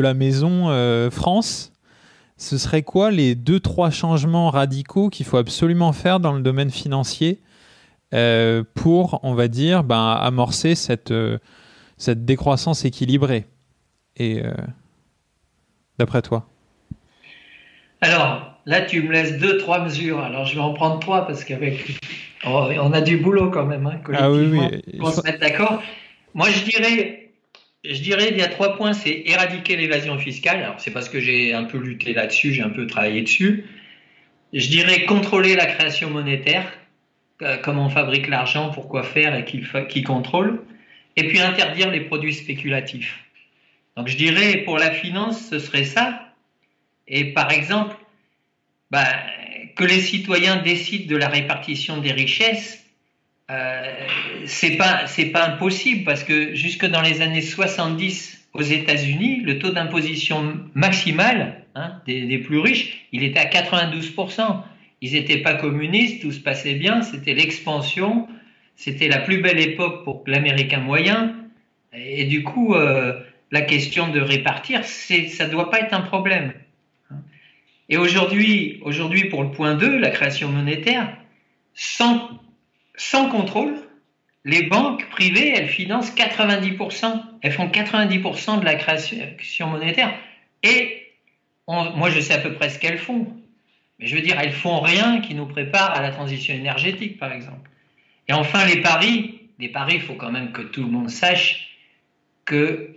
la, 0.00 0.14
maison 0.14 1.10
France, 1.10 1.72
ce 2.36 2.58
serait 2.58 2.82
quoi 2.82 3.10
les 3.10 3.34
deux, 3.34 3.60
trois 3.60 3.90
changements 3.90 4.50
radicaux 4.50 5.08
qu'il 5.08 5.26
faut 5.26 5.38
absolument 5.38 5.92
faire 5.92 6.20
dans 6.20 6.32
le 6.32 6.42
domaine 6.42 6.70
financier 6.70 7.40
euh, 8.14 8.62
pour, 8.74 9.20
on 9.22 9.34
va 9.34 9.48
dire, 9.48 9.84
ben, 9.84 10.12
amorcer 10.12 10.74
cette, 10.74 11.10
euh, 11.10 11.38
cette 11.96 12.24
décroissance 12.24 12.84
équilibrée? 12.84 13.46
Et 14.16 14.42
euh, 14.44 14.52
d'après 15.98 16.22
toi? 16.22 16.46
Alors, 18.00 18.60
là, 18.66 18.82
tu 18.82 19.02
me 19.02 19.12
laisses 19.12 19.38
deux, 19.38 19.56
trois 19.58 19.82
mesures. 19.82 20.20
Alors, 20.20 20.44
je 20.44 20.54
vais 20.54 20.60
en 20.60 20.74
prendre 20.74 21.00
trois 21.00 21.26
parce 21.26 21.44
qu'avec. 21.44 21.98
On 22.44 22.92
a 22.92 23.00
du 23.00 23.16
boulot 23.16 23.50
quand 23.50 23.66
même, 23.66 23.86
hein, 23.86 23.94
ah 23.96 24.04
collectivement, 24.04 24.70
pour 24.98 25.10
se 25.10 25.22
mettre 25.22 25.40
d'accord. 25.40 25.82
Moi, 26.34 26.48
je 26.50 26.64
dirais 26.64 27.25
je 27.88 28.00
dirais 28.00 28.28
il 28.30 28.38
y 28.38 28.42
a 28.42 28.48
trois 28.48 28.76
points, 28.76 28.92
c'est 28.92 29.22
éradiquer 29.26 29.76
l'évasion 29.76 30.18
fiscale. 30.18 30.62
Alors 30.62 30.80
c'est 30.80 30.90
parce 30.90 31.08
que 31.08 31.20
j'ai 31.20 31.52
un 31.52 31.64
peu 31.64 31.78
lutté 31.78 32.12
là-dessus, 32.12 32.52
j'ai 32.52 32.62
un 32.62 32.70
peu 32.70 32.86
travaillé 32.86 33.22
dessus. 33.22 33.64
Je 34.52 34.68
dirais 34.68 35.04
contrôler 35.04 35.54
la 35.54 35.66
création 35.66 36.10
monétaire, 36.10 36.72
euh, 37.42 37.56
comment 37.58 37.86
on 37.86 37.90
fabrique 37.90 38.28
l'argent, 38.28 38.70
pourquoi 38.70 39.02
faire 39.02 39.36
et 39.36 39.44
qui, 39.44 39.62
qui 39.88 40.02
contrôle. 40.02 40.62
Et 41.16 41.28
puis 41.28 41.40
interdire 41.40 41.90
les 41.90 42.00
produits 42.00 42.34
spéculatifs. 42.34 43.18
Donc 43.96 44.08
je 44.08 44.16
dirais 44.16 44.58
pour 44.58 44.78
la 44.78 44.90
finance, 44.90 45.48
ce 45.50 45.58
serait 45.58 45.84
ça. 45.84 46.32
Et 47.08 47.32
par 47.32 47.50
exemple, 47.50 47.96
bah, 48.90 49.06
que 49.76 49.84
les 49.84 50.00
citoyens 50.00 50.56
décident 50.56 51.06
de 51.06 51.16
la 51.16 51.28
répartition 51.28 51.98
des 51.98 52.12
richesses 52.12 52.85
euh, 53.50 54.06
c'est 54.46 54.76
pas 54.76 55.06
c'est 55.06 55.26
pas 55.26 55.46
impossible 55.46 56.04
parce 56.04 56.24
que 56.24 56.54
jusque 56.54 56.84
dans 56.84 57.00
les 57.00 57.22
années 57.22 57.42
70 57.42 58.48
aux 58.54 58.62
États-Unis, 58.62 59.42
le 59.42 59.58
taux 59.58 59.70
d'imposition 59.70 60.58
maximal 60.74 61.62
hein, 61.74 62.00
des, 62.06 62.38
plus 62.38 62.58
riches, 62.58 63.06
il 63.12 63.22
était 63.22 63.38
à 63.38 63.44
92%. 63.44 64.62
Ils 65.02 65.12
n'étaient 65.12 65.38
pas 65.38 65.54
communistes, 65.54 66.22
tout 66.22 66.32
se 66.32 66.40
passait 66.40 66.74
bien, 66.74 67.02
c'était 67.02 67.34
l'expansion, 67.34 68.26
c'était 68.74 69.08
la 69.08 69.18
plus 69.18 69.42
belle 69.42 69.60
époque 69.60 70.04
pour 70.04 70.24
l'Américain 70.26 70.80
moyen. 70.80 71.36
Et 71.92 72.24
du 72.24 72.42
coup, 72.42 72.74
euh, 72.74 73.20
la 73.52 73.60
question 73.60 74.08
de 74.08 74.20
répartir, 74.20 74.84
ça 74.84 75.46
ne 75.46 75.50
doit 75.50 75.70
pas 75.70 75.80
être 75.80 75.92
un 75.92 76.00
problème. 76.00 76.52
Et 77.88 77.98
aujourd'hui, 77.98 78.80
aujourd'hui, 78.82 79.26
pour 79.26 79.42
le 79.42 79.50
point 79.50 79.74
2, 79.74 79.98
la 79.98 80.10
création 80.10 80.48
monétaire, 80.48 81.16
sans, 81.74 82.30
sans 82.96 83.28
contrôle, 83.28 83.74
les 84.44 84.62
banques 84.62 85.08
privées, 85.10 85.52
elles 85.54 85.68
financent 85.68 86.14
90%, 86.14 87.20
elles 87.42 87.52
font 87.52 87.66
90% 87.66 88.60
de 88.60 88.64
la 88.64 88.74
création 88.76 89.66
monétaire. 89.66 90.14
Et 90.62 91.12
moi, 91.68 92.10
je 92.10 92.20
sais 92.20 92.34
à 92.34 92.38
peu 92.38 92.54
près 92.54 92.70
ce 92.70 92.78
qu'elles 92.78 92.98
font. 92.98 93.26
Mais 93.98 94.06
je 94.06 94.14
veux 94.14 94.22
dire, 94.22 94.38
elles 94.38 94.52
font 94.52 94.80
rien 94.80 95.20
qui 95.20 95.34
nous 95.34 95.46
prépare 95.46 95.92
à 95.92 96.00
la 96.00 96.10
transition 96.10 96.54
énergétique, 96.54 97.18
par 97.18 97.32
exemple. 97.32 97.70
Et 98.28 98.32
enfin, 98.32 98.64
les 98.66 98.80
paris. 98.82 99.40
Les 99.58 99.68
paris, 99.68 99.94
il 99.96 100.02
faut 100.02 100.14
quand 100.14 100.30
même 100.30 100.52
que 100.52 100.62
tout 100.62 100.82
le 100.82 100.90
monde 100.90 101.08
sache 101.10 101.76
que 102.44 102.90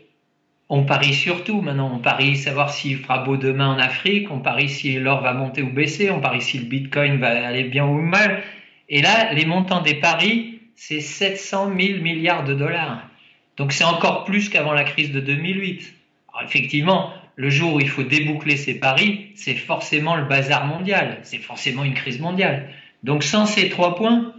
on 0.67 0.83
parie 0.83 1.13
surtout 1.13 1.61
maintenant. 1.61 1.91
On 1.95 1.99
parie 1.99 2.35
savoir 2.35 2.69
s'il 2.69 2.97
fera 2.97 3.19
beau 3.19 3.37
demain 3.37 3.69
en 3.69 3.79
Afrique, 3.79 4.29
on 4.29 4.39
parie 4.39 4.69
si 4.69 4.99
l'or 4.99 5.21
va 5.21 5.33
monter 5.33 5.63
ou 5.63 5.71
baisser, 5.71 6.11
on 6.11 6.21
parie 6.21 6.41
si 6.41 6.59
le 6.59 6.65
bitcoin 6.65 7.17
va 7.17 7.47
aller 7.47 7.63
bien 7.63 7.85
ou 7.85 7.99
mal. 8.01 8.43
Et 8.89 9.01
là, 9.01 9.33
les 9.33 9.45
montants 9.45 9.81
des 9.81 9.95
paris, 9.95 10.59
c'est 10.75 11.01
700 11.01 11.71
000 11.77 12.01
milliards 12.01 12.43
de 12.43 12.53
dollars. 12.53 13.07
Donc 13.57 13.71
c'est 13.71 13.83
encore 13.83 14.23
plus 14.23 14.49
qu'avant 14.49 14.73
la 14.73 14.83
crise 14.83 15.11
de 15.11 15.19
2008. 15.19 15.93
Alors 16.33 16.47
effectivement, 16.47 17.13
le 17.35 17.49
jour 17.49 17.75
où 17.75 17.79
il 17.79 17.89
faut 17.89 18.03
déboucler 18.03 18.57
ces 18.57 18.79
paris, 18.79 19.31
c'est 19.35 19.55
forcément 19.55 20.15
le 20.15 20.25
bazar 20.25 20.65
mondial, 20.65 21.19
c'est 21.23 21.37
forcément 21.37 21.83
une 21.83 21.93
crise 21.93 22.19
mondiale. 22.19 22.69
Donc 23.03 23.23
sans 23.23 23.45
ces 23.45 23.69
trois 23.69 23.95
points, 23.95 24.33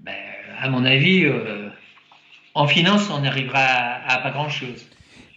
ben, 0.00 0.14
à 0.60 0.68
mon 0.68 0.84
avis, 0.84 1.24
euh, 1.24 1.70
en 2.54 2.66
finance, 2.66 3.08
on 3.10 3.20
n'arrivera 3.20 3.60
à, 3.60 4.18
pas 4.18 4.30
grand-chose. 4.30 4.86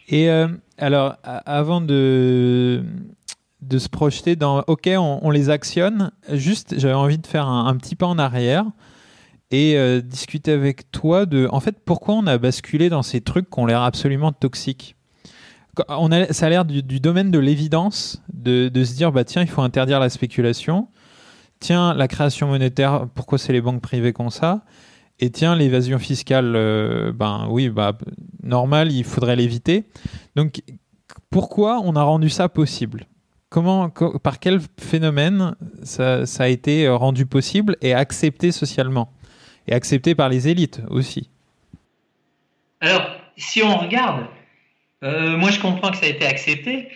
Et 0.09 0.29
euh, 0.29 0.47
alors, 0.77 1.17
avant 1.23 1.81
de, 1.81 2.83
de 3.67 3.79
se 3.79 3.89
projeter 3.89 4.35
dans 4.35 4.63
OK, 4.67 4.89
on, 4.97 5.29
les 5.29 5.49
actionne, 5.49 6.11
juste, 6.31 6.75
j'avais 6.77 6.93
envie 6.93 7.17
de 7.17 7.27
faire 7.27 7.47
un, 7.47 7.75
petit 7.77 7.95
pas 7.95 8.07
en 8.07 8.17
arrière 8.17 8.65
et 9.51 9.77
euh, 9.77 10.01
discuter 10.01 10.51
avec 10.51 10.91
toi 10.91 11.25
de, 11.25 11.47
en 11.51 11.59
fait, 11.59 11.77
pourquoi 11.83 12.15
on 12.15 12.27
a 12.27 12.37
basculé 12.37 12.89
dans 12.89 13.03
ces 13.03 13.21
trucs 13.21 13.49
qui 13.49 13.59
ont 13.59 13.65
l'air 13.65 13.81
absolument 13.81 14.31
toxiques. 14.31 14.95
On 15.89 16.11
a, 16.11 16.33
ça 16.33 16.47
a 16.47 16.49
l'air 16.49 16.65
du, 16.65 16.81
domaine 16.81 17.29
de 17.29 17.39
l'évidence 17.39 18.23
de, 18.33 18.71
se 18.83 18.95
dire, 18.95 19.11
bah 19.11 19.23
tiens, 19.23 19.43
il 19.43 19.47
faut 19.47 19.61
interdire 19.61 19.99
la 19.99 20.09
spéculation. 20.09 20.87
Tiens, 21.59 21.93
la 21.93 22.07
création 22.07 22.47
monétaire, 22.47 23.07
pourquoi 23.13 23.37
c'est 23.37 23.53
les 23.53 23.61
banques 23.61 23.81
privées 23.81 24.13
qui 24.13 24.21
ont 24.21 24.29
ça? 24.29 24.63
Et 25.19 25.29
tiens, 25.31 25.55
l'évasion 25.55 25.99
fiscale, 25.99 26.55
euh, 26.55 27.11
ben 27.11 27.47
oui, 27.49 27.69
bah, 27.69 27.97
normal, 28.43 28.91
il 28.91 29.03
faudrait 29.03 29.35
l'éviter. 29.35 29.85
Donc, 30.35 30.61
pourquoi 31.29 31.81
on 31.83 31.95
a 31.95 32.03
rendu 32.03 32.29
ça 32.29 32.49
possible? 32.49 33.07
Comment, 33.49 33.89
par 33.89 34.39
quel 34.39 34.59
phénomène 34.79 35.55
ça, 35.83 36.25
a 36.39 36.47
été 36.47 36.89
rendu 36.89 37.25
possible 37.25 37.77
et 37.81 37.93
accepté 37.93 38.51
socialement 38.51 39.13
Et 39.67 39.73
accepté 39.73 40.15
par 40.15 40.27
les 40.27 40.49
élites 40.49 40.81
aussi? 40.89 41.29
Alors, 42.81 43.09
si 43.37 43.63
on 43.63 43.77
regarde, 43.77 44.25
euh, 45.03 45.37
moi 45.37 45.51
je 45.51 45.59
comprends 45.59 45.91
que 45.91 45.97
ça 45.97 46.05
a 46.05 46.09
été 46.09 46.25
accepté, 46.25 46.89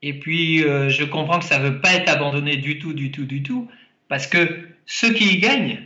et 0.00 0.18
puis 0.18 0.64
euh, 0.64 0.88
je 0.88 1.04
comprends 1.04 1.38
que 1.38 1.44
ça 1.44 1.58
ne 1.58 1.68
veut 1.68 1.80
pas 1.80 1.94
être 1.94 2.08
abandonné 2.08 2.56
du 2.56 2.78
tout, 2.78 2.92
du 2.92 3.10
tout, 3.10 3.24
du 3.24 3.42
tout, 3.42 3.68
parce 4.08 4.26
que 4.26 4.68
ceux 4.86 5.12
qui 5.12 5.34
y 5.34 5.38
gagnent, 5.38 5.82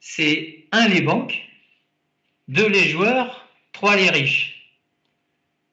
c'est 0.00 0.64
un, 0.72 0.88
les 0.88 1.02
banques, 1.02 1.38
deux, 2.48 2.68
les 2.68 2.88
joueurs, 2.88 3.48
trois, 3.72 3.96
les 3.96 4.10
riches. 4.10 4.59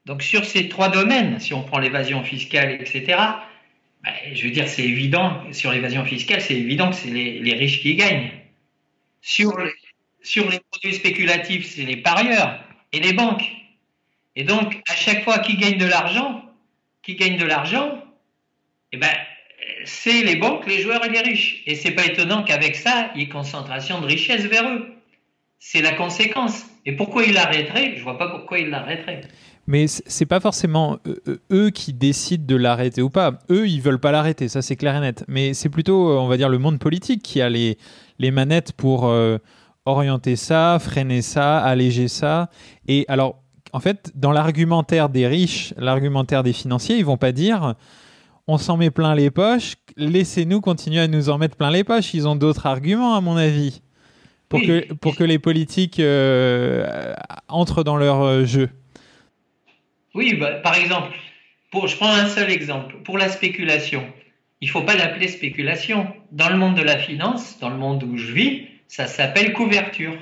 Donc 0.08 0.24
sur 0.24 0.46
ces 0.46 0.70
trois 0.70 0.88
domaines, 0.88 1.38
si 1.42 1.54
on 1.54 1.64
prend 1.64 1.80
l'évasion 1.80 2.24
fiscale, 2.24 2.72
etc., 2.72 3.04
ben, 4.04 4.14
je 4.32 4.44
veux 4.46 4.52
dire, 4.52 4.70
c'est 4.70 4.86
évident, 4.86 5.44
sur 5.52 5.74
l'évasion 5.74 6.06
fiscale, 6.06 6.40
c'est 6.40 6.56
évident 6.56 6.90
que 6.90 6.96
c'est 6.96 7.10
les, 7.10 7.54
riches 7.54 7.82
qui 7.82 7.96
gagnent. 7.96 8.32
Sur 9.22 9.60
les, 9.60 9.74
sur 10.24 10.50
les 10.50 10.62
produits 10.72 10.94
spéculatifs, 10.94 11.68
c'est 11.68 11.84
les 11.84 11.98
parieurs 11.98 12.64
et 12.94 13.02
les 13.02 13.12
banques. 13.12 13.52
Et 14.38 14.46
donc, 14.46 14.82
à 14.88 14.96
chaque 14.96 15.26
fois 15.26 15.40
qu'ils 15.40 15.58
gagnent 15.58 15.78
de 15.78 15.86
l'argent, 15.86 16.42
qui 17.04 17.16
gagnent 17.16 17.38
de 17.38 17.46
l'argent, 17.46 18.02
eh 18.94 18.98
ben, 18.98 19.14
c'est 19.84 20.24
les 20.24 20.38
banques, 20.38 20.66
les 20.68 20.80
joueurs 20.80 21.04
et 21.04 21.10
les 21.10 21.20
riches. 21.20 21.64
Et 21.66 21.76
c'est 21.76 21.92
pas 21.92 22.06
étonnant 22.06 22.44
qu'avec 22.44 22.78
ça, 22.78 23.12
il 23.14 23.22
y 23.22 23.24
ait 23.26 23.30
concentration 23.30 24.00
de 24.00 24.06
richesse 24.06 24.46
vers 24.46 24.70
eux. 24.70 24.88
C'est 25.60 25.82
la 25.82 25.92
conséquence. 25.92 26.66
Et 26.86 26.94
pourquoi 26.94 27.26
ils 27.26 27.34
l'arrêteraient? 27.34 27.96
Je 27.98 28.04
vois 28.04 28.18
pas 28.18 28.30
pourquoi 28.30 28.60
ils 28.60 28.70
l'arrêteraient. 28.70 29.22
Mais 29.68 29.88
c'est 29.88 30.26
pas 30.26 30.40
forcément 30.40 30.98
eux 31.52 31.70
qui 31.72 31.94
décident 31.94 32.46
de 32.46 32.56
l'arrêter 32.56 33.02
ou 33.02 33.10
pas. 33.10 33.40
Eux, 33.52 33.68
ils 33.68 33.82
veulent 33.82 34.00
pas 34.00 34.12
l'arrêter, 34.12 34.48
ça 34.48 34.62
c'est 34.62 34.78
clair 34.78 34.96
et 34.96 35.02
net. 35.02 35.26
Mais 35.28 35.54
c'est 35.54 35.70
plutôt, 35.70 36.18
on 36.18 36.28
va 36.28 36.38
dire, 36.38 36.48
le 36.48 36.58
monde 36.58 36.80
politique 36.80 37.22
qui 37.22 37.42
a 37.42 37.50
les, 37.50 37.78
les 38.18 38.32
manettes 38.32 38.72
pour 38.72 39.08
euh, 39.08 39.38
orienter 39.86 40.38
ça, 40.38 40.78
freiner 40.80 41.22
ça, 41.22 41.60
alléger 41.60 42.08
ça. 42.08 42.50
Et 42.88 43.04
alors, 43.10 43.42
en 43.74 43.82
fait, 43.82 44.12
dans 44.16 44.32
l'argumentaire 44.32 45.10
des 45.10 45.28
riches, 45.28 45.74
l'argumentaire 45.78 46.44
des 46.44 46.54
financiers, 46.54 46.98
ils 46.98 47.06
vont 47.06 47.18
pas 47.18 47.34
dire 47.34 47.76
on 48.48 48.58
s'en 48.58 48.78
met 48.78 48.90
plein 48.90 49.14
les 49.14 49.30
poches, 49.30 49.76
laissez-nous 49.98 50.62
continuer 50.62 51.02
à 51.02 51.08
nous 51.08 51.30
en 51.30 51.38
mettre 51.38 51.58
plein 51.58 51.70
les 51.70 51.84
poches. 51.84 52.14
Ils 52.14 52.28
ont 52.28 52.36
d'autres 52.36 52.66
arguments, 52.66 53.16
à 53.16 53.22
mon 53.22 53.36
avis, 53.36 53.82
pour, 54.48 54.62
que, 54.62 54.94
pour 54.94 55.16
que 55.16 55.26
les 55.26 55.38
politiques 55.38 56.00
euh, 56.00 57.14
entrent 57.50 57.84
dans 57.84 57.98
leur 57.98 58.22
euh, 58.22 58.46
jeu. 58.46 58.70
Oui, 60.18 60.34
bah, 60.34 60.54
par 60.54 60.76
exemple, 60.76 61.16
je 61.72 61.96
prends 61.96 62.12
un 62.12 62.28
seul 62.28 62.50
exemple. 62.50 62.96
Pour 63.04 63.20
la 63.20 63.30
spéculation, 63.30 64.04
il 64.62 64.68
ne 64.68 64.72
faut 64.72 64.82
pas 64.82 64.96
l'appeler 64.96 65.28
spéculation. 65.28 66.12
Dans 66.32 66.50
le 66.50 66.58
monde 66.58 66.76
de 66.76 66.82
la 66.82 66.98
finance, 66.98 67.60
dans 67.60 67.70
le 67.70 67.78
monde 67.78 68.02
où 68.04 68.18
je 68.18 68.32
vis, 68.32 68.64
ça 68.88 69.06
s'appelle 69.06 69.54
couverture. 69.54 70.18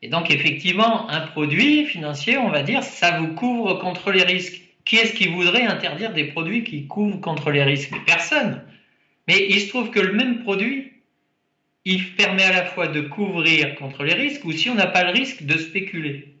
Et 0.00 0.08
donc, 0.08 0.30
effectivement, 0.30 1.10
un 1.10 1.20
produit 1.20 1.84
financier, 1.84 2.38
on 2.38 2.48
va 2.48 2.62
dire, 2.62 2.82
ça 2.82 3.20
vous 3.20 3.34
couvre 3.34 3.74
contre 3.74 4.12
les 4.12 4.22
risques. 4.22 4.62
Qui 4.86 4.96
est-ce 4.96 5.12
qui 5.12 5.28
voudrait 5.28 5.66
interdire 5.66 6.14
des 6.14 6.24
produits 6.24 6.64
qui 6.64 6.86
couvrent 6.86 7.20
contre 7.20 7.50
les 7.50 7.64
risques? 7.64 7.92
Personne. 8.06 8.62
Mais 9.28 9.46
il 9.50 9.60
se 9.60 9.68
trouve 9.68 9.90
que 9.90 10.00
le 10.00 10.14
même 10.14 10.42
produit, 10.42 10.94
il 11.84 12.14
permet 12.14 12.44
à 12.44 12.52
la 12.52 12.64
fois 12.64 12.86
de 12.88 13.02
couvrir 13.02 13.74
contre 13.74 14.04
les 14.04 14.14
risques 14.14 14.46
ou 14.46 14.52
si 14.52 14.70
on 14.70 14.74
n'a 14.74 14.86
pas 14.86 15.04
le 15.04 15.10
risque 15.10 15.42
de 15.42 15.58
spéculer. 15.58 16.35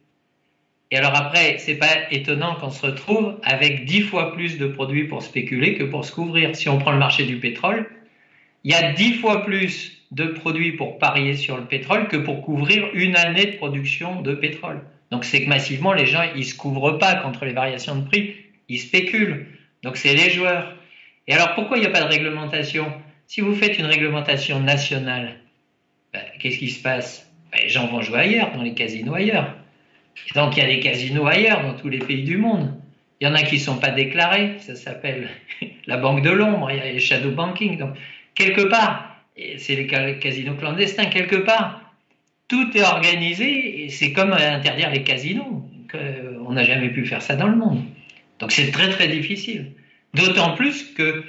Et 0.90 0.96
alors 0.96 1.16
après, 1.16 1.58
c'est 1.58 1.76
pas 1.76 2.10
étonnant 2.10 2.54
qu'on 2.54 2.70
se 2.70 2.86
retrouve 2.86 3.38
avec 3.42 3.84
dix 3.86 4.02
fois 4.02 4.32
plus 4.32 4.56
de 4.56 4.66
produits 4.66 5.04
pour 5.04 5.22
spéculer 5.22 5.74
que 5.74 5.84
pour 5.84 6.04
se 6.04 6.12
couvrir. 6.12 6.54
Si 6.54 6.68
on 6.68 6.78
prend 6.78 6.92
le 6.92 6.98
marché 6.98 7.24
du 7.24 7.36
pétrole, 7.38 7.88
il 8.62 8.70
y 8.70 8.74
a 8.74 8.92
dix 8.92 9.14
fois 9.14 9.44
plus 9.44 10.02
de 10.12 10.26
produits 10.26 10.72
pour 10.72 10.98
parier 10.98 11.34
sur 11.34 11.56
le 11.56 11.64
pétrole 11.64 12.06
que 12.06 12.16
pour 12.16 12.42
couvrir 12.42 12.88
une 12.94 13.16
année 13.16 13.46
de 13.46 13.56
production 13.56 14.22
de 14.22 14.34
pétrole. 14.34 14.82
Donc 15.10 15.24
c'est 15.24 15.42
que 15.42 15.48
massivement, 15.48 15.92
les 15.92 16.06
gens, 16.06 16.22
ils 16.36 16.44
se 16.44 16.56
couvrent 16.56 16.98
pas 16.98 17.16
contre 17.16 17.44
les 17.44 17.52
variations 17.52 17.96
de 17.96 18.06
prix, 18.06 18.36
ils 18.68 18.78
spéculent. 18.78 19.46
Donc 19.82 19.96
c'est 19.96 20.14
les 20.14 20.30
joueurs. 20.30 20.74
Et 21.26 21.34
alors 21.34 21.54
pourquoi 21.54 21.78
il 21.78 21.80
n'y 21.80 21.86
a 21.86 21.90
pas 21.90 22.02
de 22.02 22.08
réglementation? 22.08 22.92
Si 23.26 23.40
vous 23.40 23.54
faites 23.54 23.78
une 23.78 23.86
réglementation 23.86 24.60
nationale, 24.60 25.36
ben, 26.12 26.22
qu'est-ce 26.40 26.58
qui 26.58 26.70
se 26.70 26.80
passe? 26.80 27.28
Ben, 27.52 27.62
Les 27.62 27.68
gens 27.68 27.88
vont 27.88 28.00
jouer 28.02 28.20
ailleurs, 28.20 28.52
dans 28.52 28.62
les 28.62 28.74
casinos 28.74 29.14
ailleurs. 29.14 29.52
Donc 30.34 30.56
il 30.56 30.60
y 30.60 30.62
a 30.62 30.66
des 30.66 30.80
casinos 30.80 31.26
ailleurs, 31.26 31.62
dans 31.62 31.74
tous 31.74 31.88
les 31.88 31.98
pays 31.98 32.24
du 32.24 32.36
monde. 32.36 32.72
Il 33.20 33.26
y 33.26 33.30
en 33.30 33.34
a 33.34 33.42
qui 33.42 33.56
ne 33.56 33.60
sont 33.60 33.78
pas 33.78 33.90
déclarés, 33.90 34.58
ça 34.58 34.74
s'appelle 34.74 35.28
la 35.86 35.96
banque 35.96 36.22
de 36.22 36.30
l'ombre, 36.30 36.70
il 36.70 36.76
y 36.76 36.80
a 36.80 36.92
les 36.92 37.00
shadow 37.00 37.30
banking. 37.30 37.78
Donc 37.78 37.96
quelque 38.34 38.62
part, 38.62 39.16
c'est 39.58 39.74
les 39.74 39.86
casinos 39.86 40.54
clandestins, 40.54 41.06
quelque 41.06 41.36
part, 41.36 41.80
tout 42.48 42.76
est 42.76 42.82
organisé 42.82 43.84
et 43.84 43.88
c'est 43.88 44.12
comme 44.12 44.32
interdire 44.32 44.90
les 44.90 45.02
casinos. 45.02 45.64
on 46.46 46.52
n'a 46.52 46.64
jamais 46.64 46.90
pu 46.90 47.06
faire 47.06 47.22
ça 47.22 47.36
dans 47.36 47.48
le 47.48 47.56
monde. 47.56 47.82
Donc 48.38 48.52
c'est 48.52 48.70
très 48.70 48.90
très 48.90 49.08
difficile. 49.08 49.72
D'autant 50.14 50.54
plus 50.54 50.84
que 50.94 51.24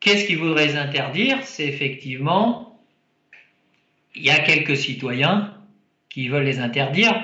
qu'est-ce 0.00 0.26
qu'ils 0.26 0.38
voudraient 0.38 0.76
interdire? 0.76 1.38
C'est 1.42 1.66
effectivement, 1.66 2.80
il 4.14 4.24
y 4.24 4.30
a 4.30 4.38
quelques 4.38 4.76
citoyens 4.76 5.54
qui 6.08 6.28
veulent 6.28 6.44
les 6.44 6.58
interdire, 6.58 7.14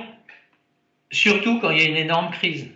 surtout 1.11 1.61
quand 1.61 1.71
il 1.71 1.79
y 1.79 1.83
a 1.83 1.89
une 1.89 1.97
énorme 1.97 2.31
crise. 2.31 2.67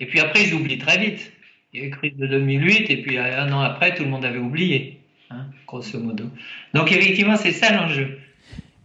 Et 0.00 0.06
puis 0.06 0.20
après, 0.20 0.44
ils 0.44 0.54
oublient 0.54 0.78
très 0.78 0.98
vite. 0.98 1.32
Il 1.72 1.80
y 1.80 1.82
a 1.82 1.86
eu 1.86 1.90
la 1.90 1.96
crise 1.96 2.16
de 2.16 2.26
2008 2.26 2.90
et 2.90 3.02
puis 3.02 3.18
un 3.18 3.52
an 3.52 3.60
après, 3.60 3.94
tout 3.94 4.04
le 4.04 4.10
monde 4.10 4.24
avait 4.24 4.38
oublié, 4.38 5.00
hein, 5.30 5.46
grosso 5.66 5.98
modo. 5.98 6.24
Donc 6.72 6.90
effectivement, 6.92 7.36
c'est 7.36 7.52
ça 7.52 7.74
l'enjeu. 7.74 8.18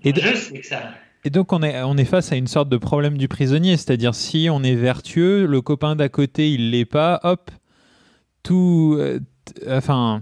Sais 0.04 0.60
que 0.60 0.66
ça. 0.66 0.94
Et 1.24 1.30
donc 1.30 1.54
on 1.54 1.64
est, 1.64 1.82
on 1.84 1.96
est 1.96 2.06
face 2.06 2.34
à 2.34 2.36
une 2.36 2.48
sorte 2.48 2.68
de 2.68 2.76
problème 2.76 3.18
du 3.18 3.30
prisonnier, 3.30 3.78
c'est-à-dire 3.78 4.14
si 4.14 4.50
on 4.52 4.62
est 4.64 4.76
vertueux, 4.76 5.46
le 5.46 5.62
copain 5.62 5.96
d'à 5.96 6.10
côté 6.10 6.52
il 6.52 6.72
l'est 6.72 6.84
pas, 6.84 7.22
hop, 7.24 7.50
tout, 8.44 8.98
euh, 9.00 9.22
enfin, 9.70 10.22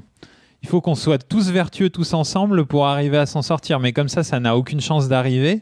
il 0.62 0.70
faut 0.70 0.80
qu'on 0.80 0.96
soit 0.96 1.18
tous 1.18 1.50
vertueux 1.50 1.90
tous 1.90 2.14
ensemble 2.14 2.66
pour 2.66 2.86
arriver 2.86 3.18
à 3.18 3.26
s'en 3.26 3.42
sortir. 3.42 3.80
Mais 3.80 3.94
comme 3.94 4.10
ça, 4.10 4.24
ça 4.24 4.40
n'a 4.40 4.56
aucune 4.56 4.82
chance 4.82 5.08
d'arriver. 5.08 5.62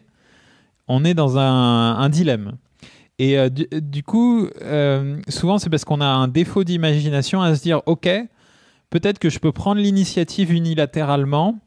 On 0.89 1.05
est 1.05 1.13
dans 1.13 1.37
un, 1.37 2.09
dilemme. 2.09 2.53
Et 3.19 3.37
euh, 3.37 3.49
du, 3.49 4.03
coup, 4.03 4.47
euh, 4.61 5.21
souvent 5.27 5.59
c'est 5.59 5.69
parce 5.69 5.85
qu'on 5.85 6.01
a 6.01 6.07
un 6.07 6.27
défaut 6.27 6.63
d'imagination 6.63 7.41
à 7.41 7.55
se 7.55 7.61
dire, 7.61 7.81
ok, 7.85 8.09
peut-être 8.89 9.19
que 9.19 9.29
je 9.29 9.39
peux 9.39 9.51
prendre 9.51 9.79
l'initiative 9.79 10.51
unilatéralement 10.51 11.59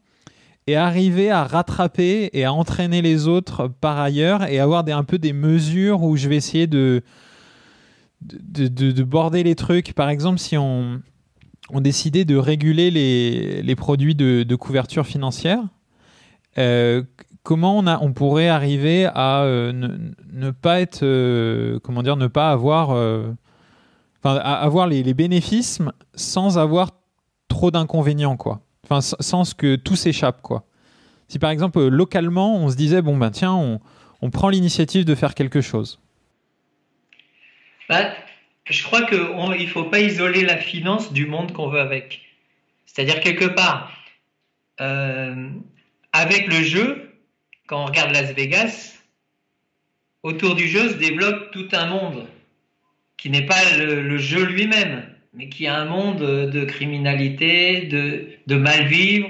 et 0.67 0.75
arriver 0.75 1.31
à 1.31 1.43
rattraper 1.43 2.29
et 2.33 2.43
à 2.43 2.53
entraîner 2.53 3.01
les 3.01 3.27
autres 3.27 3.67
par 3.67 3.99
ailleurs 3.99 4.43
et 4.43 4.59
avoir 4.59 4.85
un 4.87 5.03
peu 5.03 5.17
des 5.17 5.33
mesures 5.33 6.03
où 6.03 6.17
je 6.17 6.27
vais 6.27 6.35
essayer 6.35 6.67
de, 6.67 7.01
de, 8.21 8.67
de, 8.67 9.03
border 9.03 9.43
les 9.43 9.55
trucs. 9.55 9.93
Par 9.93 10.09
exemple, 10.09 10.39
si 10.39 10.57
on, 10.57 11.01
on 11.69 11.81
décidait 11.81 12.25
de 12.25 12.35
réguler 12.35 12.91
les, 12.91 13.61
les 13.61 13.75
produits 13.75 14.15
de, 14.15 14.43
de, 14.43 14.55
couverture 14.55 15.05
financière, 15.05 15.63
euh, 16.57 17.03
comment 17.43 17.79
on, 17.79 18.13
pourrait 18.13 18.47
arriver 18.47 19.05
à 19.05 19.43
euh, 19.43 19.71
ne, 20.31 20.51
pas 20.51 20.81
être, 20.81 21.03
euh, 21.03 21.79
comment 21.83 22.01
dire, 22.01 22.15
ne 22.15 22.27
pas 22.27 22.51
avoir, 22.51 22.89
enfin, 24.19 24.35
avoir 24.37 24.87
les, 24.87 25.13
bénéfices 25.13 25.79
sans 26.15 26.57
avoir 26.57 26.91
trop 27.47 27.71
d'inconvénients, 27.71 28.37
quoi. 28.37 28.61
Enfin, 28.85 29.01
sans 29.01 29.53
que 29.55 29.75
tout 29.75 29.95
s'échappe, 29.95 30.41
quoi. 30.41 30.65
Si 31.27 31.39
par 31.39 31.49
exemple, 31.49 31.79
euh, 31.79 31.89
localement, 31.89 32.57
on 32.57 32.69
se 32.69 32.75
disait, 32.75 33.01
bon, 33.01 33.17
ben 33.17 33.31
tiens, 33.31 33.53
on, 33.53 34.29
prend 34.29 34.49
l'initiative 34.49 35.03
de 35.03 35.15
faire 35.15 35.33
quelque 35.33 35.61
chose. 35.61 35.99
Bah, 37.89 38.13
je 38.65 38.83
crois 38.83 39.01
qu'il 39.05 39.17
ne 39.17 39.65
faut 39.67 39.85
pas 39.85 39.99
isoler 39.99 40.43
la 40.43 40.57
finance 40.57 41.11
du 41.11 41.25
monde 41.25 41.51
qu'on 41.51 41.69
veut 41.69 41.79
avec. 41.79 42.21
C'est-à-dire, 42.85 43.19
quelque 43.19 43.45
part, 43.45 43.91
euh, 44.79 45.49
avec 46.11 46.47
le 46.47 46.61
jeu, 46.61 47.12
quand 47.67 47.83
on 47.83 47.85
regarde 47.85 48.11
Las 48.11 48.31
Vegas, 48.33 48.93
autour 50.21 50.55
du 50.55 50.67
jeu 50.67 50.89
se 50.89 50.95
développe 50.95 51.51
tout 51.51 51.67
un 51.73 51.87
monde 51.87 52.27
qui 53.17 53.29
n'est 53.29 53.45
pas 53.45 53.77
le 53.77 54.17
jeu 54.17 54.43
lui-même 54.43 55.13
mais 55.33 55.49
qui 55.49 55.67
a 55.67 55.77
un 55.77 55.85
monde 55.85 56.19
de 56.19 56.65
criminalité, 56.65 57.81
de, 57.81 58.55
mal-vivre, 58.55 59.29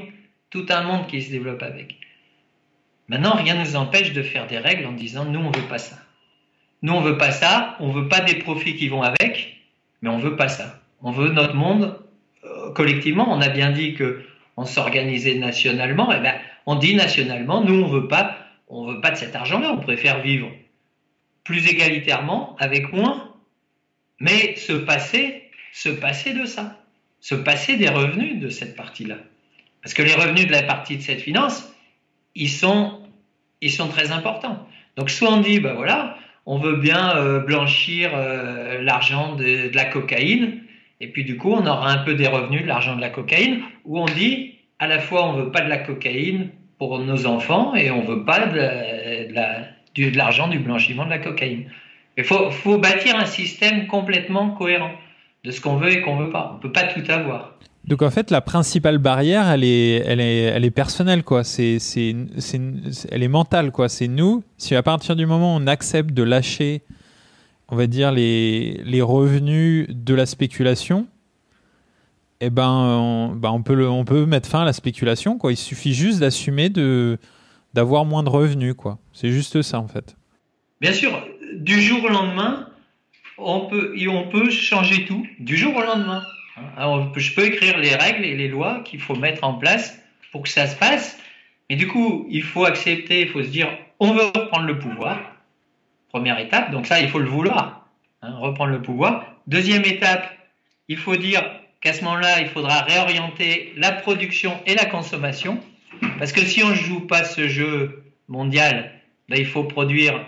tout 0.50 0.66
un 0.70 0.84
monde 0.84 1.08
qui 1.08 1.22
se 1.22 1.32
développe 1.32 1.64
avec. 1.64 1.98
Maintenant, 3.08 3.36
rien 3.36 3.56
ne 3.56 3.62
nous 3.62 3.76
empêche 3.76 4.14
de 4.14 4.22
faire 4.22 4.48
des 4.48 4.58
règles 4.58 4.86
en 4.86 4.92
disant 4.92 5.26
nous, 5.26 5.40
on 5.40 5.52
ne 5.52 5.58
veut 5.58 5.68
pas 5.68 5.78
ça. 5.78 5.98
Nous, 6.82 6.94
on 6.94 7.02
ne 7.02 7.10
veut 7.10 7.18
pas 7.18 7.32
ça, 7.32 7.78
on 7.80 7.88
ne 7.88 7.94
veut 7.94 8.10
pas 8.10 8.20
des 8.20 8.36
profits 8.36 8.76
qui 8.76 8.90
vont 8.90 9.02
avec, 9.02 9.58
mais 10.02 10.10
on 10.10 10.18
ne 10.18 10.24
veut 10.24 10.36
pas 10.36 10.50
ça. 10.50 10.82
On 11.02 11.12
veut 11.12 11.30
notre 11.30 11.56
monde 11.56 11.98
euh, 12.44 12.72
collectivement. 12.72 13.26
On 13.30 13.42
a 13.42 13.50
bien 13.50 13.72
dit 13.72 13.94
que 13.94 14.24
on 14.58 14.66
s'organisait 14.66 15.36
nationalement. 15.36 16.12
Et 16.12 16.18
eh 16.20 16.22
ben, 16.22 16.36
on 16.66 16.76
dit 16.76 16.96
nationalement, 16.96 17.64
nous, 17.64 17.84
on 17.84 17.88
veut 17.88 18.08
pas, 18.08 18.38
on 18.68 18.86
veut 18.86 19.02
pas 19.02 19.12
de 19.12 19.18
cet 19.18 19.36
argent-là. 19.36 19.72
On 19.74 19.80
préfère 19.80 20.22
vivre 20.22 20.50
plus 21.44 21.68
égalitairement, 21.68 22.56
avec 22.60 22.94
moins, 22.94 23.34
mais 24.20 24.56
se 24.56 24.74
passer 24.74 25.44
se 25.74 25.90
passer 25.90 26.34
de 26.34 26.46
ça, 26.46 26.80
se 27.20 27.36
passer 27.36 27.76
des 27.76 27.90
revenus 27.90 28.40
de 28.40 28.50
cette 28.50 28.78
partie-là. 28.78 29.18
Parce 29.82 29.94
que 29.94 30.04
les 30.04 30.14
revenus 30.14 30.48
de 30.48 30.52
la 30.52 30.64
partie 30.64 30.96
de 30.96 31.02
cette 31.02 31.20
finance, 31.20 31.74
ils 32.36 32.50
sont, 32.50 33.02
ils 33.60 33.72
sont 33.72 33.90
très 33.90 34.12
importants. 34.12 34.66
Donc 34.96 35.10
soit 35.10 35.34
on 35.34 35.42
dit, 35.42 35.60
ben 35.60 35.74
voilà, 35.74 36.18
on 36.46 36.60
veut 36.60 36.78
bien 36.78 37.18
euh, 37.18 37.40
blanchir 37.40 38.12
euh, 38.14 38.82
l'argent 38.82 39.36
de, 39.36 39.72
la 39.74 39.86
cocaïne, 39.86 40.62
et 41.02 41.08
puis 41.08 41.26
du 41.26 41.38
coup 41.38 41.52
on 41.52 41.66
aura 41.66 41.90
un 41.90 42.04
peu 42.04 42.14
des 42.14 42.28
revenus 42.28 42.62
de 42.62 42.68
l'argent 42.68 42.96
de 42.96 43.02
la 43.02 43.10
cocaïne, 43.10 43.62
ou 43.84 44.00
on 44.00 44.06
dit, 44.06 44.53
à 44.84 44.88
la 44.88 45.00
fois 45.00 45.26
on 45.26 45.34
veut 45.34 45.52
pas 45.52 45.62
de 45.62 45.70
la 45.70 45.78
cocaïne 45.78 46.50
pour 46.78 47.00
nos 47.00 47.26
enfants, 47.26 47.76
et 47.76 47.90
on 47.92 48.02
veut 48.02 48.26
pas 48.26 48.46
de 48.48 50.18
l'argent 50.18 50.48
du, 50.50 50.60
blanchiment 50.60 51.06
de 51.06 51.10
la 51.10 51.20
cocaïne. 51.20 51.66
Il 52.18 52.26
faut, 52.26 52.78
bâtir 52.78 53.16
un 53.16 53.26
système 53.26 53.88
complètement 53.88 54.52
cohérent 54.52 54.92
de 55.46 55.52
ce 55.52 55.62
qu'on 55.62 55.78
veut 55.78 55.92
et 55.92 56.02
qu'on 56.02 56.18
veut 56.18 56.30
pas. 56.30 56.54
On 56.56 56.60
peut 56.60 56.72
pas 56.72 56.84
tout 56.84 57.04
avoir. 57.10 57.54
Donc 57.86 58.02
en 58.02 58.12
fait, 58.12 58.32
la 58.32 58.42
principale 58.42 58.98
barrière, 58.98 59.50
elle 59.50 59.64
est, 59.64 60.04
elle 60.06 60.20
est, 60.20 60.44
elle 60.44 60.66
est 60.66 60.72
personnelle, 60.72 61.24
quoi. 61.24 61.44
C'est, 61.44 61.80
c'est, 61.80 62.16
elle 63.12 63.24
est 63.24 63.28
mentale, 63.28 63.72
quoi. 63.72 63.88
C'est 63.90 64.08
nous. 64.08 64.44
Si 64.58 64.76
à 64.76 64.84
partir 64.84 65.16
du 65.16 65.26
moment 65.26 65.56
où 65.56 65.60
on 65.60 65.68
accepte 65.68 66.12
de 66.12 66.24
lâcher, 66.24 66.82
on 67.70 67.76
va 67.76 67.88
dire 67.88 68.12
les, 68.12 68.82
les 68.86 69.02
revenus 69.02 69.88
de 69.90 70.14
la 70.14 70.26
spéculation, 70.26 71.08
eh 72.46 72.50
ben, 72.50 72.70
on, 72.70 73.36
ben 73.36 73.50
on 73.52 73.64
peut, 73.64 74.26
mettre 74.26 74.50
fin 74.50 74.64
à 74.64 74.66
la 74.66 74.74
spéculation, 74.74 75.38
quoi. 75.38 75.52
Il 75.54 75.58
suffit 75.58 75.94
juste 75.94 76.20
d'assumer 76.20 76.70
d'avoir 77.74 78.04
moins 78.04 78.24
de 78.24 78.30
revenus, 78.30 78.74
quoi. 78.74 79.00
C'est 79.14 79.32
juste 79.32 79.62
ça, 79.62 79.80
en 79.80 79.88
fait. 79.88 80.18
Bien 80.82 80.92
sûr, 80.92 81.12
du 81.56 81.82
jour 81.82 82.04
au 82.04 82.10
lendemain, 82.10 82.68
on 83.38 83.62
peut, 83.70 84.50
changer 84.50 85.06
tout 85.06 85.26
du 85.40 85.56
jour 85.56 85.74
au 85.76 85.82
lendemain. 85.82 86.24
Je 87.16 87.34
peux 87.34 87.46
écrire 87.46 87.78
les 87.78 87.96
règles 87.96 88.26
et 88.26 88.36
les 88.36 88.50
lois 88.50 88.82
qu'il 88.84 89.00
faut 89.00 89.16
mettre 89.16 89.44
en 89.44 89.54
place 89.54 89.98
pour 90.32 90.44
que 90.44 90.50
ça 90.50 90.68
se 90.68 90.76
passe. 90.76 91.18
Et 91.70 91.78
du 91.78 91.88
coup, 91.88 92.28
il 92.30 92.44
faut 92.44 92.66
accepter, 92.66 93.22
il 93.22 93.30
faut 93.30 93.42
se 93.42 93.48
dire, 93.48 93.70
on 94.00 94.14
veut 94.14 94.26
reprendre 94.26 94.66
le 94.66 94.78
pouvoir. 94.78 95.18
Première 96.10 96.38
étape, 96.38 96.72
donc 96.72 96.86
ça, 96.86 97.00
il 97.00 97.10
faut 97.10 97.20
le 97.20 97.30
vouloir, 97.30 97.88
hein, 98.22 98.36
reprendre 98.36 98.72
le 98.72 98.82
pouvoir. 98.82 99.26
Deuxième 99.48 99.84
étape, 99.86 100.30
il 100.90 100.98
faut 100.98 101.16
dire 101.16 101.44
qu'à 101.84 101.94
ce 101.94 102.04
moment-là, 102.06 102.40
il 102.40 102.48
faudra 102.48 102.82
réorienter 102.82 103.74
la 103.76 103.92
production 103.92 104.58
et 104.66 104.74
la 104.74 104.86
consommation. 104.86 105.60
Parce 106.18 106.32
que 106.32 106.42
si 106.42 106.64
on 106.64 106.70
ne 106.70 106.76
joue 106.76 107.02
pas 107.02 107.26
ce 107.26 107.48
jeu 107.48 108.04
mondial, 108.30 108.92
ben, 109.30 109.38
il 109.38 109.46
faut 109.46 109.66
produire 109.66 110.26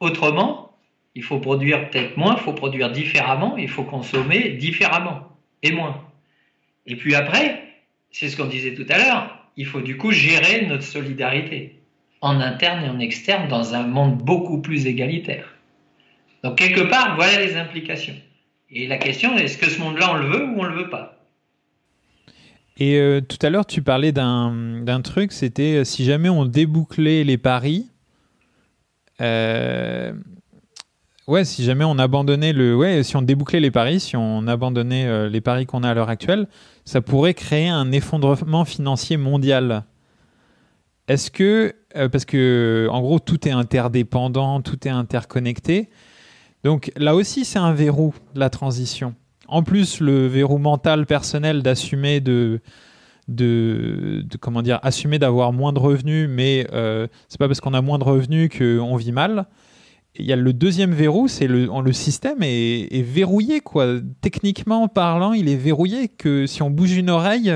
autrement, 0.00 0.76
il 1.14 1.22
faut 1.22 1.38
produire 1.38 1.90
peut-être 1.90 2.16
moins, 2.16 2.36
il 2.36 2.42
faut 2.42 2.52
produire 2.52 2.90
différemment, 2.90 3.56
il 3.56 3.68
faut 3.68 3.82
consommer 3.82 4.50
différemment 4.50 5.36
et 5.62 5.72
moins. 5.72 6.04
Et 6.86 6.96
puis 6.96 7.14
après, 7.14 7.62
c'est 8.10 8.28
ce 8.28 8.36
qu'on 8.36 8.46
disait 8.46 8.74
tout 8.74 8.86
à 8.88 8.98
l'heure, 8.98 9.38
il 9.56 9.66
faut 9.66 9.80
du 9.80 9.96
coup 9.96 10.12
gérer 10.12 10.66
notre 10.66 10.84
solidarité 10.84 11.80
en 12.20 12.40
interne 12.40 12.84
et 12.84 12.88
en 12.88 13.00
externe 13.00 13.48
dans 13.48 13.74
un 13.74 13.86
monde 13.86 14.18
beaucoup 14.18 14.62
plus 14.62 14.86
égalitaire. 14.86 15.52
Donc 16.44 16.58
quelque 16.58 16.80
part, 16.80 17.16
voilà 17.16 17.40
les 17.44 17.56
implications. 17.56 18.16
Et 18.74 18.86
la 18.86 18.96
question 18.96 19.36
est, 19.36 19.44
est-ce 19.44 19.58
que 19.58 19.68
ce 19.68 19.78
monde-là, 19.80 20.12
on 20.12 20.16
le 20.16 20.26
veut 20.26 20.44
ou 20.46 20.60
on 20.60 20.64
ne 20.64 20.68
le 20.70 20.82
veut 20.84 20.88
pas? 20.88 21.18
Et 22.78 22.96
euh, 22.96 23.20
tout 23.20 23.36
à 23.42 23.50
l'heure, 23.50 23.66
tu 23.66 23.82
parlais 23.82 24.12
d'un 24.12 25.00
truc, 25.04 25.32
c'était 25.32 25.76
euh, 25.76 25.84
si 25.84 26.04
jamais 26.04 26.30
on 26.30 26.46
débouclait 26.46 27.22
les 27.22 27.38
paris, 27.38 27.88
euh, 29.20 30.12
Ouais, 31.28 31.44
si 31.44 31.62
jamais 31.62 31.84
on 31.84 31.98
abandonnait 32.00 32.52
le, 32.52 32.74
ouais, 32.74 33.04
si 33.04 33.14
on 33.14 33.22
débouclait 33.22 33.60
les 33.60 33.70
paris, 33.70 34.00
si 34.00 34.16
on 34.16 34.48
abandonnait 34.48 35.28
les 35.28 35.40
paris 35.40 35.66
qu'on 35.66 35.84
a 35.84 35.90
à 35.90 35.94
l'heure 35.94 36.08
actuelle, 36.08 36.48
ça 36.84 37.00
pourrait 37.00 37.32
créer 37.32 37.68
un 37.68 37.92
effondrement 37.92 38.64
financier 38.64 39.16
mondial. 39.16 39.84
Est-ce 41.06 41.30
que, 41.30 41.76
parce 41.94 42.24
que 42.24 42.88
en 42.90 43.00
gros 43.00 43.20
tout 43.20 43.46
est 43.46 43.52
interdépendant, 43.52 44.62
tout 44.62 44.86
est 44.86 44.90
interconnecté, 44.90 45.90
donc 46.64 46.92
là 46.96 47.14
aussi 47.14 47.44
c'est 47.44 47.58
un 47.58 47.72
verrou 47.72 48.14
la 48.34 48.50
transition. 48.50 49.14
En 49.48 49.62
plus 49.62 50.00
le 50.00 50.26
verrou 50.26 50.58
mental 50.58 51.06
personnel 51.06 51.62
d'assumer 51.62 52.20
de, 52.20 52.60
comment 54.40 54.62
dire, 54.62 54.78
assumer 54.82 55.18
d'avoir 55.18 55.52
moins 55.52 55.72
de 55.72 55.78
revenus, 55.78 56.28
mais 56.28 56.66
euh, 56.72 57.06
c'est 57.28 57.38
pas 57.38 57.48
parce 57.48 57.60
qu'on 57.60 57.74
a 57.74 57.82
moins 57.82 57.98
de 57.98 58.04
revenus 58.04 58.50
qu'on 58.56 58.96
vit 58.96 59.12
mal 59.12 59.46
il 60.16 60.26
y 60.26 60.32
a 60.32 60.36
le 60.36 60.52
deuxième 60.52 60.92
verrou, 60.92 61.28
c'est 61.28 61.46
le, 61.46 61.68
le 61.82 61.92
système 61.92 62.38
est, 62.42 63.02
verrouillé 63.02 63.60
quoi. 63.60 63.98
Techniquement 64.20 64.88
parlant, 64.88 65.32
il 65.32 65.48
est 65.48 65.56
verrouillé 65.56 66.08
que 66.08 66.46
si 66.46 66.62
on 66.62 66.70
bouge 66.70 66.92
une 66.92 67.10
oreille, 67.10 67.52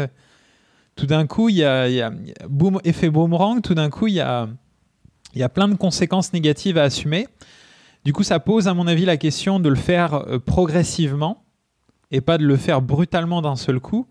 tout 0.94 1.06
d'un 1.06 1.26
coup 1.26 1.48
il 1.48 1.56
y 1.56 1.64
a, 1.64 1.88
il 1.88 1.94
y 1.94 2.02
a 2.02 2.12
boom, 2.48 2.80
effet 2.84 3.10
boomerang, 3.10 3.60
tout 3.60 3.74
d'un 3.74 3.90
coup 3.90 4.06
il 4.06 4.14
y 4.14 4.20
a, 4.20 4.48
il 5.34 5.40
y 5.40 5.42
a 5.42 5.48
plein 5.48 5.68
de 5.68 5.74
conséquences 5.74 6.32
négatives 6.32 6.78
à 6.78 6.84
assumer. 6.84 7.28
Du 8.06 8.12
coup, 8.12 8.22
ça 8.22 8.38
pose 8.38 8.68
à 8.68 8.72
mon 8.72 8.86
avis 8.86 9.04
la 9.04 9.16
question 9.16 9.58
de 9.58 9.68
le 9.68 9.74
faire 9.74 10.14
euh, 10.14 10.38
progressivement 10.38 11.42
et 12.12 12.20
pas 12.20 12.38
de 12.38 12.44
le 12.44 12.56
faire 12.56 12.80
brutalement 12.80 13.42
d'un 13.42 13.56
seul 13.56 13.80
coup. 13.80 14.06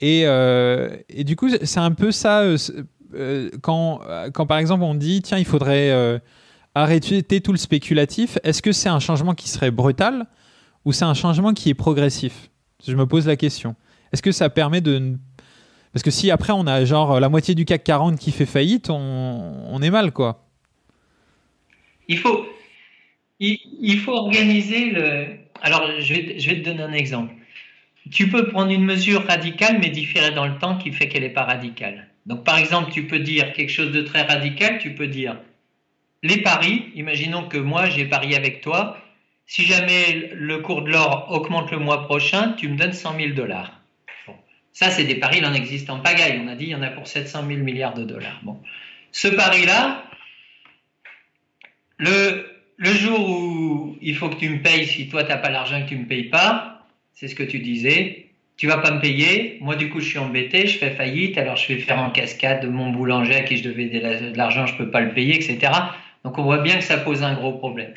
Et, 0.00 0.24
euh, 0.26 0.98
du 1.20 1.34
coup, 1.34 1.48
c'est 1.48 1.80
un 1.80 1.92
peu 1.92 2.12
ça 2.12 2.42
euh, 2.42 3.50
quand, 3.62 4.02
quand 4.34 4.44
par 4.44 4.58
exemple 4.58 4.82
on 4.82 4.94
dit 4.94 5.22
tiens 5.22 5.38
il 5.38 5.46
faudrait 5.46 6.20
arrêter 6.74 7.40
tout 7.40 7.52
le 7.52 7.58
spéculatif, 7.58 8.36
est-ce 8.44 8.60
que 8.60 8.70
c'est 8.70 8.90
un 8.90 9.00
changement 9.00 9.32
qui 9.32 9.48
serait 9.48 9.70
brutal 9.70 10.26
ou 10.84 10.92
c'est 10.92 11.06
un 11.06 11.14
changement 11.14 11.54
qui 11.54 11.70
est 11.70 11.74
progressif? 11.74 12.50
Je 12.86 12.94
me 12.94 13.06
pose 13.06 13.26
la 13.26 13.36
question. 13.36 13.76
Est-ce 14.12 14.20
que 14.20 14.30
ça 14.30 14.50
permet 14.50 14.82
de... 14.82 15.16
Parce 15.94 16.02
que 16.02 16.10
si 16.10 16.30
après 16.30 16.52
on 16.52 16.66
a 16.66 16.84
genre 16.84 17.18
la 17.18 17.30
moitié 17.30 17.54
du 17.54 17.64
CAC 17.64 17.82
40 17.82 18.18
qui 18.18 18.30
fait 18.30 18.44
faillite, 18.44 18.90
on, 18.90 19.80
est 19.80 19.90
mal 19.90 20.12
quoi. 20.12 20.44
Il 22.06 22.18
faut, 22.18 22.44
il, 23.40 23.98
faut 23.98 24.12
organiser 24.12 24.90
le. 24.90 25.26
Alors 25.62 25.90
je 25.98 26.14
vais, 26.14 26.60
te 26.60 26.64
donner 26.64 26.82
un 26.82 26.92
exemple. 26.92 27.34
Tu 28.10 28.28
peux 28.28 28.48
prendre 28.48 28.70
une 28.70 28.84
mesure 28.84 29.26
radicale 29.26 29.78
mais 29.80 29.90
différée 29.90 30.30
dans 30.30 30.46
le 30.46 30.58
temps 30.58 30.76
qui 30.78 30.92
fait 30.92 31.08
qu'elle 31.08 31.22
n'est 31.22 31.30
pas 31.30 31.44
radicale. 31.44 32.08
Donc 32.26 32.44
par 32.44 32.58
exemple, 32.58 32.90
tu 32.92 33.06
peux 33.06 33.18
dire 33.18 33.52
quelque 33.52 33.72
chose 33.72 33.92
de 33.92 34.02
très 34.02 34.22
radical, 34.22 34.78
tu 34.78 34.94
peux 34.94 35.06
dire 35.06 35.36
les 36.22 36.42
paris, 36.42 36.90
imaginons 36.94 37.48
que 37.48 37.56
moi 37.56 37.88
j'ai 37.88 38.04
parié 38.04 38.36
avec 38.36 38.60
toi, 38.60 38.98
si 39.46 39.64
jamais 39.64 40.30
le 40.34 40.58
cours 40.58 40.82
de 40.82 40.90
l'or 40.90 41.28
augmente 41.30 41.70
le 41.70 41.78
mois 41.78 42.04
prochain, 42.04 42.52
tu 42.52 42.68
me 42.68 42.76
donnes 42.76 42.92
100 42.92 43.16
000 43.18 43.32
dollars. 43.32 43.80
Ça, 44.72 44.90
c'est 44.90 45.04
des 45.04 45.16
paris, 45.16 45.38
il 45.38 45.46
en 45.46 45.52
existe 45.52 45.90
en 45.90 45.98
pagaille. 45.98 46.40
On 46.44 46.48
a 46.48 46.54
dit 46.54 46.66
il 46.66 46.70
y 46.70 46.74
en 46.74 46.82
a 46.82 46.90
pour 46.90 47.06
700 47.06 47.46
000 47.46 47.60
milliards 47.60 47.94
de 47.94 48.04
dollars. 48.04 48.38
Bon. 48.42 48.60
Ce 49.10 49.26
pari-là, 49.26 50.04
le, 51.98 52.49
le 52.80 52.92
jour 52.94 53.28
où 53.28 53.96
il 54.00 54.16
faut 54.16 54.30
que 54.30 54.36
tu 54.36 54.48
me 54.48 54.62
payes, 54.62 54.86
si 54.86 55.06
toi, 55.08 55.22
tu 55.22 55.28
n'as 55.28 55.36
pas 55.36 55.50
l'argent 55.50 55.82
que 55.82 55.88
tu 55.90 55.96
ne 55.96 56.00
me 56.00 56.06
payes 56.06 56.30
pas, 56.30 56.86
c'est 57.12 57.28
ce 57.28 57.34
que 57.34 57.42
tu 57.42 57.58
disais, 57.58 58.30
tu 58.56 58.66
vas 58.66 58.78
pas 58.78 58.90
me 58.90 59.00
payer, 59.00 59.58
moi 59.60 59.76
du 59.76 59.90
coup 59.90 60.00
je 60.00 60.08
suis 60.08 60.18
embêté, 60.18 60.66
je 60.66 60.78
fais 60.78 60.90
faillite, 60.90 61.36
alors 61.36 61.56
je 61.56 61.68
vais 61.68 61.78
faire 61.78 61.98
en 61.98 62.10
cascade 62.10 62.62
de 62.62 62.68
mon 62.68 62.90
boulanger 62.90 63.34
à 63.34 63.42
qui 63.42 63.58
je 63.58 63.64
devais 63.64 63.86
de 63.86 64.36
l'argent, 64.36 64.66
je 64.66 64.74
peux 64.76 64.90
pas 64.90 65.02
le 65.02 65.12
payer, 65.12 65.34
etc. 65.34 65.72
Donc 66.24 66.38
on 66.38 66.42
voit 66.42 66.62
bien 66.62 66.76
que 66.76 66.84
ça 66.84 66.96
pose 66.96 67.22
un 67.22 67.34
gros 67.34 67.52
problème. 67.52 67.92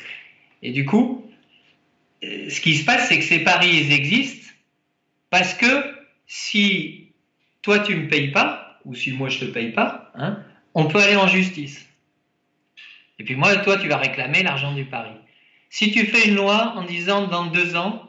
Et 0.62 0.70
du 0.70 0.84
coup, 0.84 1.30
euh, 2.22 2.50
ce 2.50 2.60
qui 2.60 2.74
se 2.74 2.84
passe, 2.84 3.08
c'est 3.08 3.18
que 3.18 3.24
ces 3.24 3.40
paris 3.40 3.90
existent 3.90 4.50
parce 5.30 5.54
que 5.54 5.94
si 6.26 7.08
toi 7.62 7.78
tu 7.78 7.96
me 7.96 8.08
payes 8.08 8.32
pas, 8.32 8.78
ou 8.84 8.94
si 8.94 9.12
moi 9.12 9.30
je 9.30 9.38
te 9.38 9.44
paye 9.46 9.72
pas, 9.72 10.12
hein, 10.14 10.42
on 10.74 10.84
peut 10.84 10.98
aller 10.98 11.16
en 11.16 11.26
justice. 11.26 11.83
Et 13.18 13.24
puis 13.24 13.36
moi, 13.36 13.56
toi, 13.56 13.76
tu 13.76 13.88
vas 13.88 13.96
réclamer 13.96 14.42
l'argent 14.42 14.72
du 14.72 14.84
pari. 14.84 15.10
Si 15.70 15.90
tu 15.90 16.06
fais 16.06 16.28
une 16.28 16.34
loi 16.34 16.74
en 16.76 16.82
disant 16.82 17.26
dans 17.26 17.46
deux 17.46 17.76
ans, 17.76 18.08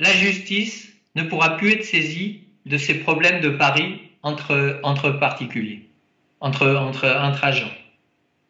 la 0.00 0.12
justice 0.12 0.92
ne 1.14 1.22
pourra 1.22 1.56
plus 1.56 1.72
être 1.72 1.84
saisi 1.84 2.40
de 2.66 2.76
ces 2.76 2.94
problèmes 2.94 3.40
de 3.40 3.50
pari 3.50 4.00
entre, 4.22 4.80
entre 4.82 5.10
particuliers, 5.10 5.88
entre, 6.40 6.68
entre, 6.68 7.08
entre 7.08 7.44
agents. 7.44 7.70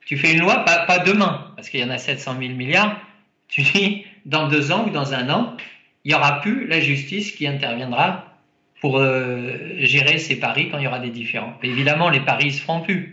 Tu 0.06 0.16
fais 0.16 0.32
une 0.32 0.40
loi, 0.40 0.64
pas, 0.64 0.84
pas 0.86 0.98
demain, 0.98 1.52
parce 1.56 1.68
qu'il 1.68 1.80
y 1.80 1.84
en 1.84 1.90
a 1.90 1.98
700 1.98 2.36
000 2.38 2.54
milliards, 2.54 3.00
tu 3.48 3.62
dis 3.62 4.04
dans 4.24 4.48
deux 4.48 4.72
ans 4.72 4.86
ou 4.86 4.90
dans 4.90 5.14
un 5.14 5.28
an, 5.30 5.56
il 6.04 6.08
n'y 6.08 6.14
aura 6.14 6.40
plus 6.40 6.66
la 6.66 6.80
justice 6.80 7.32
qui 7.32 7.46
interviendra 7.46 8.32
pour 8.80 8.98
euh, 8.98 9.76
gérer 9.78 10.18
ces 10.18 10.40
paris 10.40 10.68
quand 10.70 10.78
il 10.78 10.84
y 10.84 10.86
aura 10.86 10.98
des 10.98 11.10
différends. 11.10 11.56
évidemment, 11.62 12.08
les 12.08 12.20
paris 12.20 12.46
ne 12.46 12.50
se 12.50 12.60
feront 12.60 12.80
plus. 12.80 13.11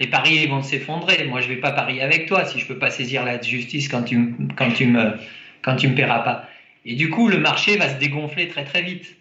Les 0.00 0.06
paris 0.06 0.46
vont 0.46 0.62
s'effondrer. 0.62 1.24
Moi, 1.24 1.40
je 1.40 1.48
ne 1.48 1.54
vais 1.54 1.60
pas 1.60 1.72
parier 1.72 2.02
avec 2.02 2.26
toi 2.26 2.44
si 2.44 2.58
je 2.58 2.64
ne 2.64 2.68
peux 2.68 2.78
pas 2.78 2.90
saisir 2.90 3.24
la 3.24 3.40
justice 3.40 3.88
quand 3.88 4.02
tu, 4.02 4.34
quand 4.56 4.70
tu 4.72 4.86
me, 4.86 5.12
quand 5.62 5.76
tu 5.76 5.88
me 5.88 5.94
paieras 5.94 6.20
pas. 6.20 6.48
Et 6.84 6.94
du 6.94 7.10
coup, 7.10 7.28
le 7.28 7.38
marché 7.38 7.76
va 7.76 7.88
se 7.88 7.98
dégonfler 7.98 8.48
très 8.48 8.64
très 8.64 8.82
vite. 8.82 9.16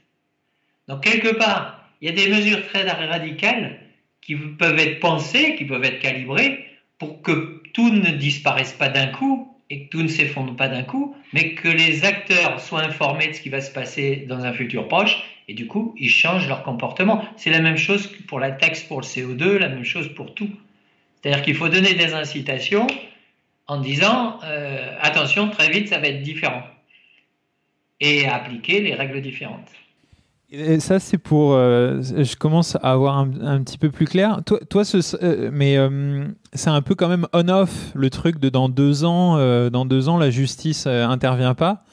Donc 0.87 1.03
quelque 1.03 1.35
part, 1.35 1.87
il 2.01 2.09
y 2.09 2.11
a 2.11 2.15
des 2.15 2.29
mesures 2.29 2.65
très 2.67 2.83
radicales 2.89 3.79
qui 4.21 4.35
peuvent 4.35 4.79
être 4.79 4.99
pensées, 4.99 5.55
qui 5.55 5.65
peuvent 5.65 5.83
être 5.83 5.99
calibrées 5.99 6.65
pour 6.97 7.21
que 7.21 7.61
tout 7.73 7.91
ne 7.91 8.11
disparaisse 8.11 8.73
pas 8.73 8.89
d'un 8.89 9.07
coup 9.07 9.55
et 9.69 9.85
que 9.85 9.89
tout 9.89 10.01
ne 10.03 10.07
s'effondre 10.07 10.55
pas 10.55 10.67
d'un 10.67 10.83
coup, 10.83 11.15
mais 11.33 11.53
que 11.53 11.67
les 11.67 12.03
acteurs 12.03 12.59
soient 12.59 12.83
informés 12.83 13.27
de 13.27 13.33
ce 13.33 13.41
qui 13.41 13.49
va 13.49 13.61
se 13.61 13.71
passer 13.71 14.25
dans 14.27 14.43
un 14.43 14.53
futur 14.53 14.87
proche 14.87 15.23
et 15.47 15.53
du 15.53 15.67
coup, 15.67 15.95
ils 15.97 16.09
changent 16.09 16.47
leur 16.47 16.63
comportement. 16.63 17.23
C'est 17.35 17.49
la 17.49 17.59
même 17.59 17.77
chose 17.77 18.07
pour 18.27 18.39
la 18.39 18.51
taxe 18.51 18.83
pour 18.83 19.01
le 19.01 19.05
CO2, 19.05 19.57
la 19.57 19.69
même 19.69 19.83
chose 19.83 20.07
pour 20.13 20.33
tout. 20.33 20.49
C'est-à-dire 21.21 21.43
qu'il 21.43 21.55
faut 21.55 21.69
donner 21.69 21.93
des 21.93 22.13
incitations 22.13 22.87
en 23.67 23.79
disant 23.79 24.39
euh, 24.43 24.95
attention, 25.01 25.49
très 25.49 25.69
vite, 25.69 25.89
ça 25.89 25.99
va 25.99 26.07
être 26.07 26.21
différent 26.21 26.63
et 27.99 28.27
appliquer 28.27 28.81
les 28.81 28.95
règles 28.95 29.21
différentes. 29.21 29.69
Et 30.53 30.81
ça, 30.81 30.99
c'est 30.99 31.17
pour. 31.17 31.53
Euh, 31.53 32.01
je 32.01 32.35
commence 32.35 32.75
à 32.75 32.91
avoir 32.91 33.17
un, 33.17 33.63
petit 33.63 33.77
peu 33.77 33.89
plus 33.89 34.05
clair. 34.05 34.41
Toi, 34.45 34.59
toi 34.69 34.83
euh, 34.95 35.49
mais 35.53 35.77
c'est 36.51 36.69
un 36.69 36.81
peu 36.81 36.95
quand 36.95 37.07
même 37.07 37.27
on-off 37.31 37.91
le 37.95 38.09
truc 38.09 38.37
de 38.39 38.49
dans 38.49 38.67
deux 38.67 39.05
ans, 39.05 39.37
dans 39.69 39.85
deux 39.85 40.09
ans, 40.09 40.17
la 40.17 40.29
justice 40.29 40.87
intervient 40.87 41.53
pas. 41.53 41.85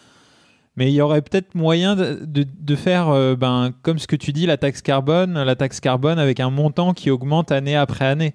Mais 0.79 0.93
il 0.93 0.95
y 0.95 1.01
aurait 1.01 1.23
peut-être 1.23 1.57
moyen 1.57 1.97
de, 1.97 2.25
de, 2.25 2.77
faire, 2.77 3.09
ben, 3.37 3.73
comme 3.83 3.99
ce 3.99 4.07
que 4.07 4.15
tu 4.15 4.33
dis, 4.33 4.47
la 4.47 4.57
taxe 4.57 4.81
carbone, 4.81 5.43
la 5.43 5.57
taxe 5.57 5.81
carbone 5.81 6.21
avec 6.21 6.39
un 6.39 6.51
montant 6.51 6.95
qui 6.95 7.11
augmente 7.11 7.51
année 7.51 7.75
après 7.75 8.05
année. 8.05 8.35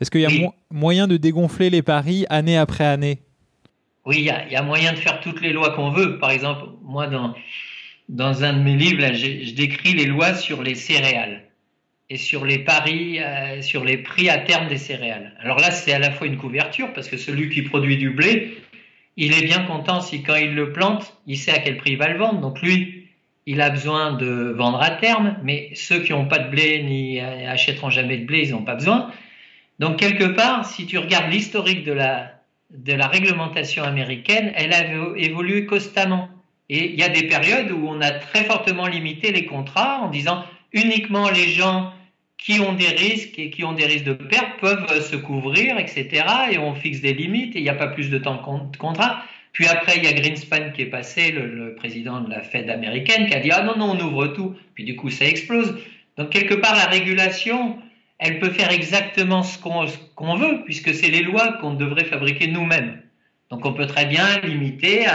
Est-ce 0.00 0.12
qu'il 0.12 0.20
y 0.20 0.26
a 0.26 0.52
moyen 0.70 1.08
de 1.08 1.16
dégonfler 1.16 1.68
les 1.68 1.82
paris 1.82 2.24
année 2.30 2.56
après 2.56 2.84
année? 2.84 3.18
Oui, 4.04 4.18
il 4.18 4.24
y, 4.24 4.30
a, 4.30 4.62
moyen 4.62 4.92
de 4.92 4.98
faire 4.98 5.18
toutes 5.18 5.40
les 5.40 5.52
lois 5.52 5.70
qu'on 5.70 5.90
veut. 5.90 6.20
Par 6.20 6.30
exemple, 6.30 6.66
moi, 6.84 7.08
dans, 7.08 7.34
dans 8.08 8.44
un 8.44 8.52
de 8.52 8.62
mes 8.62 8.76
livres, 8.76 9.04
je 9.12 9.52
décris 9.52 9.94
les 9.94 10.06
lois 10.06 10.34
sur 10.34 10.62
les 10.62 10.76
céréales 10.76 11.42
et 12.08 12.16
sur 12.16 12.44
les 12.44 12.58
paris, 12.58 13.18
euh, 13.18 13.60
sur 13.62 13.84
les 13.84 13.96
prix 13.96 14.28
à 14.28 14.38
terme 14.38 14.68
des 14.68 14.76
céréales. 14.76 15.32
Alors 15.40 15.58
là, 15.58 15.72
c'est 15.72 15.92
à 15.92 15.98
la 15.98 16.12
fois 16.12 16.28
une 16.28 16.36
couverture, 16.36 16.92
parce 16.92 17.08
que 17.08 17.16
celui 17.16 17.50
qui 17.50 17.62
produit 17.62 17.96
du 17.96 18.10
blé, 18.10 18.56
il 19.16 19.32
est 19.32 19.42
bien 19.42 19.64
content 19.64 20.00
si 20.00 20.22
quand 20.22 20.34
il 20.36 20.54
le 20.54 20.72
plante, 20.72 21.16
il 21.26 21.38
sait 21.38 21.52
à 21.52 21.58
quel 21.58 21.78
prix 21.78 21.92
il 21.92 21.98
va 21.98 22.08
le 22.08 22.18
vendre. 22.18 22.40
Donc 22.40 22.60
lui, 22.60 23.08
il 23.46 23.60
a 23.60 23.70
besoin 23.70 24.12
de 24.12 24.52
vendre 24.56 24.82
à 24.82 24.90
terme, 24.90 25.36
mais 25.42 25.70
ceux 25.74 26.00
qui 26.00 26.12
n'ont 26.12 26.26
pas 26.26 26.38
de 26.38 26.50
blé 26.50 26.82
ni 26.82 27.20
achèteront 27.20 27.90
jamais 27.90 28.18
de 28.18 28.26
blé, 28.26 28.42
ils 28.44 28.50
n'ont 28.50 28.64
pas 28.64 28.74
besoin. 28.74 29.10
Donc 29.78 29.98
quelque 29.98 30.24
part, 30.24 30.66
si 30.66 30.86
tu 30.86 30.98
regardes 30.98 31.30
l'historique 31.30 31.84
de 31.84 31.92
la, 31.92 32.32
de 32.70 32.92
la 32.92 33.06
réglementation 33.06 33.84
américaine, 33.84 34.52
elle 34.54 34.72
a 34.72 34.84
évolué 35.16 35.66
constamment. 35.66 36.28
Et 36.68 36.90
il 36.92 36.98
y 36.98 37.02
a 37.02 37.08
des 37.08 37.28
périodes 37.28 37.70
où 37.70 37.86
on 37.86 38.00
a 38.00 38.10
très 38.10 38.44
fortement 38.44 38.86
limité 38.86 39.32
les 39.32 39.46
contrats 39.46 40.00
en 40.02 40.08
disant 40.08 40.44
uniquement 40.72 41.30
les 41.30 41.48
gens 41.48 41.92
qui 42.38 42.60
ont 42.60 42.74
des 42.74 42.88
risques 42.88 43.38
et 43.38 43.50
qui 43.50 43.64
ont 43.64 43.72
des 43.72 43.86
risques 43.86 44.04
de 44.04 44.12
perte 44.12 44.60
peuvent 44.60 45.00
se 45.00 45.16
couvrir, 45.16 45.78
etc. 45.78 46.24
Et 46.52 46.58
on 46.58 46.74
fixe 46.74 47.00
des 47.00 47.14
limites 47.14 47.56
et 47.56 47.60
il 47.60 47.62
n'y 47.62 47.68
a 47.68 47.74
pas 47.74 47.88
plus 47.88 48.10
de 48.10 48.18
temps 48.18 48.36
de 48.36 48.76
contrat. 48.76 49.22
Puis 49.52 49.66
après, 49.66 49.96
il 49.96 50.04
y 50.04 50.06
a 50.06 50.12
Greenspan 50.12 50.70
qui 50.74 50.82
est 50.82 50.90
passé, 50.90 51.32
le, 51.32 51.74
président 51.76 52.20
de 52.20 52.30
la 52.30 52.42
Fed 52.42 52.68
américaine, 52.68 53.26
qui 53.26 53.34
a 53.34 53.40
dit 53.40 53.50
Ah 53.50 53.62
non, 53.62 53.76
non, 53.76 53.96
on 53.96 54.00
ouvre 54.00 54.26
tout. 54.28 54.54
Puis 54.74 54.84
du 54.84 54.96
coup, 54.96 55.08
ça 55.08 55.24
explose. 55.24 55.78
Donc, 56.18 56.30
quelque 56.30 56.54
part, 56.54 56.74
la 56.74 56.86
régulation, 56.86 57.78
elle 58.18 58.38
peut 58.38 58.50
faire 58.50 58.70
exactement 58.70 59.42
ce 59.42 59.58
qu'on 59.58 60.36
veut, 60.36 60.62
puisque 60.64 60.94
c'est 60.94 61.10
les 61.10 61.22
lois 61.22 61.54
qu'on 61.60 61.74
devrait 61.74 62.04
fabriquer 62.04 62.48
nous-mêmes. 62.48 63.00
Donc 63.50 63.64
on 63.64 63.72
peut 63.72 63.86
très 63.86 64.06
bien 64.06 64.40
limiter 64.40 65.06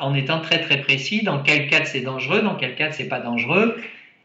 en 0.00 0.14
étant 0.14 0.40
très 0.40 0.60
très 0.60 0.80
précis 0.80 1.22
dans 1.22 1.42
quel 1.42 1.68
cas 1.68 1.84
c'est 1.84 2.00
dangereux, 2.00 2.42
dans 2.42 2.56
quel 2.56 2.74
cas 2.74 2.90
c'est 2.90 3.08
pas 3.08 3.20
dangereux, 3.20 3.76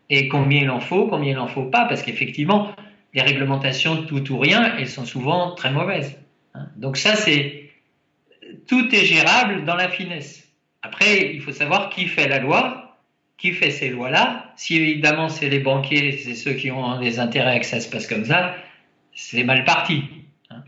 et 0.09 0.27
combien 0.27 0.61
il 0.61 0.69
en 0.69 0.79
faut, 0.79 1.07
combien 1.07 1.31
il 1.31 1.39
en 1.39 1.47
faut 1.47 1.65
pas, 1.65 1.85
parce 1.85 2.01
qu'effectivement, 2.01 2.71
les 3.13 3.21
réglementations 3.21 4.03
tout 4.03 4.31
ou 4.31 4.37
rien, 4.37 4.75
elles 4.77 4.87
sont 4.87 5.05
souvent 5.05 5.55
très 5.55 5.71
mauvaises. 5.71 6.17
Hein. 6.53 6.67
Donc 6.77 6.97
ça, 6.97 7.15
c'est 7.15 7.69
tout 8.67 8.93
est 8.93 9.05
gérable 9.05 9.65
dans 9.65 9.75
la 9.75 9.89
finesse. 9.89 10.47
Après, 10.81 11.33
il 11.33 11.41
faut 11.41 11.51
savoir 11.51 11.89
qui 11.89 12.05
fait 12.05 12.27
la 12.27 12.39
loi, 12.39 12.97
qui 13.37 13.51
fait 13.51 13.71
ces 13.71 13.89
lois-là. 13.89 14.53
Si 14.55 14.77
évidemment 14.77 15.29
c'est 15.29 15.49
les 15.49 15.59
banquiers, 15.59 16.13
c'est 16.13 16.35
ceux 16.35 16.53
qui 16.53 16.71
ont 16.71 16.99
des 16.99 17.19
intérêts 17.19 17.59
que 17.59 17.65
ça 17.65 17.79
se 17.79 17.89
passe 17.89 18.07
comme 18.07 18.25
ça, 18.25 18.55
c'est 19.13 19.43
mal 19.43 19.63
parti. 19.63 20.03
Hein. 20.49 20.63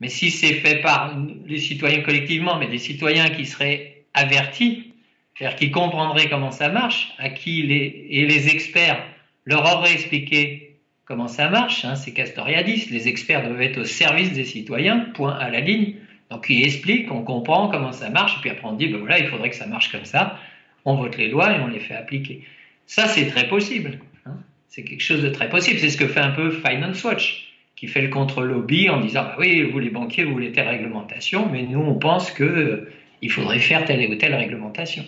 Mais 0.00 0.08
si 0.08 0.30
c'est 0.30 0.54
fait 0.54 0.80
par 0.80 1.16
les 1.46 1.58
citoyens 1.58 2.02
collectivement, 2.02 2.58
mais 2.58 2.68
des 2.68 2.78
citoyens 2.78 3.30
qui 3.30 3.46
seraient 3.46 4.04
avertis, 4.14 4.92
c'est-à-dire 5.36 5.56
qui 5.56 5.70
comprendraient 5.70 6.28
comment 6.28 6.50
ça 6.50 6.68
marche, 6.68 7.12
à 7.18 7.28
qui 7.28 7.60
et 7.60 8.26
les 8.26 8.48
experts 8.48 9.02
leur 9.44 9.62
auraient 9.76 9.92
expliqué 9.92 10.76
comment 11.04 11.28
ça 11.28 11.48
marche, 11.48 11.84
hein, 11.84 11.94
c'est 11.94 12.12
Castoriadis, 12.12 12.88
les 12.90 13.08
experts 13.08 13.46
doivent 13.46 13.62
être 13.62 13.78
au 13.78 13.84
service 13.84 14.32
des 14.32 14.44
citoyens, 14.44 15.06
point 15.14 15.36
à 15.36 15.50
la 15.50 15.60
ligne. 15.60 15.94
Donc 16.30 16.46
ils 16.48 16.64
expliquent, 16.64 17.12
on 17.12 17.22
comprend 17.22 17.68
comment 17.68 17.92
ça 17.92 18.10
marche, 18.10 18.38
et 18.38 18.40
puis 18.40 18.50
après 18.50 18.66
on 18.66 18.72
dit, 18.72 18.88
ben 18.88 18.98
voilà, 18.98 19.18
il 19.20 19.28
faudrait 19.28 19.50
que 19.50 19.56
ça 19.56 19.66
marche 19.66 19.92
comme 19.92 20.04
ça 20.04 20.38
on 20.86 20.94
vote 20.94 21.18
les 21.18 21.28
lois 21.28 21.52
et 21.52 21.60
on 21.60 21.66
les 21.66 21.80
fait 21.80 21.94
appliquer. 21.94 22.42
Ça, 22.86 23.08
c'est 23.08 23.26
très 23.26 23.48
possible. 23.48 23.98
Hein. 24.24 24.36
c'est 24.68 24.84
quelque 24.84 25.02
chose 25.02 25.22
de 25.22 25.28
très 25.28 25.50
possible. 25.50 25.78
C'est 25.80 25.90
ce 25.90 25.98
que 25.98 26.06
fait 26.06 26.20
un 26.20 26.30
peu 26.30 26.50
Finance 26.50 27.04
Watch, 27.04 27.52
qui 27.74 27.88
fait 27.88 28.00
le 28.00 28.08
contre-lobby 28.08 28.88
en 28.88 29.00
disant 29.00 29.24
bah 29.24 29.36
oui, 29.38 29.62
vous 29.62 29.78
les 29.80 29.90
banquiers, 29.90 30.24
vous 30.24 30.32
voulez 30.32 30.52
telle 30.52 30.68
réglementation, 30.68 31.50
mais 31.50 31.62
nous, 31.64 31.80
on 31.80 31.96
pense 31.96 32.30
qu'il 32.30 32.86
euh, 33.24 33.28
faudrait 33.28 33.58
faire 33.58 33.84
telle 33.84 34.10
ou 34.10 34.14
telle 34.16 34.34
réglementation. 34.34 35.04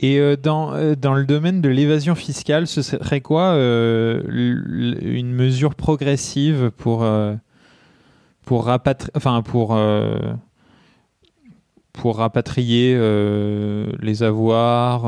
Et 0.00 0.18
euh, 0.18 0.36
dans, 0.36 0.74
euh, 0.74 0.94
dans 0.94 1.14
le 1.14 1.24
domaine 1.24 1.60
de 1.60 1.68
l'évasion 1.68 2.14
fiscale, 2.14 2.66
ce 2.66 2.82
serait 2.82 3.20
quoi 3.20 3.54
une 3.54 5.32
mesure 5.32 5.74
progressive 5.74 6.70
pour, 6.76 7.06
pour, 8.44 8.68
enfin, 9.14 9.42
pour 9.42 9.78
pour 11.92 12.18
rapatrier 12.18 12.94
les 14.00 14.22
avoirs 14.22 15.06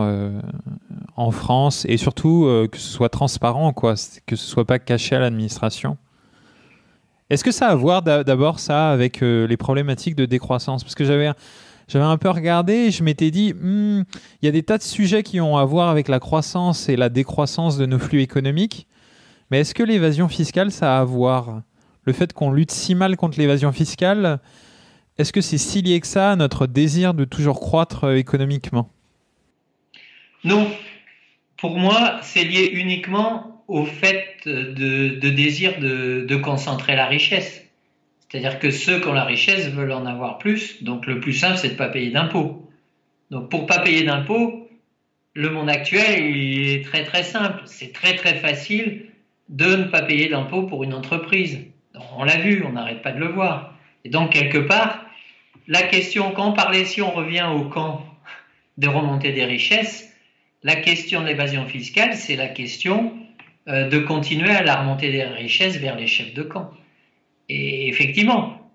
en 1.16 1.30
France 1.30 1.84
et 1.86 1.98
surtout 1.98 2.48
que 2.72 2.78
ce 2.78 2.88
soit 2.88 3.10
transparent, 3.10 3.74
quoi, 3.74 3.94
que 4.26 4.36
ce 4.36 4.46
soit 4.46 4.64
pas 4.64 4.78
caché 4.78 5.16
à 5.16 5.18
l'administration? 5.18 5.98
Est-ce 7.28 7.44
que 7.44 7.50
ça 7.50 7.68
a 7.68 7.72
à 7.72 7.74
voir 7.74 8.00
d'abord 8.00 8.58
ça 8.58 8.90
avec 8.90 9.20
les 9.20 9.56
problématiques 9.58 10.16
de 10.16 10.24
décroissance? 10.24 10.82
Parce 10.82 10.94
que 10.94 11.04
j'avais 11.04 11.30
j'avais 11.88 12.04
un 12.04 12.18
peu 12.18 12.28
regardé 12.28 12.74
et 12.74 12.90
je 12.90 13.02
m'étais 13.02 13.30
dit, 13.30 13.54
hmm, 13.54 14.04
il 14.42 14.46
y 14.46 14.48
a 14.48 14.52
des 14.52 14.62
tas 14.62 14.76
de 14.76 14.82
sujets 14.82 15.22
qui 15.22 15.40
ont 15.40 15.56
à 15.56 15.64
voir 15.64 15.88
avec 15.88 16.08
la 16.08 16.20
croissance 16.20 16.88
et 16.90 16.96
la 16.96 17.08
décroissance 17.08 17.78
de 17.78 17.86
nos 17.86 17.98
flux 17.98 18.20
économiques. 18.20 18.86
Mais 19.50 19.60
est-ce 19.60 19.74
que 19.74 19.82
l'évasion 19.82 20.28
fiscale, 20.28 20.70
ça 20.70 20.98
a 20.98 21.00
à 21.00 21.04
voir? 21.04 21.62
Le 22.04 22.12
fait 22.12 22.34
qu'on 22.34 22.52
lutte 22.52 22.70
si 22.70 22.94
mal 22.94 23.16
contre 23.16 23.38
l'évasion 23.38 23.72
fiscale, 23.72 24.38
est-ce 25.16 25.32
que 25.32 25.40
c'est 25.40 25.58
si 25.58 25.80
lié 25.80 25.98
que 26.00 26.06
ça 26.06 26.32
à 26.32 26.36
notre 26.36 26.66
désir 26.66 27.14
de 27.14 27.24
toujours 27.24 27.58
croître 27.58 28.04
euh, 28.04 28.16
économiquement? 28.16 28.90
Non. 30.44 30.70
Pour 31.56 31.76
moi, 31.76 32.20
c'est 32.22 32.44
lié 32.44 32.70
uniquement 32.74 33.64
au 33.66 33.84
fait 33.84 34.36
de, 34.46 35.28
désir 35.30 35.80
de 35.80 36.36
concentrer 36.36 36.94
la 36.94 37.06
richesse. 37.06 37.67
C'est-à-dire 38.28 38.58
que 38.58 38.70
ceux 38.70 39.00
qui 39.00 39.08
ont 39.08 39.14
la 39.14 39.24
richesse 39.24 39.68
veulent 39.70 39.92
en 39.92 40.06
avoir 40.06 40.38
plus, 40.38 40.82
donc 40.82 41.06
le 41.06 41.20
plus 41.20 41.32
simple, 41.32 41.56
c'est 41.56 41.68
de 41.68 41.72
ne 41.72 41.78
pas 41.78 41.88
payer 41.88 42.10
d'impôts. 42.10 42.68
Donc 43.30 43.50
pour 43.50 43.62
ne 43.62 43.66
pas 43.66 43.78
payer 43.78 44.04
d'impôts, 44.04 44.68
le 45.34 45.50
monde 45.50 45.70
actuel 45.70 46.36
il 46.36 46.68
est 46.68 46.84
très 46.84 47.04
très 47.04 47.22
simple. 47.22 47.62
C'est 47.66 47.92
très 47.92 48.16
très 48.16 48.34
facile 48.34 49.06
de 49.48 49.76
ne 49.76 49.84
pas 49.84 50.02
payer 50.02 50.28
d'impôts 50.28 50.64
pour 50.64 50.84
une 50.84 50.94
entreprise. 50.94 51.58
On 52.16 52.24
l'a 52.24 52.36
vu, 52.36 52.64
on 52.66 52.72
n'arrête 52.72 53.02
pas 53.02 53.12
de 53.12 53.18
le 53.18 53.28
voir. 53.28 53.74
Et 54.04 54.10
donc 54.10 54.32
quelque 54.32 54.58
part, 54.58 55.04
la 55.66 55.82
question, 55.82 56.32
quand 56.32 56.50
on 56.50 56.52
parlait, 56.52 56.84
si 56.84 57.02
on 57.02 57.10
revient 57.10 57.48
au 57.54 57.64
camp 57.64 58.04
de 58.76 58.88
remontée 58.88 59.32
des 59.32 59.44
richesses, 59.44 60.12
la 60.62 60.76
question 60.76 61.22
de 61.22 61.26
l'évasion 61.26 61.66
fiscale, 61.66 62.14
c'est 62.14 62.36
la 62.36 62.48
question 62.48 63.12
euh, 63.68 63.88
de 63.88 63.98
continuer 63.98 64.50
à 64.50 64.62
la 64.62 64.76
remontée 64.76 65.10
des 65.10 65.24
richesses 65.24 65.76
vers 65.76 65.96
les 65.96 66.06
chefs 66.06 66.34
de 66.34 66.42
camp. 66.42 66.72
Effectivement, 68.18 68.72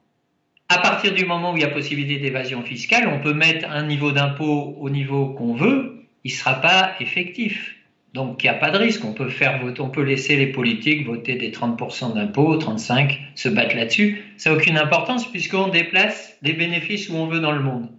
à 0.70 0.78
partir 0.78 1.14
du 1.14 1.26
moment 1.26 1.52
où 1.52 1.58
il 1.58 1.64
y 1.64 1.66
a 1.66 1.68
possibilité 1.68 2.18
d'évasion 2.18 2.64
fiscale, 2.64 3.10
on 3.10 3.20
peut 3.20 3.34
mettre 3.34 3.70
un 3.70 3.84
niveau 3.84 4.14
d'impôt 4.14 4.78
au 4.80 4.90
niveau 4.90 5.34
qu'on 5.34 5.54
veut, 5.54 6.06
il 6.24 6.32
ne 6.32 6.38
sera 6.38 6.62
pas 6.62 6.94
effectif. 7.02 7.76
Donc 8.14 8.42
il 8.42 8.46
n'y 8.50 8.56
a 8.56 8.58
pas 8.58 8.72
de 8.72 8.78
risque, 8.78 9.04
on 9.04 9.12
peut 9.12 10.02
laisser 10.02 10.38
les 10.38 10.48
politiques 10.48 11.06
voter 11.06 11.36
des 11.36 11.52
30% 11.52 12.14
d'impôts, 12.14 12.56
35, 12.56 13.20
se 13.36 13.50
battre 13.50 13.76
là-dessus. 13.76 14.24
Ça 14.38 14.52
n'a 14.52 14.56
aucune 14.56 14.78
importance 14.78 15.30
puisqu'on 15.30 15.68
déplace 15.68 16.38
des 16.42 16.54
bénéfices 16.54 17.10
où 17.10 17.16
on 17.16 17.28
veut 17.28 17.42
dans 17.42 17.52
le 17.52 17.60
monde. 17.60 17.90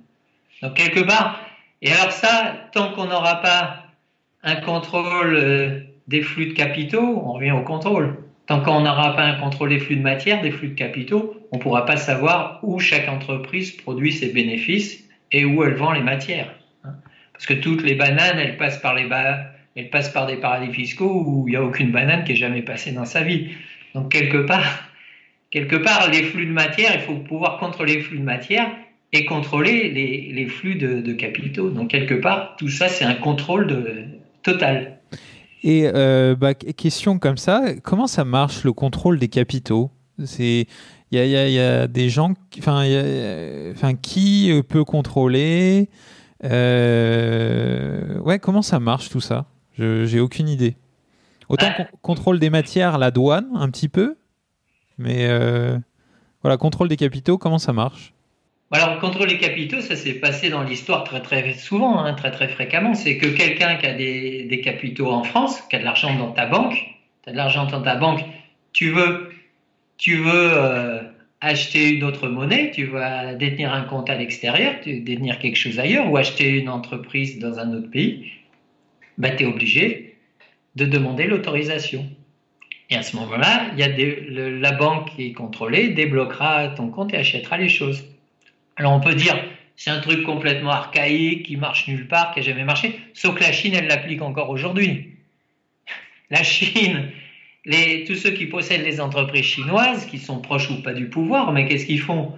Donc 0.62 0.72
quelque 0.72 1.01
part, 1.01 1.45
et 1.82 1.92
alors 1.92 2.12
ça, 2.12 2.55
tant 2.72 2.90
qu'on 2.92 3.05
n'aura 3.05 3.42
pas 3.42 3.84
un 4.42 4.57
contrôle 4.57 5.36
euh, 5.36 5.80
des 6.09 6.22
flux 6.22 6.47
de 6.47 6.55
capitaux, 6.55 7.22
on 7.22 7.34
revient 7.34 7.53
au 7.53 7.64
contrôle. 7.64 8.24
Tant 8.47 8.61
qu'on 8.61 8.80
n'aura 8.80 9.16
pas 9.16 9.24
un 9.24 9.40
contrôle 9.40 9.70
des 9.70 9.78
flux 9.78 9.97
de 9.97 10.03
matière, 10.03 10.42
des 10.42 10.51
flux 10.51 10.68
de 10.68 10.74
capitaux, 10.74 11.34
on 11.51 11.57
ne 11.57 11.62
pourra 11.62 11.86
pas 11.86 11.97
savoir 11.97 12.61
où 12.62 12.78
chaque 12.78 13.09
entreprise 13.09 13.72
produit 13.72 14.12
ses 14.12 14.32
bénéfices 14.32 15.09
et 15.32 15.45
où 15.45 15.64
elle 15.64 15.74
vend 15.74 15.92
les 15.92 16.03
matières. 16.03 16.55
Hein. 16.84 16.90
Parce 17.32 17.47
que 17.47 17.55
toutes 17.55 17.82
les 17.82 17.95
bananes, 17.95 18.38
elles 18.38 18.59
passent 18.59 18.80
par, 18.80 18.95
les 18.95 19.09
elles 19.76 19.90
passent 19.90 20.12
par 20.12 20.26
des 20.26 20.36
paradis 20.36 20.72
fiscaux 20.72 21.24
où 21.26 21.49
il 21.49 21.53
n'y 21.53 21.57
a 21.57 21.62
aucune 21.62 21.90
banane 21.90 22.24
qui 22.24 22.32
ait 22.32 22.36
jamais 22.36 22.62
passé 22.62 22.92
dans 22.92 23.07
sa 23.07 23.22
vie. 23.22 23.49
Donc 23.95 24.12
quelque 24.12 24.38
part, 24.38 24.90
quelque 25.51 25.76
part, 25.76 26.11
les 26.11 26.22
flux 26.22 26.47
de 26.47 26.53
matière, 26.53 26.90
il 26.95 27.01
faut 27.01 27.14
pouvoir 27.14 27.59
contrôler 27.59 27.95
les 27.95 28.03
flux 28.03 28.18
de 28.18 28.24
matière 28.24 28.70
et 29.12 29.24
contrôler 29.24 29.90
les, 29.90 30.47
flux 30.47 30.74
de, 30.74 31.12
capitaux. 31.12 31.70
Donc 31.70 31.88
quelque 31.88 32.14
part, 32.14 32.57
tout 32.57 32.68
ça, 32.68 32.88
c'est 32.88 33.05
un 33.05 33.14
contrôle 33.14 33.68
total. 34.42 34.93
Et 35.65 35.91
euh, 35.93 36.37
bah, 36.37 36.53
question 36.53 37.19
comme 37.19 37.39
ça, 37.39 37.62
comment 37.83 38.07
ça 38.07 38.27
marche 38.27 38.65
le 38.65 38.75
contrôle 38.75 39.19
des 39.19 39.29
capitaux? 39.29 39.91
C'est 40.23 40.67
il 41.11 41.19
y, 41.19 41.31
y 41.31 41.59
a, 41.59 41.87
des 41.87 42.11
gens, 42.11 42.35
enfin, 42.59 42.85
enfin, 43.73 43.95
qui 43.95 44.53
euh, 44.53 44.62
peut 44.62 44.85
contrôler? 44.85 45.89
Euh, 46.45 48.19
Ouais, 48.21 48.39
comment 48.39 48.61
ça 48.61 48.79
marche 48.79 49.09
tout 49.09 49.23
ça? 49.23 49.47
J'ai 49.79 50.21
aucune 50.21 50.49
idée. 50.49 50.77
Autant 51.49 51.71
contrôle 52.03 52.39
des 52.39 52.51
matières, 52.51 52.99
la 52.99 53.11
douane, 53.11 53.49
un 53.55 53.71
petit 53.71 53.89
peu, 53.89 54.17
mais 54.99 55.27
voilà, 56.43 56.59
contrôle 56.59 56.89
des 56.89 56.97
capitaux, 56.97 57.39
comment 57.39 57.59
ça 57.59 57.73
marche? 57.73 58.14
Alors, 58.75 58.95
le 58.95 59.01
contrôle 59.01 59.29
des 59.29 59.39
capitaux, 59.39 59.81
ça 59.81 59.95
s'est 59.95 60.14
passé 60.14 60.51
dans 60.51 60.64
l'histoire 60.64 61.05
très 61.05 61.22
très 61.22 61.55
souvent, 61.55 62.01
hein, 62.01 62.12
très 62.14 62.33
très 62.33 62.49
fréquemment. 62.49 62.95
C'est 62.95 63.18
que 63.18 63.29
quelqu'un 63.29 63.77
qui 63.77 63.87
a 63.87 63.95
des, 63.95 64.61
capitaux 64.64 65.12
en 65.12 65.22
France, 65.22 65.61
qui 65.70 65.77
a 65.77 65.79
de 65.79 65.85
l'argent 65.85 66.12
dans 66.18 66.33
ta 66.33 66.47
banque, 66.47 66.75
tu 67.22 67.29
as 67.29 67.33
de 67.33 67.37
l'argent 67.37 67.66
dans 67.66 67.83
ta 67.83 67.95
banque, 67.95 68.25
tu 68.72 68.91
veux, 68.91 69.31
tu 69.97 70.16
veux 70.16 70.51
euh, 70.53 71.01
acheter 71.41 71.91
une 71.91 72.03
autre 72.03 72.27
monnaie, 72.27 72.72
tu 72.72 72.87
vas 72.87 73.35
détenir 73.35 73.72
un 73.72 73.83
compte 73.83 74.11
à 74.11 74.16
l'extérieur, 74.16 74.75
détenir 74.85 75.39
quelque 75.39 75.57
chose 75.57 75.79
ailleurs, 75.79 76.11
ou 76.11 76.16
acheter 76.16 76.49
une 76.49 76.68
entreprise 76.68 77.39
dans 77.39 77.61
un 77.61 77.72
autre 77.75 77.91
pays, 77.93 78.33
bah, 79.18 79.31
tu 79.31 79.45
es 79.45 79.47
obligé 79.47 80.16
de 80.75 80.85
demander 80.85 81.29
l'autorisation. 81.29 82.05
Et 82.91 82.97
à 82.97 83.05
ce 83.05 83.14
moment-là, 83.18 83.70
la 83.77 84.72
banque 84.72 85.14
qui 85.14 85.27
est 85.27 85.33
contrôlée 85.33 85.91
débloquera 85.91 86.70
ton 86.70 86.89
compte 86.89 87.14
et 87.14 87.18
achètera 87.18 87.57
les 87.57 87.68
choses. 87.68 88.05
Alors 88.77 88.93
on 88.93 89.01
peut 89.01 89.14
dire 89.14 89.37
c'est 89.77 89.91
un 89.91 90.01
truc 90.01 90.22
complètement 90.22 90.70
archaïque 90.70 91.47
qui 91.47 91.57
marche 91.57 91.89
nulle 91.89 92.07
part, 92.07 92.33
qui 92.33 92.41
n'a 92.41 92.47
jamais 92.47 92.64
marché, 92.64 92.99
sauf 93.12 93.35
que 93.35 93.43
la 93.43 93.53
Chine, 93.53 93.75
elle 93.75 93.89
l'applique 93.89 94.22
encore 94.22 94.51
aujourd'hui. 94.51 95.11
La 96.31 96.43
Chine, 96.43 97.11
les, 97.64 98.05
tous 98.05 98.14
ceux 98.14 98.31
qui 98.31 98.47
possèdent 98.47 98.85
les 98.85 99.01
entreprises 99.01 99.45
chinoises, 99.45 100.07
qui 100.07 100.18
sont 100.18 100.41
proches 100.41 100.70
ou 100.70 100.83
pas 100.83 100.95
du 100.95 101.09
pouvoir, 101.09 101.53
mais 101.53 101.66
qu'est-ce 101.66 101.87
qu'ils 101.87 102.01
font? 102.01 102.33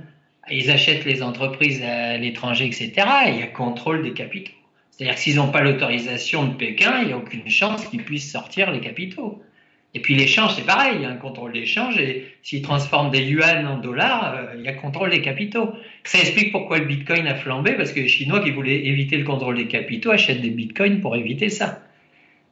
Ils 0.50 0.70
achètent 0.70 1.04
les 1.04 1.22
entreprises 1.22 1.82
à 1.82 2.16
l'étranger, 2.16 2.66
etc. 2.66 2.92
Et 3.26 3.30
il 3.30 3.38
y 3.38 3.42
a 3.42 3.46
contrôle 3.46 4.02
des 4.02 4.12
capitaux. 4.12 4.52
C'est-à-dire 4.90 5.14
que 5.14 5.20
s'ils 5.20 5.36
n'ont 5.36 5.50
pas 5.50 5.60
l'autorisation 5.60 6.46
de 6.46 6.54
Pékin, 6.54 7.00
il 7.02 7.08
n'y 7.08 7.12
a 7.12 7.16
aucune 7.16 7.48
chance 7.48 7.86
qu'ils 7.86 8.04
puissent 8.04 8.30
sortir 8.30 8.70
les 8.70 8.80
capitaux. 8.80 9.42
Et 9.96 10.00
puis 10.00 10.14
l'échange, 10.14 10.56
c'est 10.56 10.66
pareil, 10.66 10.96
il 10.96 11.00
y 11.00 11.04
a 11.06 11.08
un 11.08 11.16
contrôle 11.16 11.54
d'échange 11.54 11.98
et 11.98 12.26
s'ils 12.42 12.60
transforment 12.60 13.10
des 13.10 13.22
yuan 13.22 13.66
en 13.66 13.78
dollars, 13.78 14.34
euh, 14.34 14.54
il 14.58 14.62
y 14.62 14.68
a 14.68 14.74
contrôle 14.74 15.08
des 15.08 15.22
capitaux. 15.22 15.70
Ça 16.04 16.18
explique 16.18 16.52
pourquoi 16.52 16.76
le 16.76 16.84
bitcoin 16.84 17.26
a 17.26 17.34
flambé, 17.34 17.72
parce 17.72 17.92
que 17.92 18.00
les 18.00 18.08
Chinois 18.08 18.40
qui 18.40 18.50
voulaient 18.50 18.84
éviter 18.84 19.16
le 19.16 19.24
contrôle 19.24 19.56
des 19.56 19.68
capitaux 19.68 20.10
achètent 20.10 20.42
des 20.42 20.50
bitcoins 20.50 21.00
pour 21.00 21.16
éviter 21.16 21.48
ça. 21.48 21.80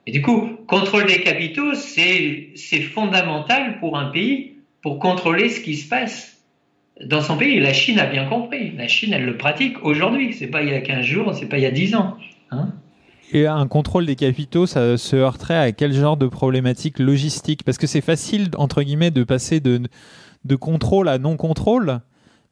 Et 0.06 0.10
du 0.10 0.22
coup, 0.22 0.56
contrôle 0.66 1.04
des 1.04 1.20
capitaux, 1.20 1.74
c'est 1.74 2.80
fondamental 2.80 3.78
pour 3.78 3.98
un 3.98 4.06
pays 4.06 4.54
pour 4.80 4.98
contrôler 4.98 5.50
ce 5.50 5.60
qui 5.60 5.74
se 5.74 5.86
passe 5.86 6.42
dans 7.04 7.20
son 7.20 7.36
pays. 7.36 7.60
La 7.60 7.74
Chine 7.74 7.98
a 7.98 8.06
bien 8.06 8.24
compris. 8.24 8.70
La 8.74 8.88
Chine, 8.88 9.12
elle 9.12 9.26
le 9.26 9.36
pratique 9.36 9.84
aujourd'hui. 9.84 10.32
C'est 10.32 10.46
pas 10.46 10.62
il 10.62 10.70
y 10.70 10.74
a 10.74 10.80
15 10.80 11.04
jours, 11.04 11.34
c'est 11.34 11.48
pas 11.50 11.58
il 11.58 11.64
y 11.64 11.66
a 11.66 11.70
10 11.70 11.94
ans. 11.94 12.16
Hein 12.50 12.72
et 13.32 13.46
un 13.46 13.66
contrôle 13.66 14.06
des 14.06 14.16
capitaux, 14.16 14.66
ça 14.66 14.96
se 14.96 15.16
heurterait 15.16 15.58
à 15.58 15.72
quel 15.72 15.92
genre 15.92 16.16
de 16.16 16.26
problématique 16.26 16.98
logistique? 16.98 17.64
Parce 17.64 17.78
que 17.78 17.86
c'est 17.86 18.00
facile, 18.00 18.50
entre 18.56 18.82
guillemets, 18.82 19.10
de 19.10 19.24
passer 19.24 19.60
de, 19.60 19.80
de 20.44 20.56
contrôle 20.56 21.08
à 21.08 21.18
non-contrôle, 21.18 22.00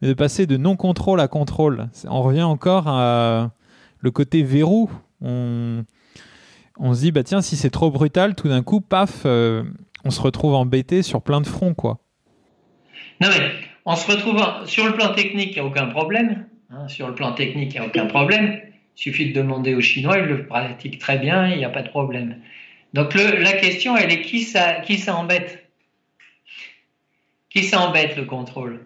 mais 0.00 0.08
de 0.08 0.14
passer 0.14 0.46
de 0.46 0.56
non-contrôle 0.56 1.20
à 1.20 1.28
contrôle. 1.28 1.88
On 2.08 2.22
revient 2.22 2.42
encore 2.42 2.88
à 2.88 3.52
le 4.00 4.10
côté 4.10 4.42
verrou. 4.42 4.90
On, 5.20 5.84
on 6.78 6.94
se 6.94 7.00
dit, 7.00 7.12
bah 7.12 7.22
tiens, 7.22 7.42
si 7.42 7.56
c'est 7.56 7.70
trop 7.70 7.90
brutal, 7.90 8.34
tout 8.34 8.48
d'un 8.48 8.62
coup, 8.62 8.80
paf, 8.80 9.22
euh, 9.24 9.62
on 10.04 10.10
se 10.10 10.20
retrouve 10.20 10.54
embêté 10.54 11.02
sur 11.02 11.22
plein 11.22 11.40
de 11.40 11.46
fronts, 11.46 11.74
quoi. 11.74 12.00
Non, 13.20 13.28
mais 13.28 13.52
on 13.84 13.94
se 13.94 14.10
retrouve 14.10 14.40
sur 14.66 14.86
le 14.86 14.94
plan 14.94 15.14
technique, 15.14 15.50
il 15.50 15.54
n'y 15.54 15.60
a 15.60 15.64
aucun 15.64 15.86
problème. 15.86 16.46
Hein, 16.70 16.88
sur 16.88 17.06
le 17.06 17.14
plan 17.14 17.32
technique, 17.32 17.74
il 17.74 17.80
n'y 17.80 17.86
a 17.86 17.88
aucun 17.88 18.06
problème. 18.06 18.58
Il 18.96 19.00
suffit 19.00 19.32
de 19.32 19.32
demander 19.32 19.74
aux 19.74 19.80
Chinois, 19.80 20.18
ils 20.18 20.26
le 20.26 20.46
pratiquent 20.46 20.98
très 20.98 21.18
bien, 21.18 21.48
il 21.48 21.58
n'y 21.58 21.64
a 21.64 21.70
pas 21.70 21.82
de 21.82 21.88
problème. 21.88 22.36
Donc 22.94 23.14
la 23.14 23.52
question, 23.52 23.96
elle 23.96 24.12
est 24.12 24.22
qui 24.22 24.42
ça, 24.42 24.82
embête 25.16 25.66
Qui 27.48 27.64
ça 27.64 27.80
embête 27.80 28.16
le 28.16 28.24
contrôle? 28.24 28.80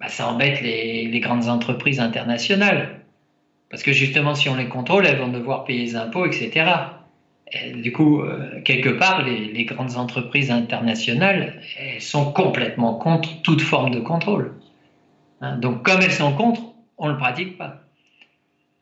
Bah, 0.00 0.08
Ça 0.08 0.28
embête 0.28 0.60
les, 0.60 1.20
grandes 1.20 1.48
entreprises 1.48 2.00
internationales. 2.00 3.00
Parce 3.68 3.82
que 3.82 3.92
justement, 3.92 4.34
si 4.34 4.48
on 4.48 4.54
les 4.54 4.68
contrôle, 4.68 5.06
elles 5.06 5.18
vont 5.18 5.28
devoir 5.28 5.64
payer 5.64 5.80
les 5.80 5.96
impôts, 5.96 6.26
etc. 6.26 6.70
du 7.74 7.90
coup, 7.90 8.20
euh, 8.20 8.60
quelque 8.62 8.90
part, 8.90 9.24
les, 9.24 9.64
grandes 9.64 9.96
entreprises 9.96 10.50
internationales 10.50 11.60
elles 11.78 12.00
sont 12.00 12.32
complètement 12.32 12.94
contre 12.94 13.42
toute 13.42 13.62
forme 13.62 13.90
de 13.90 14.00
contrôle. 14.00 14.54
Hein, 15.40 15.56
donc, 15.56 15.82
comme 15.82 16.00
elles 16.00 16.12
sont 16.12 16.32
contre, 16.34 16.62
on 16.98 17.08
ne 17.08 17.12
le 17.12 17.18
pratique 17.18 17.58
pas. 17.58 17.82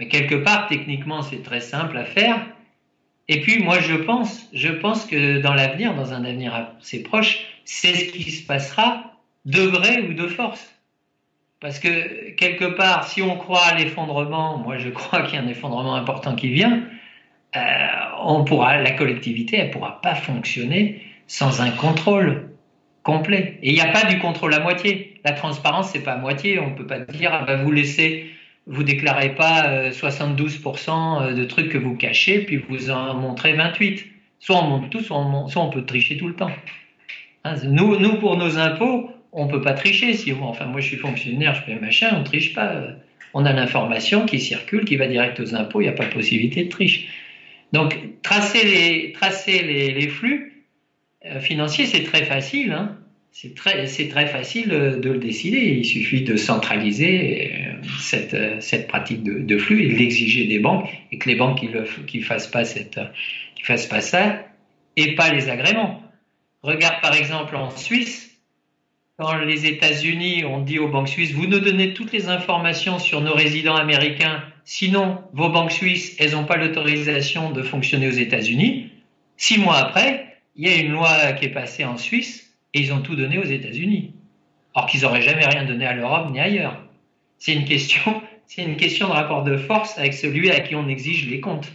Mais 0.01 0.09
quelque 0.09 0.35
part, 0.35 0.67
techniquement, 0.67 1.21
c'est 1.21 1.43
très 1.43 1.61
simple 1.61 1.97
à 1.99 2.05
faire. 2.05 2.41
Et 3.29 3.43
puis, 3.43 3.63
moi, 3.63 3.79
je 3.79 3.95
pense, 3.95 4.49
je 4.53 4.69
pense 4.69 5.05
que 5.05 5.41
dans 5.41 5.55
l'avenir, 5.55 5.95
dans 5.95 6.15
un 6.15 6.25
avenir 6.25 6.55
assez 6.81 7.03
proche, 7.03 7.47
c'est 7.65 7.95
ce 7.95 8.05
qui 8.07 8.31
se 8.33 8.45
passera 8.45 9.13
de 9.45 9.61
vrai 9.61 10.01
ou 10.09 10.15
de 10.15 10.27
force. 10.27 10.75
Parce 11.61 11.79
que 11.79 12.31
quelque 12.31 12.65
part, 12.65 13.05
si 13.05 13.21
on 13.21 13.37
croit 13.37 13.63
à 13.63 13.75
l'effondrement, 13.75 14.57
moi 14.57 14.79
je 14.79 14.89
crois 14.99 15.23
qu'il 15.23 15.35
y 15.35 15.39
a 15.39 15.43
un 15.43 15.49
effondrement 15.49 15.95
important 15.95 16.35
qui 16.35 16.49
vient, 16.49 16.83
euh, 17.57 17.61
on 18.23 18.45
pourra, 18.45 18.79
la 18.79 18.93
collectivité, 18.93 19.59
elle 19.59 19.71
pourra 19.71 20.01
pas 20.01 20.15
fonctionner 20.15 21.03
sans 21.27 21.61
un 21.61 21.71
contrôle 21.71 22.49
complet. 23.03 23.59
Et 23.63 23.71
il 23.71 23.75
n'y 23.75 23.81
a 23.83 23.93
pas 23.93 24.05
du 24.05 24.19
contrôle 24.19 24.55
à 24.55 24.61
moitié. 24.61 25.21
La 25.25 25.33
transparence, 25.33 25.91
c'est 25.91 26.03
pas 26.03 26.13
à 26.13 26.19
moitié. 26.19 26.59
On 26.59 26.75
peut 26.75 26.87
pas 26.87 27.01
dire, 27.01 27.31
ah 27.33 27.45
ben, 27.45 27.63
vous 27.63 27.71
laissez, 27.71 28.31
vous 28.71 28.85
déclarez 28.85 29.35
pas 29.35 29.91
72% 29.91 31.23
euh, 31.23 31.35
de 31.35 31.45
trucs 31.45 31.71
que 31.71 31.79
vous 31.79 31.97
cachez, 31.97 32.39
puis 32.39 32.57
vous 32.57 32.91
en 32.91 33.15
montrez 33.15 33.53
28. 33.53 34.07
Soit 34.39 34.57
on 34.63 34.69
monte 34.69 34.91
tout, 34.91 35.01
soit 35.01 35.19
on, 35.19 35.71
peut 35.71 35.85
tricher 35.85 36.17
tout 36.17 36.29
le 36.29 36.35
temps. 36.35 36.53
Hein, 37.45 37.57
nous, 37.65 38.15
pour 38.19 38.37
nos 38.37 38.59
impôts, 38.59 39.11
on 39.33 39.49
peut 39.49 39.61
pas 39.61 39.75
tricher. 39.75 40.15
Si, 40.15 40.33
enfin, 40.33 40.67
moi, 40.67 40.81
je 40.81 40.87
suis 40.87 40.97
fonctionnaire, 40.97 41.55
je 41.55 41.63
paye 41.63 41.79
machin, 41.81 42.17
on 42.19 42.23
triche 42.23 42.55
pas. 42.55 42.81
On 43.35 43.45
a 43.45 43.53
l'information 43.53 44.25
qui 44.25 44.41
circule, 44.41 44.85
qui 44.85 44.97
va 44.97 45.09
direct 45.09 45.39
aux 45.41 45.55
impôts, 45.55 45.81
il 45.81 45.85
n'y 45.85 45.91
a 45.91 45.93
pas 45.93 46.07
de 46.07 46.13
possibilité 46.13 46.65
de 46.65 46.69
triche. 46.69 47.09
Donc, 47.73 47.99
tracer 48.23 48.65
les 48.65 50.09
flux 50.09 50.65
euh, 51.27 51.41
financiers, 51.41 51.87
c'est 51.87 52.05
très 52.05 52.25
facile. 52.25 52.73
Hein. 52.73 52.97
C'est 53.33 53.55
très, 53.55 53.87
très 53.87 54.27
facile 54.27 54.69
de 54.69 55.11
le 55.11 55.19
décider. 55.19 55.77
Il 55.79 55.85
suffit 55.85 56.23
de 56.23 56.37
centraliser 56.37 57.53
euh, 57.55 57.71
cette, 58.01 58.63
cette 58.63 58.89
pratique 58.89 59.23
de, 59.23 59.59
flux 59.59 59.85
et 59.85 59.93
de 59.93 59.99
l'exiger 59.99 60.47
des 60.47 60.59
banques 60.59 60.91
et 61.13 61.19
que 61.19 61.29
les 61.29 61.37
banques 61.37 61.61
qui 62.07 62.23
fassent 62.23 62.49
pas 62.49 62.65
qui 62.65 63.63
fassent 63.63 63.87
pas 63.87 64.01
ça 64.01 64.45
et 64.97 65.15
pas 65.15 65.33
les 65.33 65.49
agréments. 65.49 66.03
Regarde 66.63 67.01
par 67.01 67.15
exemple 67.15 67.57
en 67.57 67.71
Suisse, 67.71 68.39
quand 69.17 69.37
les 69.37 69.67
États-Unis 69.67 70.45
ont 70.45 70.61
dit 70.61 70.79
aux 70.79 70.89
banques 70.89 71.09
suisses, 71.09 71.33
vous 71.33 71.47
nous 71.47 71.61
donnez 71.61 71.95
toutes 71.95 72.13
les 72.13 72.29
informations 72.29 72.99
sur 72.99 73.21
nos 73.21 73.35
résidents 73.35 73.77
américains, 73.77 74.43
sinon 74.65 75.23
vos 75.33 75.51
banques 75.51 75.73
suisses, 75.73 76.17
elles 76.19 76.33
n'ont 76.33 76.45
pas 76.45 76.57
l'autorisation 76.57 77.51
de 77.51 77.63
fonctionner 77.63 78.09
aux 78.09 78.13
États-Unis. 78.13 78.91
Six 79.37 79.59
mois 79.59 79.77
après, 79.77 80.37
il 80.57 80.67
y 80.67 80.73
a 80.73 80.77
une 80.77 80.93
loi 80.93 81.33
qui 81.33 81.47
est 81.47 81.51
passée 81.51 81.85
en 81.85 81.97
Suisse 81.97 82.50
et 82.75 82.81
ils 82.81 82.93
ont 82.93 83.01
tout 83.01 83.17
donné 83.17 83.39
aux 83.39 83.45
États-Unis. 83.45 84.13
Or 84.75 84.87
qu'ils 84.87 85.03
n'auraient 85.03 85.23
jamais 85.23 85.47
rien 85.47 85.65
donné 85.65 85.87
à 85.87 85.95
l'Europe 85.95 86.31
ni 86.31 86.39
ailleurs. 86.39 86.81
C'est 87.39 87.55
une 87.55 87.65
question, 87.65 88.23
c'est 88.47 88.63
une 88.63 88.77
question 88.77 89.09
de 89.09 89.13
rapport 89.13 89.43
de 89.45 89.57
force 89.57 89.99
avec 89.99 90.15
celui 90.15 90.51
à 90.51 90.61
qui 90.61 90.75
on 90.75 90.89
exige 90.89 91.29
les 91.29 91.41
comptes. 91.41 91.71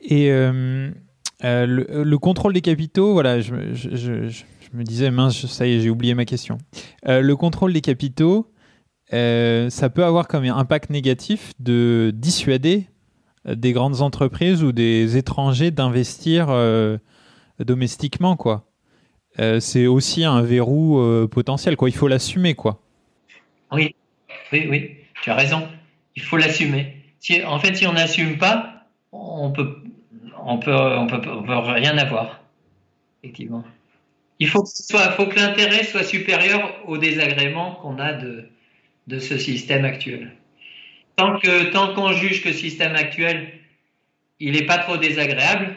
Et 0.00 0.30
euh, 0.30 0.90
euh, 1.44 1.66
le, 1.66 2.18
contrôle 2.18 2.52
des 2.52 2.60
capitaux, 2.60 3.12
voilà, 3.12 3.40
je, 3.40 3.52
me 3.52 4.82
disais, 4.84 5.10
mince, 5.10 5.46
ça 5.46 5.66
y 5.66 5.74
est, 5.74 5.80
j'ai 5.80 5.90
oublié 5.90 6.14
ma 6.14 6.24
question. 6.24 6.58
Euh, 7.08 7.20
le 7.20 7.36
contrôle 7.36 7.72
des 7.72 7.80
capitaux, 7.80 8.52
ça 9.10 9.90
peut 9.90 10.04
avoir 10.04 10.28
comme 10.28 10.44
impact 10.44 10.90
négatif 10.90 11.52
de 11.58 12.12
dissuader 12.14 12.86
des 13.44 13.72
grandes 13.72 14.02
entreprises 14.02 14.62
ou 14.62 14.72
des 14.72 15.16
étrangers 15.16 15.70
d'investir 15.70 16.48
domestiquement, 17.58 18.36
quoi. 18.36 18.67
C'est 19.60 19.86
aussi 19.86 20.24
un 20.24 20.42
verrou 20.42 21.26
potentiel, 21.28 21.76
quoi. 21.76 21.88
Il 21.88 21.94
faut 21.94 22.08
l'assumer, 22.08 22.54
quoi. 22.54 22.80
Oui, 23.72 23.94
oui, 24.52 24.66
oui, 24.68 24.96
tu 25.22 25.30
as 25.30 25.34
raison. 25.34 25.68
Il 26.16 26.22
faut 26.22 26.36
l'assumer. 26.36 26.96
En 27.46 27.58
fait, 27.58 27.74
si 27.74 27.86
on 27.86 27.92
n'assume 27.92 28.38
pas, 28.38 28.86
on 29.12 29.50
peut, 29.50 29.76
on 30.44 30.58
peut, 30.58 30.74
on 30.74 31.06
peut, 31.06 31.20
rien 31.72 31.98
avoir. 31.98 32.40
Effectivement. 33.22 33.64
Il 34.38 34.48
faut 34.48 34.62
que, 34.62 34.68
soit, 34.68 35.10
faut 35.12 35.26
que 35.26 35.36
l'intérêt 35.36 35.84
soit 35.84 36.04
supérieur 36.04 36.72
au 36.86 36.96
désagrément 36.96 37.74
qu'on 37.76 37.98
a 37.98 38.12
de, 38.12 38.48
de 39.08 39.18
ce 39.18 39.36
système 39.36 39.84
actuel. 39.84 40.32
Tant 41.16 41.38
que 41.40 41.72
tant 41.72 41.94
qu'on 41.94 42.12
juge 42.12 42.42
que 42.42 42.48
le 42.48 42.54
système 42.54 42.94
actuel 42.94 43.58
il 44.40 44.52
n'est 44.52 44.66
pas 44.66 44.78
trop 44.78 44.96
désagréable, 44.96 45.76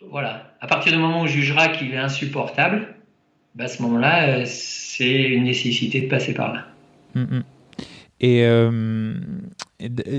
voilà. 0.00 0.51
À 0.62 0.68
partir 0.68 0.92
du 0.92 0.98
moment 0.98 1.22
où 1.22 1.24
on 1.24 1.26
jugera 1.26 1.68
qu'il 1.68 1.92
est 1.92 1.98
insupportable, 1.98 2.86
bah, 3.56 3.64
à 3.64 3.68
ce 3.68 3.82
moment-là, 3.82 4.28
euh, 4.28 4.42
c'est 4.46 5.22
une 5.22 5.42
nécessité 5.42 6.00
de 6.00 6.06
passer 6.06 6.34
par 6.34 6.54
là. 6.54 6.66
Mm, 7.16 7.38
mm. 7.38 7.42
Et 8.20 8.44
euh, 8.44 9.14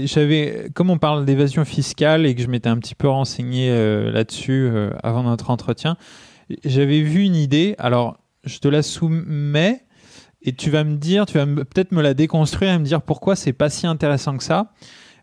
j'avais, 0.04 0.68
comme 0.74 0.90
on 0.90 0.98
parle 0.98 1.24
d'évasion 1.24 1.64
fiscale 1.64 2.26
et 2.26 2.36
que 2.36 2.42
je 2.42 2.48
m'étais 2.48 2.68
un 2.68 2.78
petit 2.78 2.94
peu 2.94 3.08
renseigné 3.08 3.70
euh, 3.72 4.12
là-dessus 4.12 4.70
avant 5.02 5.24
notre 5.24 5.50
entretien, 5.50 5.96
j'avais 6.66 7.00
vu 7.00 7.22
une 7.24 7.38
idée, 7.38 7.76
alors 7.78 8.18
je 8.44 8.60
te 8.60 8.68
la 8.68 8.82
soumets 8.82 9.86
et 10.42 10.52
tu 10.52 10.70
vas 10.70 10.84
me 10.84 10.98
dire, 10.98 11.26
tu 11.26 11.38
vas 11.38 11.46
peut-être 11.46 11.94
me 11.94 12.02
la 12.02 12.14
déconstruire 12.14 12.74
et 12.74 12.80
me 12.80 12.84
dire 12.84 13.02
pourquoi 13.02 13.38
c'est 13.38 13.54
pas 13.54 13.70
si 13.70 13.88
intéressant 13.88 14.36
que 14.36 14.44
ça. 14.44 14.74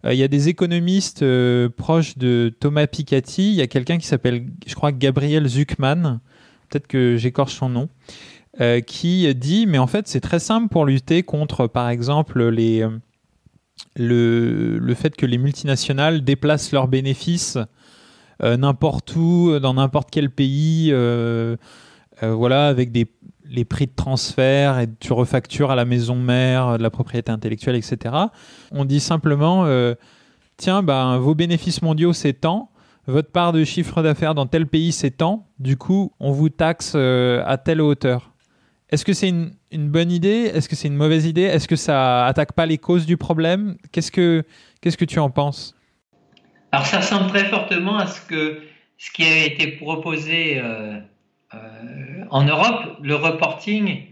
Euh, 0.05 0.15
il 0.15 0.19
y 0.19 0.23
a 0.23 0.29
des 0.29 0.49
économistes 0.49 1.23
euh, 1.23 1.69
proches 1.69 2.17
de 2.17 2.55
Thomas 2.59 2.87
Piketty, 2.87 3.51
il 3.51 3.55
y 3.55 3.63
a 3.63 3.67
quelqu'un 3.67 3.99
qui 3.99 4.07
s'appelle, 4.07 4.47
je 4.67 4.75
crois, 4.75 4.93
Gabriel 4.93 5.47
Zuckman, 5.47 6.21
peut-être 6.69 6.87
que 6.87 7.17
j'écorche 7.17 7.55
son 7.55 7.69
nom, 7.69 7.89
euh, 8.61 8.81
qui 8.81 9.33
dit, 9.35 9.67
mais 9.67 9.79
en 9.79 9.87
fait 9.87 10.09
c'est 10.09 10.21
très 10.21 10.39
simple 10.39 10.69
pour 10.69 10.87
lutter 10.87 11.23
contre, 11.23 11.67
par 11.67 11.89
exemple, 11.89 12.49
les, 12.49 12.87
le, 13.97 14.79
le 14.79 14.95
fait 14.95 15.15
que 15.17 15.27
les 15.27 15.39
multinationales 15.39 16.23
déplacent 16.25 16.73
leurs 16.73 16.89
bénéfices 16.89 17.59
n'importe 18.43 19.15
où, 19.17 19.59
dans 19.61 19.75
n'importe 19.75 20.09
quel 20.11 20.31
pays, 20.31 20.91
voilà, 22.23 22.69
avec 22.69 22.91
des, 22.91 23.07
les 23.51 23.65
prix 23.65 23.87
de 23.87 23.93
transfert 23.95 24.79
et 24.79 24.89
tu 25.01 25.13
refactures 25.13 25.71
à 25.71 25.75
la 25.75 25.85
maison 25.85 26.17
mère 26.17 26.79
de 26.79 26.83
la 26.83 26.91
propriété 26.91 27.31
intellectuelle, 27.31 27.77
etc. 27.77 28.15
On 28.71 28.85
dit 28.85 29.01
simplement, 29.01 29.67
tiens, 30.57 30.83
bah, 30.83 31.19
vos 31.19 31.35
bénéfices 31.35 31.83
mondiaux, 31.83 32.13
c'est 32.13 32.33
tant. 32.33 32.71
Votre 33.07 33.31
part 33.33 33.53
de 33.53 33.65
chiffre 33.65 34.03
d'affaires 34.03 34.35
dans 34.35 34.47
tel 34.47 34.67
pays 34.67 34.93
s'étend, 34.93 35.49
du 35.59 35.77
coup, 35.77 36.13
on 36.21 36.31
vous 36.31 36.49
taxe 36.49 36.95
à 36.95 37.59
telle 37.59 37.81
hauteur. 37.81 38.31
Est-ce 38.91 39.05
que 39.05 39.13
c'est 39.13 39.29
une, 39.29 39.53
bonne 39.73 40.11
idée? 40.11 40.51
Est-ce 40.53 40.69
que 40.69 40.75
c'est 40.75 40.89
une 40.89 40.97
mauvaise 40.97 41.27
idée? 41.27 41.43
Est-ce 41.43 41.69
que 41.69 41.77
ça 41.77 42.27
attaque 42.27 42.53
pas 42.53 42.67
les 42.67 42.79
causes 42.79 43.07
du 43.07 43.17
problème? 43.17 43.77
Qu'est-ce 43.93 44.11
que 44.11 44.45
tu 45.05 45.19
en 45.21 45.31
penses? 45.31 45.77
Alors 46.73 46.87
ça 46.87 46.99
ressemble 46.99 47.29
très 47.29 47.49
fortement 47.49 47.99
à 47.99 48.07
ce 48.07 48.21
qui 48.27 49.25
a 49.25 49.45
été 49.45 49.69
proposé 49.73 50.59
euh, 50.59 50.63
euh, 50.65 51.01
en 52.31 52.45
Europe, 52.45 52.99
le 53.03 53.15
reporting, 53.15 54.03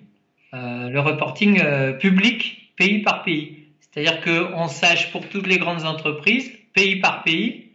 euh, 0.55 0.89
le 0.89 1.01
reporting 1.01 1.61
euh, 1.63 1.93
public 1.93 2.73
pays 2.77 3.01
par 3.03 3.23
pays. 3.23 3.65
C'est-à-dire 3.81 4.21
qu'on 4.21 4.69
sache 4.69 5.11
pour 5.13 5.29
toutes 5.29 5.47
les 5.47 5.59
grandes 5.59 5.85
entreprises, 5.85 6.51
pays 6.75 6.97
par 6.97 7.23
pays, 7.23 7.69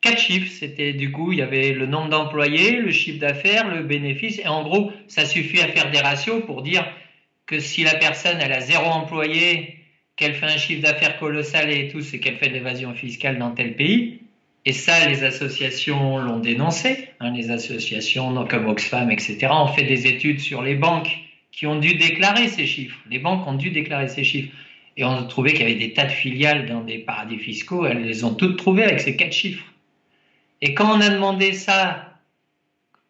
quatre 0.00 0.18
chiffres. 0.18 0.52
C'était 0.52 0.92
du 0.92 1.10
coup, 1.10 1.32
il 1.32 1.38
y 1.38 1.42
avait 1.42 1.72
le 1.72 1.86
nombre 1.86 2.08
d'employés, 2.08 2.76
le 2.76 2.90
chiffre 2.90 3.18
d'affaires, 3.18 3.68
le 3.68 3.82
bénéfice, 3.82 4.38
et 4.38 4.48
en 4.48 4.62
gros, 4.62 4.92
ça 5.06 5.24
suffit 5.24 5.60
à 5.60 5.68
faire 5.68 5.90
des 5.90 6.00
ratios 6.00 6.44
pour 6.44 6.62
dire 6.62 6.84
que 7.46 7.60
si 7.60 7.82
la 7.82 7.94
personne 7.94 8.38
elle 8.40 8.52
a 8.52 8.60
zéro 8.60 8.86
employé 8.86 9.78
qu'elle 10.16 10.34
fait 10.34 10.46
un 10.46 10.58
chiffre 10.58 10.82
d'affaires 10.82 11.18
colossal 11.18 11.70
et 11.70 11.88
tout, 11.88 12.00
c'est 12.00 12.18
qu'elle 12.18 12.36
fait 12.36 12.48
de 12.48 12.54
l'évasion 12.54 12.92
fiscale 12.94 13.38
dans 13.38 13.52
tel 13.52 13.76
pays. 13.76 14.20
Et 14.68 14.74
ça, 14.74 15.08
les 15.08 15.24
associations 15.24 16.18
l'ont 16.18 16.40
dénoncé, 16.40 17.08
hein, 17.20 17.32
les 17.32 17.50
associations 17.50 18.44
comme 18.44 18.68
Oxfam, 18.68 19.10
etc., 19.10 19.48
ont 19.50 19.68
fait 19.68 19.84
des 19.84 20.06
études 20.06 20.40
sur 20.40 20.60
les 20.60 20.74
banques 20.74 21.08
qui 21.52 21.66
ont 21.66 21.78
dû 21.78 21.94
déclarer 21.94 22.48
ces 22.48 22.66
chiffres. 22.66 22.98
Les 23.08 23.18
banques 23.18 23.46
ont 23.46 23.54
dû 23.54 23.70
déclarer 23.70 24.08
ces 24.08 24.24
chiffres. 24.24 24.54
Et 24.98 25.04
on 25.04 25.12
a 25.12 25.22
trouvé 25.22 25.52
qu'il 25.52 25.62
y 25.62 25.70
avait 25.70 25.76
des 25.86 25.94
tas 25.94 26.04
de 26.04 26.10
filiales 26.10 26.66
dans 26.66 26.82
des 26.82 26.98
paradis 26.98 27.38
fiscaux, 27.38 27.86
elles 27.86 28.02
les 28.02 28.24
ont 28.24 28.34
toutes 28.34 28.58
trouvées 28.58 28.84
avec 28.84 29.00
ces 29.00 29.16
quatre 29.16 29.32
chiffres. 29.32 29.64
Et 30.60 30.74
quand 30.74 30.94
on 30.94 31.00
a 31.00 31.08
demandé 31.08 31.54
ça 31.54 32.20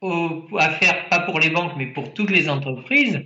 à 0.00 0.70
faire, 0.70 1.08
pas 1.08 1.18
pour 1.18 1.40
les 1.40 1.50
banques, 1.50 1.72
mais 1.76 1.86
pour 1.86 2.14
toutes 2.14 2.30
les 2.30 2.48
entreprises, 2.48 3.20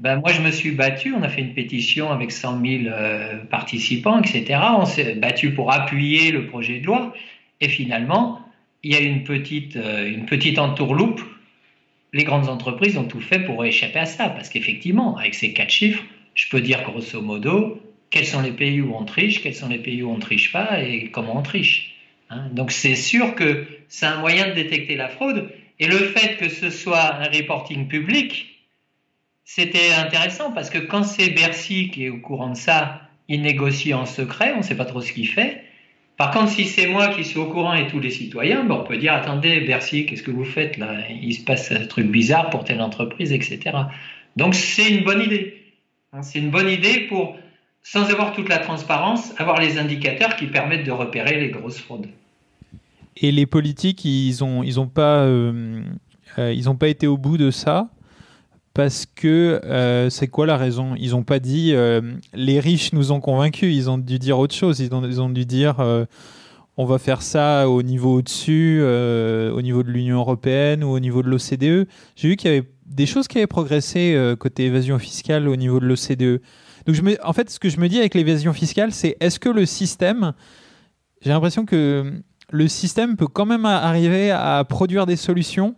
ben 0.00 0.16
moi, 0.16 0.32
je 0.32 0.42
me 0.42 0.50
suis 0.50 0.72
battu. 0.72 1.14
On 1.14 1.22
a 1.22 1.28
fait 1.28 1.42
une 1.42 1.54
pétition 1.54 2.10
avec 2.10 2.32
100 2.32 2.60
000 2.60 2.84
euh, 2.88 3.44
participants, 3.44 4.18
etc. 4.18 4.58
On 4.76 4.84
s'est 4.84 5.14
battu 5.14 5.54
pour 5.54 5.72
appuyer 5.72 6.32
le 6.32 6.48
projet 6.48 6.80
de 6.80 6.86
loi. 6.86 7.14
Et 7.62 7.68
finalement, 7.68 8.40
il 8.82 8.92
y 8.92 8.96
a 8.96 9.00
une 9.00 9.22
petite, 9.22 9.76
euh, 9.76 10.06
une 10.06 10.26
petite 10.26 10.58
entourloupe. 10.58 11.22
Les 12.12 12.24
grandes 12.24 12.48
entreprises 12.48 12.98
ont 12.98 13.06
tout 13.06 13.20
fait 13.20 13.38
pour 13.38 13.64
échapper 13.64 14.00
à 14.00 14.06
ça. 14.06 14.28
Parce 14.28 14.50
qu'effectivement, 14.50 15.16
avec 15.16 15.34
ces 15.34 15.54
quatre 15.54 15.70
chiffres, 15.70 16.02
je 16.34 16.48
peux 16.50 16.60
dire 16.60 16.82
grosso 16.82 17.22
modo 17.22 17.80
quels 18.10 18.26
sont 18.26 18.42
les 18.42 18.52
pays 18.52 18.82
où 18.82 18.94
on 18.94 19.04
triche, 19.04 19.42
quels 19.42 19.54
sont 19.54 19.68
les 19.68 19.78
pays 19.78 20.02
où 20.02 20.10
on 20.10 20.16
ne 20.16 20.20
triche 20.20 20.52
pas 20.52 20.82
et 20.82 21.08
comment 21.10 21.38
on 21.38 21.42
triche. 21.42 21.96
Hein. 22.28 22.50
Donc 22.52 22.70
c'est 22.70 22.94
sûr 22.94 23.34
que 23.34 23.66
c'est 23.88 24.04
un 24.04 24.20
moyen 24.20 24.48
de 24.48 24.52
détecter 24.52 24.96
la 24.96 25.08
fraude. 25.08 25.48
Et 25.80 25.86
le 25.86 25.96
fait 25.96 26.36
que 26.36 26.50
ce 26.50 26.68
soit 26.68 27.14
un 27.14 27.24
reporting 27.24 27.88
public, 27.88 28.60
c'était 29.44 29.92
intéressant 29.94 30.52
parce 30.52 30.68
que 30.68 30.78
quand 30.78 31.04
c'est 31.04 31.30
Bercy 31.30 31.90
qui 31.90 32.04
est 32.04 32.08
au 32.10 32.18
courant 32.18 32.50
de 32.50 32.56
ça, 32.56 33.00
il 33.28 33.40
négocie 33.40 33.94
en 33.94 34.04
secret, 34.04 34.52
on 34.54 34.58
ne 34.58 34.62
sait 34.62 34.76
pas 34.76 34.84
trop 34.84 35.00
ce 35.00 35.12
qu'il 35.12 35.28
fait. 35.28 35.64
Par 36.22 36.30
contre, 36.30 36.52
si 36.52 36.66
c'est 36.66 36.86
moi 36.86 37.08
qui 37.08 37.24
suis 37.24 37.40
au 37.40 37.46
courant 37.46 37.74
et 37.74 37.88
tous 37.88 37.98
les 37.98 38.10
citoyens, 38.10 38.62
ben 38.62 38.76
on 38.76 38.84
peut 38.84 38.96
dire 38.96 39.12
attendez, 39.12 39.58
Bercy, 39.62 40.06
qu'est-ce 40.06 40.22
que 40.22 40.30
vous 40.30 40.44
faites 40.44 40.76
là? 40.76 40.98
Il 41.10 41.34
se 41.34 41.42
passe 41.42 41.72
un 41.72 41.84
truc 41.84 42.06
bizarre 42.06 42.48
pour 42.48 42.62
telle 42.62 42.80
entreprise, 42.80 43.32
etc. 43.32 43.58
Donc 44.36 44.54
c'est 44.54 44.88
une 44.88 45.02
bonne 45.02 45.20
idée. 45.20 45.56
Hein, 46.12 46.22
c'est 46.22 46.38
une 46.38 46.50
bonne 46.50 46.68
idée 46.68 47.08
pour, 47.08 47.36
sans 47.82 48.08
avoir 48.08 48.32
toute 48.34 48.48
la 48.48 48.58
transparence, 48.58 49.34
avoir 49.38 49.60
les 49.60 49.78
indicateurs 49.78 50.36
qui 50.36 50.46
permettent 50.46 50.86
de 50.86 50.92
repérer 50.92 51.40
les 51.40 51.48
grosses 51.48 51.80
fraudes. 51.80 52.06
Et 53.16 53.32
les 53.32 53.46
politiques, 53.46 54.04
ils 54.04 54.36
n'ont 54.42 54.62
euh, 54.98 55.82
euh, 56.38 56.74
pas 56.78 56.88
été 56.88 57.08
au 57.08 57.16
bout 57.16 57.36
de 57.36 57.50
ça? 57.50 57.88
Parce 58.74 59.06
que 59.06 59.60
euh, 59.64 60.10
c'est 60.10 60.28
quoi 60.28 60.46
la 60.46 60.56
raison? 60.56 60.94
Ils 60.98 61.10
n'ont 61.10 61.22
pas 61.22 61.38
dit 61.38 61.74
les 62.34 62.60
riches 62.60 62.92
nous 62.92 63.12
ont 63.12 63.20
convaincus, 63.20 63.74
ils 63.74 63.90
ont 63.90 63.98
dû 63.98 64.18
dire 64.18 64.38
autre 64.38 64.54
chose, 64.54 64.80
ils 64.80 64.92
ont, 64.94 65.30
dû 65.30 65.46
dire 65.46 65.76
on 66.76 66.84
va 66.86 66.98
faire 66.98 67.22
ça 67.22 67.68
au 67.68 67.82
niveau 67.82 68.14
au-dessus, 68.14 68.82
au 68.82 69.62
niveau 69.62 69.82
de 69.82 69.90
l'Union 69.90 70.18
européenne 70.18 70.84
ou 70.84 70.88
au 70.88 71.00
niveau 71.00 71.22
de 71.22 71.28
l'OCDE. 71.28 71.86
J'ai 72.16 72.28
vu 72.28 72.36
qu'il 72.36 72.50
y 72.50 72.56
avait 72.56 72.68
des 72.86 73.06
choses 73.06 73.28
qui 73.28 73.38
avaient 73.38 73.46
progressé 73.46 74.34
côté 74.38 74.66
évasion 74.66 74.98
fiscale 74.98 75.48
au 75.48 75.56
niveau 75.56 75.80
de 75.80 75.86
l'OCDE. 75.86 76.40
Donc 76.86 76.96
en 77.22 77.32
fait, 77.32 77.50
ce 77.50 77.58
que 77.58 77.68
je 77.68 77.78
me 77.78 77.88
dis 77.88 77.98
avec 77.98 78.14
l'évasion 78.14 78.52
fiscale, 78.52 78.92
c'est 78.92 79.16
est-ce 79.20 79.38
que 79.38 79.48
le 79.48 79.66
système, 79.66 80.32
j'ai 81.20 81.30
l'impression 81.30 81.64
que 81.64 82.12
le 82.50 82.68
système 82.68 83.16
peut 83.16 83.28
quand 83.28 83.46
même 83.46 83.64
arriver 83.64 84.30
à 84.30 84.64
produire 84.68 85.06
des 85.06 85.16
solutions 85.16 85.74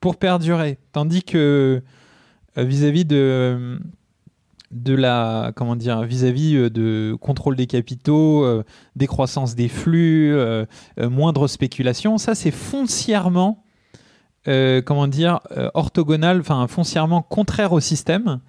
pour 0.00 0.16
perdurer. 0.16 0.78
Tandis 0.92 1.22
que 1.22 1.82
euh, 2.58 2.64
vis-à-vis 2.64 3.04
de, 3.04 3.78
de 4.70 4.94
la 4.94 5.52
comment 5.56 5.76
dire 5.76 6.02
vis-à-vis 6.02 6.56
euh, 6.56 6.70
de 6.70 7.16
contrôle 7.20 7.56
des 7.56 7.66
capitaux, 7.66 8.44
euh, 8.44 8.64
décroissance 8.94 9.54
des 9.54 9.68
flux, 9.68 10.36
moindre 10.98 11.46
spéculation, 11.48 12.18
ça 12.18 12.34
c'est 12.34 12.50
foncièrement 12.50 13.62
comment 14.84 15.08
dire 15.08 15.40
orthogonal, 15.74 16.38
enfin 16.38 16.68
foncièrement 16.68 17.20
contraire 17.20 17.72
au 17.72 17.80
système. 17.80 18.40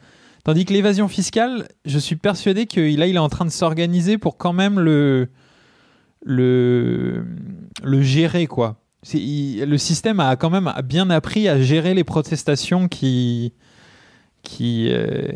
Tandis 0.43 0.63
que 0.63 0.71
l'évasion 0.71 1.07
fiscale, 1.07 1.67
je 1.85 1.97
suis 1.97 2.15
persuadé 2.15 2.67
que 2.67 2.79
là 2.79 3.07
il 3.07 3.15
est 3.15 3.19
en 3.19 3.29
train 3.29 3.45
de 3.45 3.49
s'organiser 3.49 4.19
pour 4.19 4.37
quand 4.37 4.53
même 4.53 4.79
le 4.79 5.27
le, 6.23 7.25
le 7.83 8.01
gérer, 8.01 8.47
quoi. 8.47 8.75
le 9.13 9.77
système 9.77 10.19
a 10.19 10.35
quand 10.35 10.49
même 10.49 10.71
bien 10.83 11.09
appris 11.09 11.47
à 11.47 11.59
gérer 11.61 11.93
les 11.93 12.03
protestations 12.03 12.87
qui, 12.87 13.53
qui, 14.47 14.87
euh, 14.89 15.27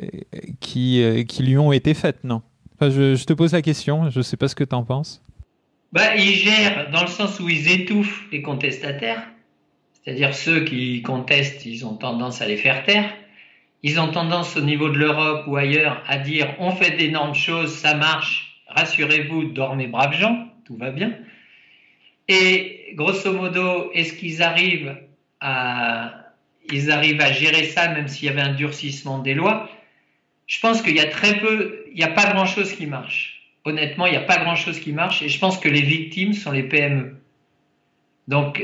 qui, 0.62 1.04
euh, 1.04 1.24
qui 1.24 1.44
lui 1.44 1.58
ont 1.58 1.74
été 1.74 1.94
faites, 1.94 2.24
non? 2.24 2.42
Je, 2.80 3.24
te 3.26 3.34
pose 3.34 3.52
la 3.52 3.62
question, 3.62 4.10
je 4.10 4.20
ne 4.20 4.24
sais 4.24 4.38
pas 4.38 4.48
ce 4.48 4.56
que 4.56 4.64
tu 4.64 4.74
en 4.74 4.84
penses. 4.84 5.22
Bah, 5.92 6.16
ils 6.16 6.34
gèrent 6.34 6.90
dans 6.92 7.02
le 7.02 7.08
sens 7.08 7.40
où 7.40 7.50
ils 7.50 7.70
étouffent 7.70 8.24
les 8.32 8.42
contestataires, 8.42 9.22
c'est-à-dire 9.94 10.34
ceux 10.34 10.64
qui 10.64 11.02
contestent, 11.02 11.66
ils 11.66 11.86
ont 11.86 11.96
tendance 11.96 12.42
à 12.42 12.48
les 12.48 12.58
faire 12.58 12.84
taire. 12.84 13.14
Ils 13.84 14.00
ont 14.00 14.12
tendance 14.12 14.56
au 14.56 14.62
niveau 14.62 14.90
de 14.90 14.98
l'Europe 14.98 15.46
ou 15.48 15.58
ailleurs 15.58 16.02
à 16.08 16.18
dire 16.18 16.56
on 16.60 16.72
fait 16.72 16.98
d'énormes 16.98 17.36
choses, 17.36 17.74
ça 17.74 17.96
marche, 17.96 18.64
rassurez-vous, 18.68 19.46
dormez 19.46 19.88
braves 19.88 20.14
gens 20.14 20.48
tout 20.72 20.78
va 20.78 20.92
bien. 20.92 21.14
Et 22.28 22.94
grosso 22.96 23.34
modo, 23.34 23.92
est-ce 23.94 24.14
qu'ils 24.14 24.42
arrivent 24.42 24.96
à, 25.42 26.21
ils 26.70 26.92
arrivent 26.92 27.22
à 27.22 27.32
gérer 27.32 27.64
ça 27.64 27.90
même 27.90 28.08
s'il 28.08 28.28
y 28.28 28.30
avait 28.30 28.42
un 28.42 28.54
durcissement 28.54 29.20
des 29.20 29.34
lois 29.34 29.70
Je 30.48 30.60
pense 30.60 30.82
qu'il 30.82 30.96
y 30.96 31.00
a 31.00 31.10
très 31.10 31.40
peu, 31.40 31.86
il 31.90 31.96
n'y 31.96 32.04
a 32.04 32.10
pas 32.10 32.32
grand-chose 32.34 32.74
qui 32.74 32.86
marche. 32.86 33.52
Honnêtement, 33.64 34.06
il 34.08 34.12
n'y 34.12 34.18
a 34.18 34.22
pas 34.22 34.38
grand-chose 34.38 34.80
qui 34.80 34.92
marche 34.92 35.22
et 35.22 35.30
je 35.30 35.40
pense 35.40 35.60
que 35.60 35.70
les 35.70 35.82
victimes 35.82 36.34
sont 36.34 36.52
les 36.52 36.64
PME. 36.64 37.16
Donc, 38.28 38.64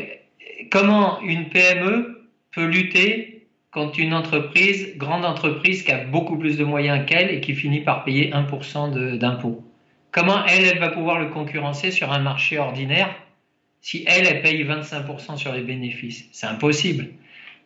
comment 0.71 1.21
une 1.21 1.49
PME 1.49 2.27
peut 2.51 2.65
lutter 2.65 3.47
contre 3.71 3.99
une 3.99 4.13
entreprise, 4.13 4.97
grande 4.97 5.25
entreprise 5.25 5.83
qui 5.83 5.91
a 5.91 6.03
beaucoup 6.03 6.37
plus 6.37 6.57
de 6.57 6.63
moyens 6.63 7.05
qu'elle 7.05 7.29
et 7.29 7.41
qui 7.41 7.53
finit 7.53 7.81
par 7.81 8.03
payer 8.03 8.31
1% 8.31 9.17
d'impôts? 9.17 9.63
Comment 10.11 10.45
elle, 10.45 10.65
elle 10.65 10.79
va 10.79 10.89
pouvoir 10.89 11.19
le 11.19 11.29
concurrencer 11.29 11.91
sur 11.91 12.11
un 12.11 12.19
marché 12.19 12.57
ordinaire 12.57 13.13
si 13.81 14.03
elle, 14.07 14.25
elle 14.25 14.41
paye 14.41 14.63
25% 14.63 15.37
sur 15.37 15.53
les 15.53 15.61
bénéfices? 15.61 16.27
C'est 16.31 16.47
impossible. 16.47 17.09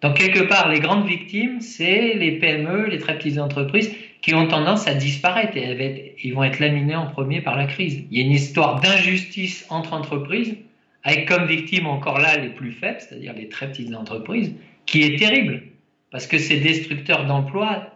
Donc 0.01 0.15
quelque 0.15 0.39
part, 0.39 0.69
les 0.69 0.79
grandes 0.79 1.05
victimes, 1.05 1.61
c'est 1.61 2.15
les 2.15 2.39
PME, 2.39 2.87
les 2.89 2.97
très 2.97 3.17
petites 3.17 3.37
entreprises 3.37 3.93
qui 4.21 4.33
ont 4.33 4.47
tendance 4.47 4.87
à 4.87 4.93
disparaître 4.93 5.57
et 5.57 6.15
ils 6.23 6.33
vont 6.33 6.43
être 6.43 6.59
laminés 6.59 6.95
en 6.95 7.07
premier 7.07 7.41
par 7.41 7.55
la 7.55 7.65
crise. 7.65 8.03
Il 8.09 8.17
y 8.17 8.21
a 8.21 8.25
une 8.25 8.31
histoire 8.31 8.79
d'injustice 8.79 9.65
entre 9.69 9.93
entreprises, 9.93 10.55
avec 11.03 11.27
comme 11.27 11.45
victimes 11.45 11.87
encore 11.87 12.19
là 12.19 12.37
les 12.37 12.49
plus 12.49 12.71
faibles, 12.71 12.99
c'est-à-dire 12.99 13.33
les 13.33 13.49
très 13.49 13.67
petites 13.67 13.95
entreprises, 13.95 14.53
qui 14.85 15.03
est 15.03 15.17
terrible, 15.17 15.63
parce 16.11 16.27
que 16.27 16.37
c'est 16.37 16.57
destructeur 16.57 17.25
d'emplois 17.25 17.87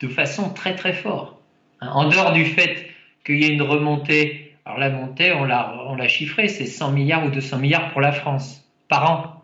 de 0.00 0.08
façon 0.08 0.50
très 0.52 0.74
très 0.74 0.92
forte. 0.92 1.36
En 1.80 2.08
dehors 2.08 2.32
du 2.32 2.44
fait 2.44 2.86
qu'il 3.24 3.42
y 3.42 3.44
ait 3.44 3.52
une 3.52 3.62
remontée. 3.62 4.54
Alors 4.64 4.78
la 4.78 4.90
montée, 4.90 5.32
on 5.32 5.44
l'a, 5.44 5.84
on 5.86 5.94
l'a 5.94 6.08
chiffré, 6.08 6.48
c'est 6.48 6.66
100 6.66 6.92
milliards 6.92 7.24
ou 7.26 7.30
200 7.30 7.58
milliards 7.58 7.92
pour 7.92 8.00
la 8.00 8.12
France 8.12 8.64
par 8.88 9.10
an. 9.10 9.35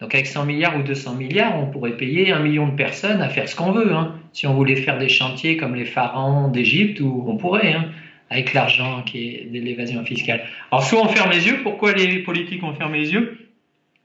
Donc 0.00 0.14
avec 0.14 0.26
100 0.26 0.44
milliards 0.44 0.76
ou 0.76 0.82
200 0.82 1.14
milliards, 1.14 1.58
on 1.58 1.66
pourrait 1.66 1.96
payer 1.96 2.30
un 2.30 2.38
million 2.38 2.68
de 2.68 2.76
personnes 2.76 3.20
à 3.20 3.28
faire 3.28 3.48
ce 3.48 3.56
qu'on 3.56 3.72
veut. 3.72 3.92
Hein. 3.92 4.14
Si 4.32 4.46
on 4.46 4.54
voulait 4.54 4.76
faire 4.76 4.98
des 4.98 5.08
chantiers 5.08 5.56
comme 5.56 5.74
les 5.74 5.84
pharaons 5.84 6.48
d'Égypte, 6.48 7.00
on 7.00 7.36
pourrait, 7.36 7.72
hein, 7.72 7.90
avec 8.30 8.54
l'argent 8.54 9.02
qui 9.02 9.28
est 9.28 9.44
de 9.52 9.58
l'évasion 9.58 10.04
fiscale. 10.04 10.42
Alors 10.70 10.84
soit 10.84 11.02
on 11.02 11.08
ferme 11.08 11.30
les 11.30 11.48
yeux, 11.48 11.60
pourquoi 11.62 11.92
les 11.92 12.20
politiques 12.20 12.62
ont 12.62 12.74
fermé 12.74 12.98
les 12.98 13.12
yeux? 13.12 13.48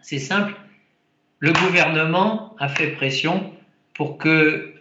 C'est 0.02 0.20
simple, 0.20 0.54
le 1.39 1.54
gouvernement 1.54 2.56
a 2.58 2.68
fait 2.70 2.88
pression 2.88 3.54
pour 3.94 4.18
que 4.18 4.74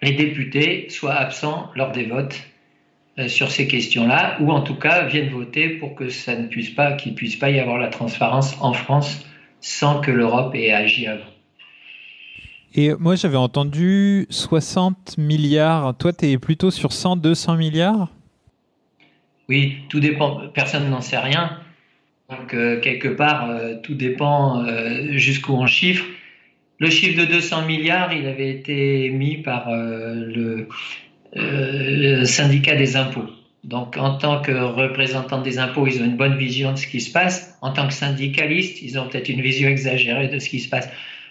les 0.00 0.12
députés 0.12 0.88
soient 0.88 1.14
absents 1.14 1.70
lors 1.74 1.92
des 1.92 2.04
votes 2.04 2.40
euh, 3.18 3.28
sur 3.28 3.50
ces 3.50 3.66
questions-là, 3.68 4.38
ou 4.40 4.50
en 4.52 4.62
tout 4.62 4.76
cas 4.76 5.04
viennent 5.04 5.28
voter 5.28 5.68
pour 5.68 5.94
que 5.94 6.08
ça 6.08 6.36
ne 6.36 6.46
puisse 6.46 6.70
pas, 6.70 6.92
qu'il 6.92 7.14
puisse 7.14 7.36
pas 7.36 7.50
y 7.50 7.60
avoir 7.60 7.78
la 7.78 7.88
transparence 7.88 8.56
en 8.60 8.72
France 8.72 9.27
sans 9.60 10.00
que 10.00 10.10
l'Europe 10.10 10.54
ait 10.54 10.72
agi 10.72 11.06
avant. 11.06 11.24
Et 12.74 12.92
moi, 12.98 13.16
j'avais 13.16 13.36
entendu 13.36 14.26
60 14.30 15.16
milliards. 15.18 15.96
Toi, 15.96 16.12
tu 16.12 16.26
es 16.26 16.38
plutôt 16.38 16.70
sur 16.70 16.92
100, 16.92 17.16
200 17.16 17.56
milliards? 17.56 18.08
Oui, 19.48 19.78
tout 19.88 20.00
dépend. 20.00 20.42
Personne 20.52 20.90
n'en 20.90 21.00
sait 21.00 21.18
rien. 21.18 21.58
Donc, 22.28 22.52
euh, 22.52 22.78
quelque 22.80 23.08
part, 23.08 23.48
euh, 23.48 23.76
tout 23.82 23.94
dépend 23.94 24.66
jusqu'où 25.12 25.54
on 25.54 25.66
chiffre. 25.66 26.04
Le 26.78 26.90
chiffre 26.90 27.18
de 27.18 27.24
200 27.24 27.66
milliards, 27.66 28.12
il 28.12 28.26
avait 28.26 28.50
été 28.50 29.10
mis 29.10 29.38
par 29.38 29.70
le, 29.70 30.68
euh, 31.36 32.18
le 32.20 32.24
syndicat 32.24 32.74
des 32.74 32.96
impôts. 32.96 33.28
Donc, 33.64 33.96
en 33.96 34.16
tant 34.16 34.40
que 34.40 34.52
représentant 34.52 35.42
des 35.42 35.58
impôts, 35.58 35.86
ils 35.86 36.00
ont 36.00 36.04
une 36.04 36.16
bonne 36.16 36.36
vision 36.36 36.72
de 36.72 36.76
ce 36.76 36.86
qui 36.86 37.00
se 37.00 37.10
passe. 37.10 37.56
En 37.60 37.72
tant 37.72 37.88
que 37.88 37.92
syndicaliste, 37.92 38.82
ils 38.82 38.98
ont 38.98 39.08
peut-être 39.08 39.28
une 39.28 39.40
vision 39.40 39.68
exagérée 39.68 40.28
de 40.28 40.38
ce 40.38 40.48
qui 40.48 40.60
se 40.60 40.68
passe. 40.68 40.88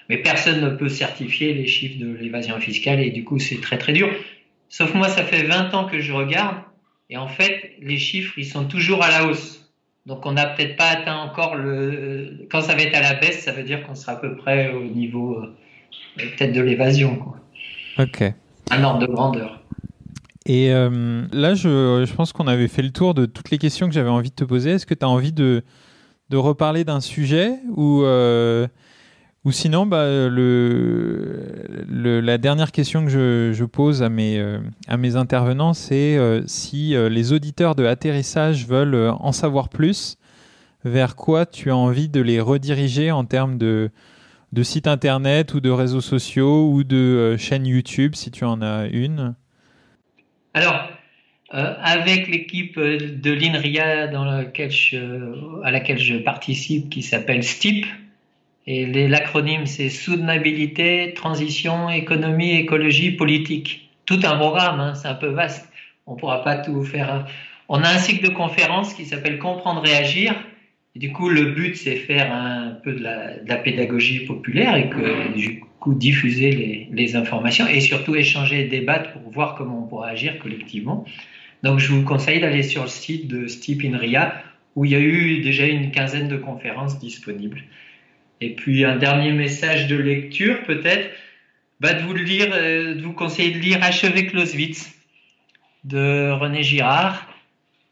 Mais 0.09 0.17
personne 0.17 0.61
ne 0.61 0.69
peut 0.69 0.89
certifier 0.89 1.53
les 1.53 1.67
chiffres 1.67 1.99
de 1.99 2.13
l'évasion 2.13 2.59
fiscale 2.59 2.99
et 2.99 3.09
du 3.11 3.23
coup, 3.23 3.39
c'est 3.39 3.61
très 3.61 3.77
très 3.77 3.93
dur. 3.93 4.09
Sauf 4.69 4.93
moi, 4.93 5.09
ça 5.09 5.23
fait 5.23 5.43
20 5.43 5.73
ans 5.73 5.85
que 5.85 5.99
je 5.99 6.11
regarde 6.11 6.57
et 7.09 7.17
en 7.17 7.27
fait, 7.27 7.71
les 7.81 7.97
chiffres, 7.97 8.33
ils 8.37 8.45
sont 8.45 8.65
toujours 8.65 9.03
à 9.03 9.09
la 9.09 9.27
hausse. 9.27 9.69
Donc, 10.05 10.25
on 10.25 10.33
n'a 10.33 10.45
peut-être 10.45 10.77
pas 10.77 10.89
atteint 10.89 11.17
encore 11.17 11.55
le. 11.55 12.47
Quand 12.49 12.61
ça 12.61 12.75
va 12.75 12.81
être 12.81 12.95
à 12.95 13.01
la 13.01 13.13
baisse, 13.13 13.43
ça 13.43 13.51
veut 13.51 13.63
dire 13.63 13.85
qu'on 13.85 13.95
sera 13.95 14.13
à 14.13 14.15
peu 14.15 14.35
près 14.37 14.71
au 14.71 14.83
niveau 14.83 15.35
euh, 15.37 15.55
peut-être 16.17 16.53
de 16.53 16.61
l'évasion. 16.61 17.21
Ok. 17.97 18.23
Un 18.71 18.83
ordre 18.83 18.99
de 18.99 19.07
grandeur. 19.07 19.61
Et 20.47 20.71
euh, 20.71 21.23
là, 21.33 21.53
je, 21.55 22.11
pense 22.13 22.31
qu'on 22.31 22.47
avait 22.47 22.69
fait 22.69 22.81
le 22.81 22.91
tour 22.91 23.13
de 23.13 23.25
toutes 23.25 23.51
les 23.51 23.57
questions 23.57 23.85
que 23.87 23.93
j'avais 23.93 24.09
envie 24.09 24.29
de 24.29 24.35
te 24.35 24.45
poser. 24.45 24.71
Est-ce 24.71 24.85
que 24.85 24.93
tu 24.93 25.03
as 25.03 25.09
envie 25.09 25.33
de, 25.33 25.61
reparler 26.31 26.85
d'un 26.85 27.01
sujet 27.01 27.55
ou, 27.75 28.03
euh, 28.03 28.65
ou 29.43 29.51
sinon, 29.51 29.85
bah, 29.85 30.05
la 31.89 32.37
dernière 32.37 32.71
question 32.71 33.03
que 33.03 33.11
je, 33.11 33.63
pose 33.65 34.01
à 34.01 34.07
mes, 34.07 34.39
euh, 34.39 34.59
à 34.87 34.95
mes 34.95 35.17
intervenants, 35.17 35.73
c'est 35.73 36.17
si 36.45 36.95
les 36.95 37.33
auditeurs 37.33 37.75
de 37.75 37.83
atterrissage 37.85 38.65
veulent 38.65 39.13
en 39.19 39.33
savoir 39.33 39.67
plus, 39.67 40.17
vers 40.85 41.17
quoi 41.17 41.45
tu 41.45 41.71
as 41.71 41.75
envie 41.75 42.07
de 42.07 42.21
les 42.21 42.39
rediriger 42.39 43.11
en 43.11 43.25
termes 43.25 43.57
de, 43.57 43.91
de 44.53 44.63
site 44.63 44.87
internet 44.87 45.53
ou 45.55 45.59
de 45.59 45.71
réseaux 45.71 45.99
sociaux 45.99 46.71
ou 46.71 46.85
de 46.85 47.35
chaîne 47.35 47.67
YouTube, 47.67 48.15
si 48.15 48.31
tu 48.31 48.45
en 48.45 48.61
as 48.61 48.85
une? 48.87 49.35
Alors, 50.53 50.89
euh, 51.53 51.75
avec 51.81 52.27
l'équipe 52.27 52.77
de 52.79 53.31
l'INRIA 53.31 54.07
dans 54.07 54.25
laquelle 54.25 54.71
à 55.63 55.71
laquelle 55.71 55.99
je 55.99 56.15
participe, 56.17 56.89
qui 56.89 57.01
s'appelle 57.01 57.43
STIP, 57.43 57.85
et 58.67 58.85
l'acronyme 59.07 59.65
c'est 59.65 59.89
Soutenabilité, 59.89 61.13
Transition, 61.15 61.89
Économie, 61.89 62.57
Écologie, 62.57 63.11
Politique. 63.11 63.89
Tout 64.05 64.19
un 64.23 64.37
programme, 64.37 64.81
hein, 64.81 64.93
c'est 64.93 65.07
un 65.07 65.15
peu 65.15 65.27
vaste. 65.27 65.69
On 66.05 66.15
ne 66.15 66.19
pourra 66.19 66.43
pas 66.43 66.57
tout 66.57 66.83
faire. 66.83 67.25
On 67.69 67.81
a 67.81 67.89
un 67.89 67.97
cycle 67.97 68.25
de 68.25 68.33
conférences 68.33 68.93
qui 68.93 69.05
s'appelle 69.05 69.39
Comprendre 69.39 69.85
et 69.85 69.95
agir. 69.95 70.35
Et 70.95 70.99
du 70.99 71.13
coup, 71.13 71.29
le 71.29 71.51
but, 71.51 71.77
c'est 71.77 71.95
faire 71.95 72.33
un 72.33 72.71
peu 72.83 72.93
de 72.93 73.03
la, 73.03 73.55
pédagogie 73.57 74.25
populaire 74.25 74.75
et 74.75 74.89
que, 74.89 75.45
diffuser 75.93 76.87
les, 76.91 77.15
informations 77.15 77.67
et 77.67 77.79
surtout 77.79 78.15
échanger 78.15 78.61
et 78.61 78.65
débattre 78.65 79.13
pour 79.13 79.31
voir 79.31 79.55
comment 79.55 79.83
on 79.83 79.87
pourra 79.87 80.09
agir 80.09 80.39
collectivement. 80.39 81.05
Donc, 81.63 81.79
je 81.79 81.91
vous 81.91 82.03
conseille 82.03 82.39
d'aller 82.39 82.63
sur 82.63 82.83
le 82.83 82.89
site 82.89 83.27
de 83.27 83.47
Steve 83.47 83.83
Inria 83.85 84.41
où 84.75 84.85
il 84.85 84.91
y 84.91 84.95
a 84.95 84.99
eu 84.99 85.41
déjà 85.41 85.65
une 85.65 85.91
quinzaine 85.91 86.27
de 86.27 86.37
conférences 86.37 86.99
disponibles. 86.99 87.63
Et 88.41 88.53
puis, 88.53 88.85
un 88.85 88.95
dernier 88.95 89.31
message 89.31 89.87
de 89.87 89.95
lecture, 89.95 90.61
peut-être, 90.63 91.09
bah, 91.79 91.93
de 91.93 92.03
vous 92.03 92.13
lire, 92.13 92.51
de 92.51 93.01
vous 93.01 93.13
conseiller 93.13 93.51
de 93.51 93.59
lire 93.59 93.83
Achever 93.83 94.27
Clausewitz 94.27 94.93
de 95.83 96.31
René 96.31 96.61
Girard, 96.63 97.27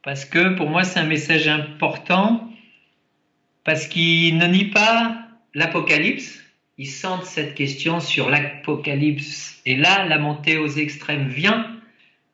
parce 0.03 0.25
que 0.25 0.55
pour 0.55 0.69
moi, 0.69 0.83
c'est 0.83 0.99
un 0.99 1.05
message 1.05 1.47
important 1.47 2.51
parce 3.63 3.87
qu'il 3.87 4.37
ne 4.37 4.45
nie 4.45 4.65
pas 4.65 5.17
l'Apocalypse. 5.55 6.44
Il 6.77 6.87
centre 6.87 7.25
cette 7.25 7.55
question 7.55 7.99
sur 7.99 8.29
l'Apocalypse. 8.29 9.61
Et 9.65 9.75
là, 9.75 10.05
la 10.05 10.17
montée 10.17 10.57
aux 10.57 10.67
extrêmes 10.67 11.29
vient, 11.29 11.79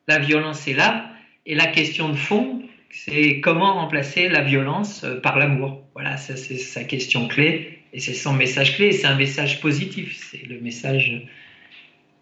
la 0.08 0.18
violence 0.18 0.68
est 0.68 0.74
là, 0.74 1.12
et 1.46 1.56
la 1.56 1.68
question 1.68 2.10
de 2.10 2.16
fond, 2.16 2.64
c'est 2.90 3.40
comment 3.40 3.76
remplacer 3.76 4.30
la 4.30 4.42
violence 4.42 5.04
euh, 5.04 5.20
par 5.20 5.38
l'amour. 5.38 5.84
Voilà, 5.94 6.18
ça 6.18 6.36
c'est 6.36 6.58
sa 6.58 6.84
question 6.84 7.28
clé, 7.28 7.80
et 7.94 8.00
c'est 8.00 8.14
son 8.14 8.34
message 8.34 8.76
clé, 8.76 8.88
et 8.88 8.92
c'est 8.92 9.08
un 9.08 9.16
message 9.16 9.62
positif. 9.62 10.18
C'est 10.32 10.46
le 10.48 10.60
message 10.60 11.28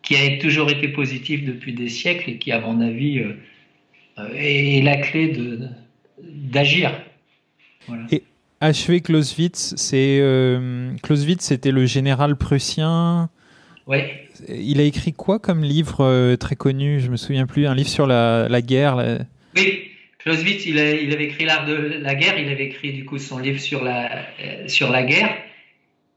qui 0.02 0.16
a 0.16 0.38
toujours 0.38 0.70
été 0.70 0.88
positif 0.90 1.46
depuis 1.46 1.74
des 1.74 1.90
siècles 1.90 2.32
et 2.32 2.38
qui, 2.38 2.52
à 2.52 2.60
mon 2.60 2.82
avis, 2.82 3.20
euh, 3.20 3.34
euh, 4.18 4.30
est 4.36 4.82
la 4.82 4.98
clé 4.98 5.34
d'agir. 6.18 6.92
Voilà. 7.88 8.08
Achevé 8.62 9.00
Clausewitz, 9.00 9.74
c'est 9.78 10.20
euh, 10.22 10.92
Clausewitz, 11.02 11.42
c'était 11.42 11.72
le 11.72 11.86
général 11.86 12.36
prussien. 12.36 13.30
Oui. 13.88 14.00
Il 14.50 14.82
a 14.82 14.84
écrit 14.84 15.14
quoi 15.14 15.40
comme 15.40 15.64
livre 15.64 16.02
euh, 16.02 16.36
très 16.36 16.56
connu? 16.56 17.00
Je 17.00 17.10
me 17.10 17.18
souviens 17.18 17.46
plus. 17.46 17.68
Un 17.68 17.76
livre 17.76 17.90
sur 17.90 18.06
la, 18.06 18.48
la 18.50 18.62
guerre. 18.62 19.20
Oui, 19.56 19.90
Clausewitz, 20.20 20.66
il, 20.66 20.78
a, 20.78 20.92
il, 20.92 21.14
avait 21.14 21.26
écrit 21.26 21.46
l'art 21.46 21.66
de 21.66 21.74
la 21.74 22.16
guerre. 22.16 22.38
Il 22.38 22.50
avait 22.50 22.66
écrit 22.66 22.92
du 22.92 23.06
coup 23.06 23.18
son 23.18 23.40
livre 23.40 23.60
sur 23.60 23.84
la 23.84 24.10
euh, 24.44 24.68
sur 24.68 24.92
la 24.92 25.04
guerre 25.04 25.34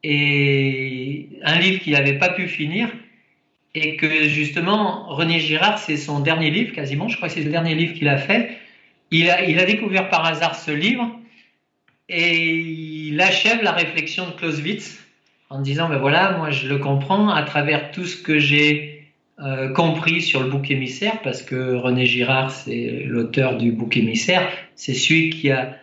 et 0.03 1.28
un 1.45 1.59
livre 1.59 1.80
qu'il 1.80 1.93
n'avait 1.93 2.18
pas 2.18 2.30
pu 2.30 2.49
finir 2.49 2.88
et 3.74 3.97
que 3.97 4.28
justement 4.28 5.07
René 5.09 5.38
Girard, 5.38 5.78
c'est 5.78 5.97
son 5.97 6.20
dernier 6.20 6.51
livre 6.51 6.74
quasiment. 6.74 7.09
Je 7.09 7.16
crois 7.16 7.28
que 7.28 7.34
c'est 7.34 7.45
le 7.45 7.51
dernier 7.51 7.74
livre 7.74 7.95
qu'il 7.95 8.09
a 8.09 8.18
fait. 8.18 8.59
Il 9.12 9.30
a, 9.30 9.45
il 9.45 9.59
a 9.61 9.64
découvert 9.64 10.09
par 10.09 10.24
hasard 10.24 10.57
ce 10.57 10.72
livre 10.72 11.09
et 12.12 12.36
il 13.08 13.20
achève 13.20 13.62
la 13.62 13.72
réflexion 13.72 14.26
de 14.26 14.32
Clausewitz 14.32 14.98
en 15.48 15.60
disant, 15.60 15.88
ben 15.88 15.98
voilà, 15.98 16.36
moi 16.36 16.50
je 16.50 16.68
le 16.68 16.78
comprends 16.78 17.30
à 17.30 17.42
travers 17.42 17.90
tout 17.90 18.04
ce 18.04 18.16
que 18.16 18.38
j'ai 18.38 19.10
euh, 19.40 19.72
compris 19.72 20.20
sur 20.20 20.42
le 20.42 20.50
bouc 20.50 20.70
émissaire, 20.70 21.20
parce 21.22 21.42
que 21.42 21.74
René 21.74 22.04
Girard, 22.04 22.50
c'est 22.50 23.04
l'auteur 23.06 23.56
du 23.56 23.72
bouc 23.72 23.96
émissaire, 23.96 24.46
c'est 24.74 24.94
celui 24.94 25.30
qui 25.30 25.50
a 25.50 25.76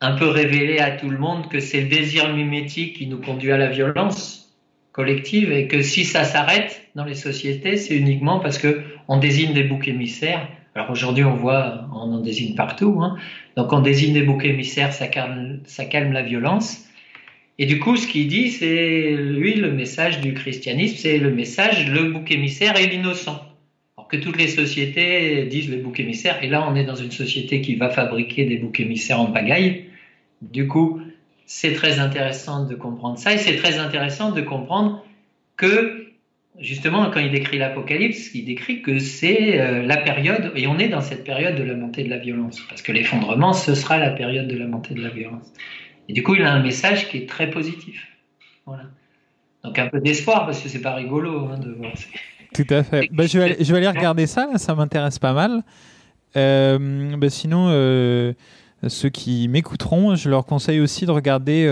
un 0.00 0.12
peu 0.12 0.26
révélé 0.26 0.78
à 0.78 0.90
tout 0.90 1.10
le 1.10 1.18
monde 1.18 1.48
que 1.48 1.60
c'est 1.60 1.82
le 1.82 1.88
désir 1.88 2.34
mimétique 2.34 2.96
qui 2.96 3.06
nous 3.06 3.20
conduit 3.20 3.52
à 3.52 3.58
la 3.58 3.68
violence 3.68 4.56
collective 4.90 5.52
et 5.52 5.68
que 5.68 5.82
si 5.82 6.04
ça 6.04 6.24
s'arrête 6.24 6.82
dans 6.94 7.04
les 7.04 7.14
sociétés, 7.14 7.76
c'est 7.76 7.96
uniquement 7.96 8.40
parce 8.40 8.58
que 8.58 8.82
on 9.06 9.18
désigne 9.18 9.52
des 9.52 9.64
boucs 9.64 9.88
émissaires. 9.88 10.48
Alors 10.74 10.90
aujourd'hui, 10.90 11.24
on 11.24 11.34
voit, 11.34 11.86
on 11.92 12.14
en 12.14 12.20
désigne 12.20 12.54
partout, 12.54 13.00
hein, 13.02 13.16
donc 13.56 13.72
on 13.72 13.80
désigne 13.80 14.14
des 14.14 14.22
boucs 14.22 14.44
émissaires, 14.44 14.92
ça 14.94 15.06
calme, 15.06 15.60
ça 15.64 15.84
calme 15.84 16.12
la 16.12 16.22
violence. 16.22 16.86
Et 17.58 17.66
du 17.66 17.78
coup, 17.78 17.96
ce 17.96 18.06
qu'il 18.06 18.26
dit, 18.28 18.50
c'est 18.50 19.14
lui 19.14 19.54
le 19.54 19.70
message 19.70 20.20
du 20.20 20.32
christianisme, 20.32 20.96
c'est 20.96 21.18
le 21.18 21.30
message 21.30 21.90
le 21.90 22.10
bouc 22.10 22.30
émissaire 22.30 22.78
et 22.80 22.86
l'innocent. 22.86 23.44
Alors 23.96 24.08
que 24.08 24.16
toutes 24.16 24.38
les 24.38 24.48
sociétés 24.48 25.44
disent 25.44 25.70
le 25.70 25.76
bouc 25.76 26.00
émissaire, 26.00 26.42
et 26.42 26.48
là 26.48 26.66
on 26.66 26.74
est 26.74 26.84
dans 26.84 26.96
une 26.96 27.10
société 27.10 27.60
qui 27.60 27.74
va 27.74 27.90
fabriquer 27.90 28.46
des 28.46 28.56
boucs 28.56 28.80
émissaires 28.80 29.20
en 29.20 29.26
pagaille. 29.26 29.84
Du 30.40 30.66
coup, 30.68 31.02
c'est 31.44 31.74
très 31.74 31.98
intéressant 31.98 32.64
de 32.64 32.74
comprendre 32.74 33.18
ça, 33.18 33.34
et 33.34 33.38
c'est 33.38 33.56
très 33.56 33.78
intéressant 33.78 34.32
de 34.32 34.40
comprendre 34.40 35.04
que 35.58 36.11
justement, 36.58 37.10
quand 37.10 37.20
il 37.20 37.30
décrit 37.30 37.58
l'Apocalypse, 37.58 38.34
il 38.34 38.44
décrit 38.44 38.82
que 38.82 38.98
c'est 38.98 39.60
euh, 39.60 39.82
la 39.82 39.96
période, 39.96 40.52
et 40.54 40.66
on 40.66 40.78
est 40.78 40.88
dans 40.88 41.00
cette 41.00 41.24
période 41.24 41.56
de 41.56 41.62
la 41.62 41.74
montée 41.74 42.04
de 42.04 42.10
la 42.10 42.18
violence, 42.18 42.60
parce 42.68 42.82
que 42.82 42.92
l'effondrement, 42.92 43.52
ce 43.52 43.74
sera 43.74 43.98
la 43.98 44.10
période 44.10 44.48
de 44.48 44.56
la 44.56 44.66
montée 44.66 44.94
de 44.94 45.02
la 45.02 45.10
violence. 45.10 45.52
Et 46.08 46.12
du 46.12 46.22
coup, 46.22 46.34
il 46.34 46.42
a 46.42 46.52
un 46.52 46.62
message 46.62 47.08
qui 47.08 47.18
est 47.18 47.28
très 47.28 47.50
positif. 47.50 48.06
Voilà. 48.66 48.84
Donc 49.64 49.78
un 49.78 49.88
peu 49.88 50.00
d'espoir, 50.00 50.46
parce 50.46 50.60
que 50.60 50.68
c'est 50.68 50.82
pas 50.82 50.94
rigolo 50.94 51.48
hein, 51.48 51.58
de 51.58 51.70
voir. 51.72 51.92
Tout 52.54 52.66
à 52.68 52.82
fait. 52.82 53.08
Bah, 53.12 53.26
je, 53.26 53.38
vais 53.38 53.76
aller, 53.76 53.88
regarder 53.88 54.26
ça, 54.26 54.48
là, 54.50 54.58
ça 54.58 54.74
m'intéresse 54.74 55.18
pas 55.18 55.32
mal. 55.32 55.62
Euh, 56.36 57.16
bah, 57.16 57.30
sinon, 57.30 57.68
euh, 57.68 58.32
ceux 58.88 59.08
qui 59.08 59.48
m'écouteront, 59.48 60.16
je 60.16 60.28
leur 60.28 60.44
conseille 60.44 60.80
aussi 60.80 61.06
de 61.06 61.12
regarder 61.12 61.66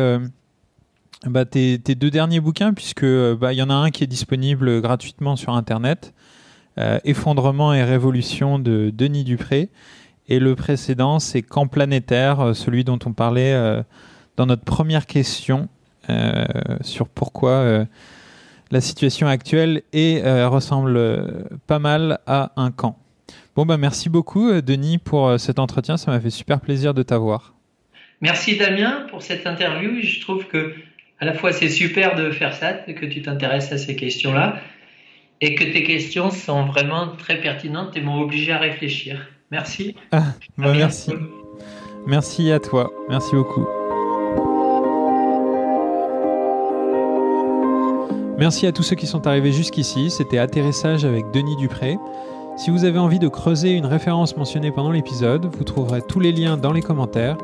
bah, 1.26 1.44
tes, 1.44 1.78
deux 1.78 2.10
derniers 2.10 2.40
bouquins, 2.40 2.72
puisque 2.72 3.04
bah, 3.04 3.52
il 3.52 3.56
y 3.56 3.62
en 3.62 3.70
a 3.70 3.74
un 3.74 3.90
qui 3.90 4.04
est 4.04 4.06
disponible 4.06 4.80
gratuitement 4.80 5.36
sur 5.36 5.52
Internet, 5.52 6.14
euh, 6.78 6.98
Effondrement 7.04 7.74
et 7.74 7.84
Révolution 7.84 8.58
de 8.58 8.90
Denis 8.94 9.24
Dupré, 9.24 9.68
et 10.28 10.38
le 10.38 10.54
précédent 10.54 11.18
c'est 11.18 11.42
Camp 11.42 11.66
planétaire, 11.66 12.40
euh, 12.40 12.54
celui 12.54 12.84
dont 12.84 12.98
on 13.04 13.12
parlait 13.12 13.52
euh, 13.52 13.82
dans 14.36 14.46
notre 14.46 14.64
première 14.64 15.06
question 15.06 15.68
sur 16.80 17.06
pourquoi 17.06 17.84
la 18.72 18.80
situation 18.80 19.28
actuelle 19.28 19.82
ressemble 19.94 21.46
pas 21.68 21.78
mal 21.78 22.18
à 22.26 22.50
un 22.56 22.72
camp. 22.72 22.98
Bon 23.54 23.64
bah 23.64 23.76
merci 23.76 24.08
beaucoup 24.08 24.60
Denis 24.60 24.98
pour 24.98 25.38
cet 25.38 25.60
entretien, 25.60 25.96
ça 25.96 26.10
m'a 26.10 26.18
fait 26.18 26.30
super 26.30 26.60
plaisir 26.60 26.94
de 26.94 27.04
t'avoir. 27.04 27.54
Merci 28.20 28.56
Damien 28.56 29.06
pour 29.08 29.22
cette 29.22 29.46
interview. 29.46 30.00
Je 30.02 30.20
trouve 30.20 30.46
que 30.46 30.74
à 31.20 31.26
la 31.26 31.34
fois 31.34 31.52
c'est 31.52 31.68
super 31.68 32.16
de 32.16 32.30
faire 32.30 32.54
ça, 32.54 32.72
que 32.72 33.06
tu 33.06 33.22
t'intéresses 33.22 33.70
à 33.72 33.78
ces 33.78 33.94
questions-là, 33.94 34.58
et 35.40 35.54
que 35.54 35.64
tes 35.64 35.84
questions 35.84 36.30
sont 36.30 36.64
vraiment 36.64 37.08
très 37.16 37.40
pertinentes 37.40 37.96
et 37.96 38.00
m'ont 38.00 38.20
obligé 38.20 38.52
à 38.52 38.58
réfléchir. 38.58 39.28
Merci. 39.50 39.94
Ah, 40.12 40.24
bah 40.58 40.72
merci. 40.74 41.12
Merci 42.06 42.50
à 42.50 42.58
toi. 42.58 42.90
Merci 43.08 43.34
beaucoup. 43.34 43.66
Merci 48.38 48.66
à 48.66 48.72
tous 48.72 48.82
ceux 48.82 48.96
qui 48.96 49.06
sont 49.06 49.26
arrivés 49.26 49.52
jusqu'ici. 49.52 50.10
C'était 50.10 50.38
Atterrissage 50.38 51.04
avec 51.04 51.30
Denis 51.32 51.56
Dupré. 51.56 51.98
Si 52.56 52.70
vous 52.70 52.84
avez 52.84 52.98
envie 52.98 53.18
de 53.18 53.28
creuser 53.28 53.72
une 53.72 53.86
référence 53.86 54.36
mentionnée 54.36 54.70
pendant 54.70 54.92
l'épisode, 54.92 55.54
vous 55.54 55.64
trouverez 55.64 56.00
tous 56.02 56.20
les 56.20 56.32
liens 56.32 56.56
dans 56.56 56.72
les 56.72 56.80
commentaires. 56.80 57.36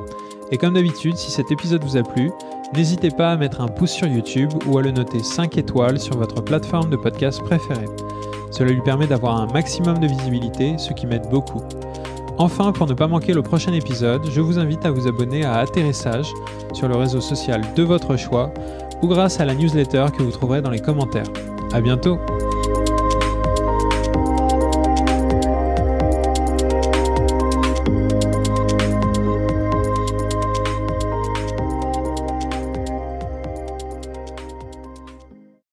Et 0.53 0.59
comme 0.59 0.74
d'habitude, 0.74 1.16
si 1.16 1.31
cet 1.31 1.51
épisode 1.51 1.83
vous 1.83 1.97
a 1.97 2.03
plu, 2.03 2.31
N'hésitez 2.75 3.11
pas 3.11 3.33
à 3.33 3.37
mettre 3.37 3.61
un 3.61 3.69
pouce 3.69 3.93
sur 3.93 4.07
YouTube 4.07 4.51
ou 4.67 4.79
à 4.79 4.83
le 4.83 4.91
noter 4.91 5.23
5 5.23 5.57
étoiles 5.57 5.99
sur 6.01 6.17
votre 6.17 6.43
plateforme 6.43 6.91
de 6.91 6.97
podcast 6.97 7.43
préférée. 7.43 7.87
Cela 8.51 8.73
lui 8.73 8.83
permet 8.83 9.07
d'avoir 9.07 9.37
un 9.37 9.47
maximum 9.47 9.99
de 9.99 10.07
visibilité, 10.07 10.77
ce 10.79 10.93
qui 10.93 11.07
m'aide 11.07 11.29
beaucoup. 11.31 11.62
Enfin, 12.39 12.73
pour 12.73 12.87
ne 12.87 12.95
pas 12.95 13.07
manquer 13.07 13.33
le 13.33 13.43
prochain 13.43 13.73
épisode, 13.73 14.27
je 14.31 14.41
vous 14.41 14.59
invite 14.59 14.85
à 14.85 14.91
vous 14.91 15.09
abonner 15.09 15.45
à 15.45 15.55
Atterrissage 15.59 16.31
sur 16.75 16.89
le 16.89 16.97
réseau 16.97 17.21
social 17.21 17.62
de 17.75 17.83
votre 17.83 18.17
choix 18.17 18.53
ou 19.03 19.09
grâce 19.09 19.41
à 19.41 19.45
la 19.45 19.55
newsletter 19.55 20.07
que 20.17 20.23
vous 20.23 20.33
trouverez 20.33 20.61
dans 20.61 20.71
les 20.71 20.81
commentaires. 20.81 21.29
À 21.73 21.81
bientôt! 21.81 22.19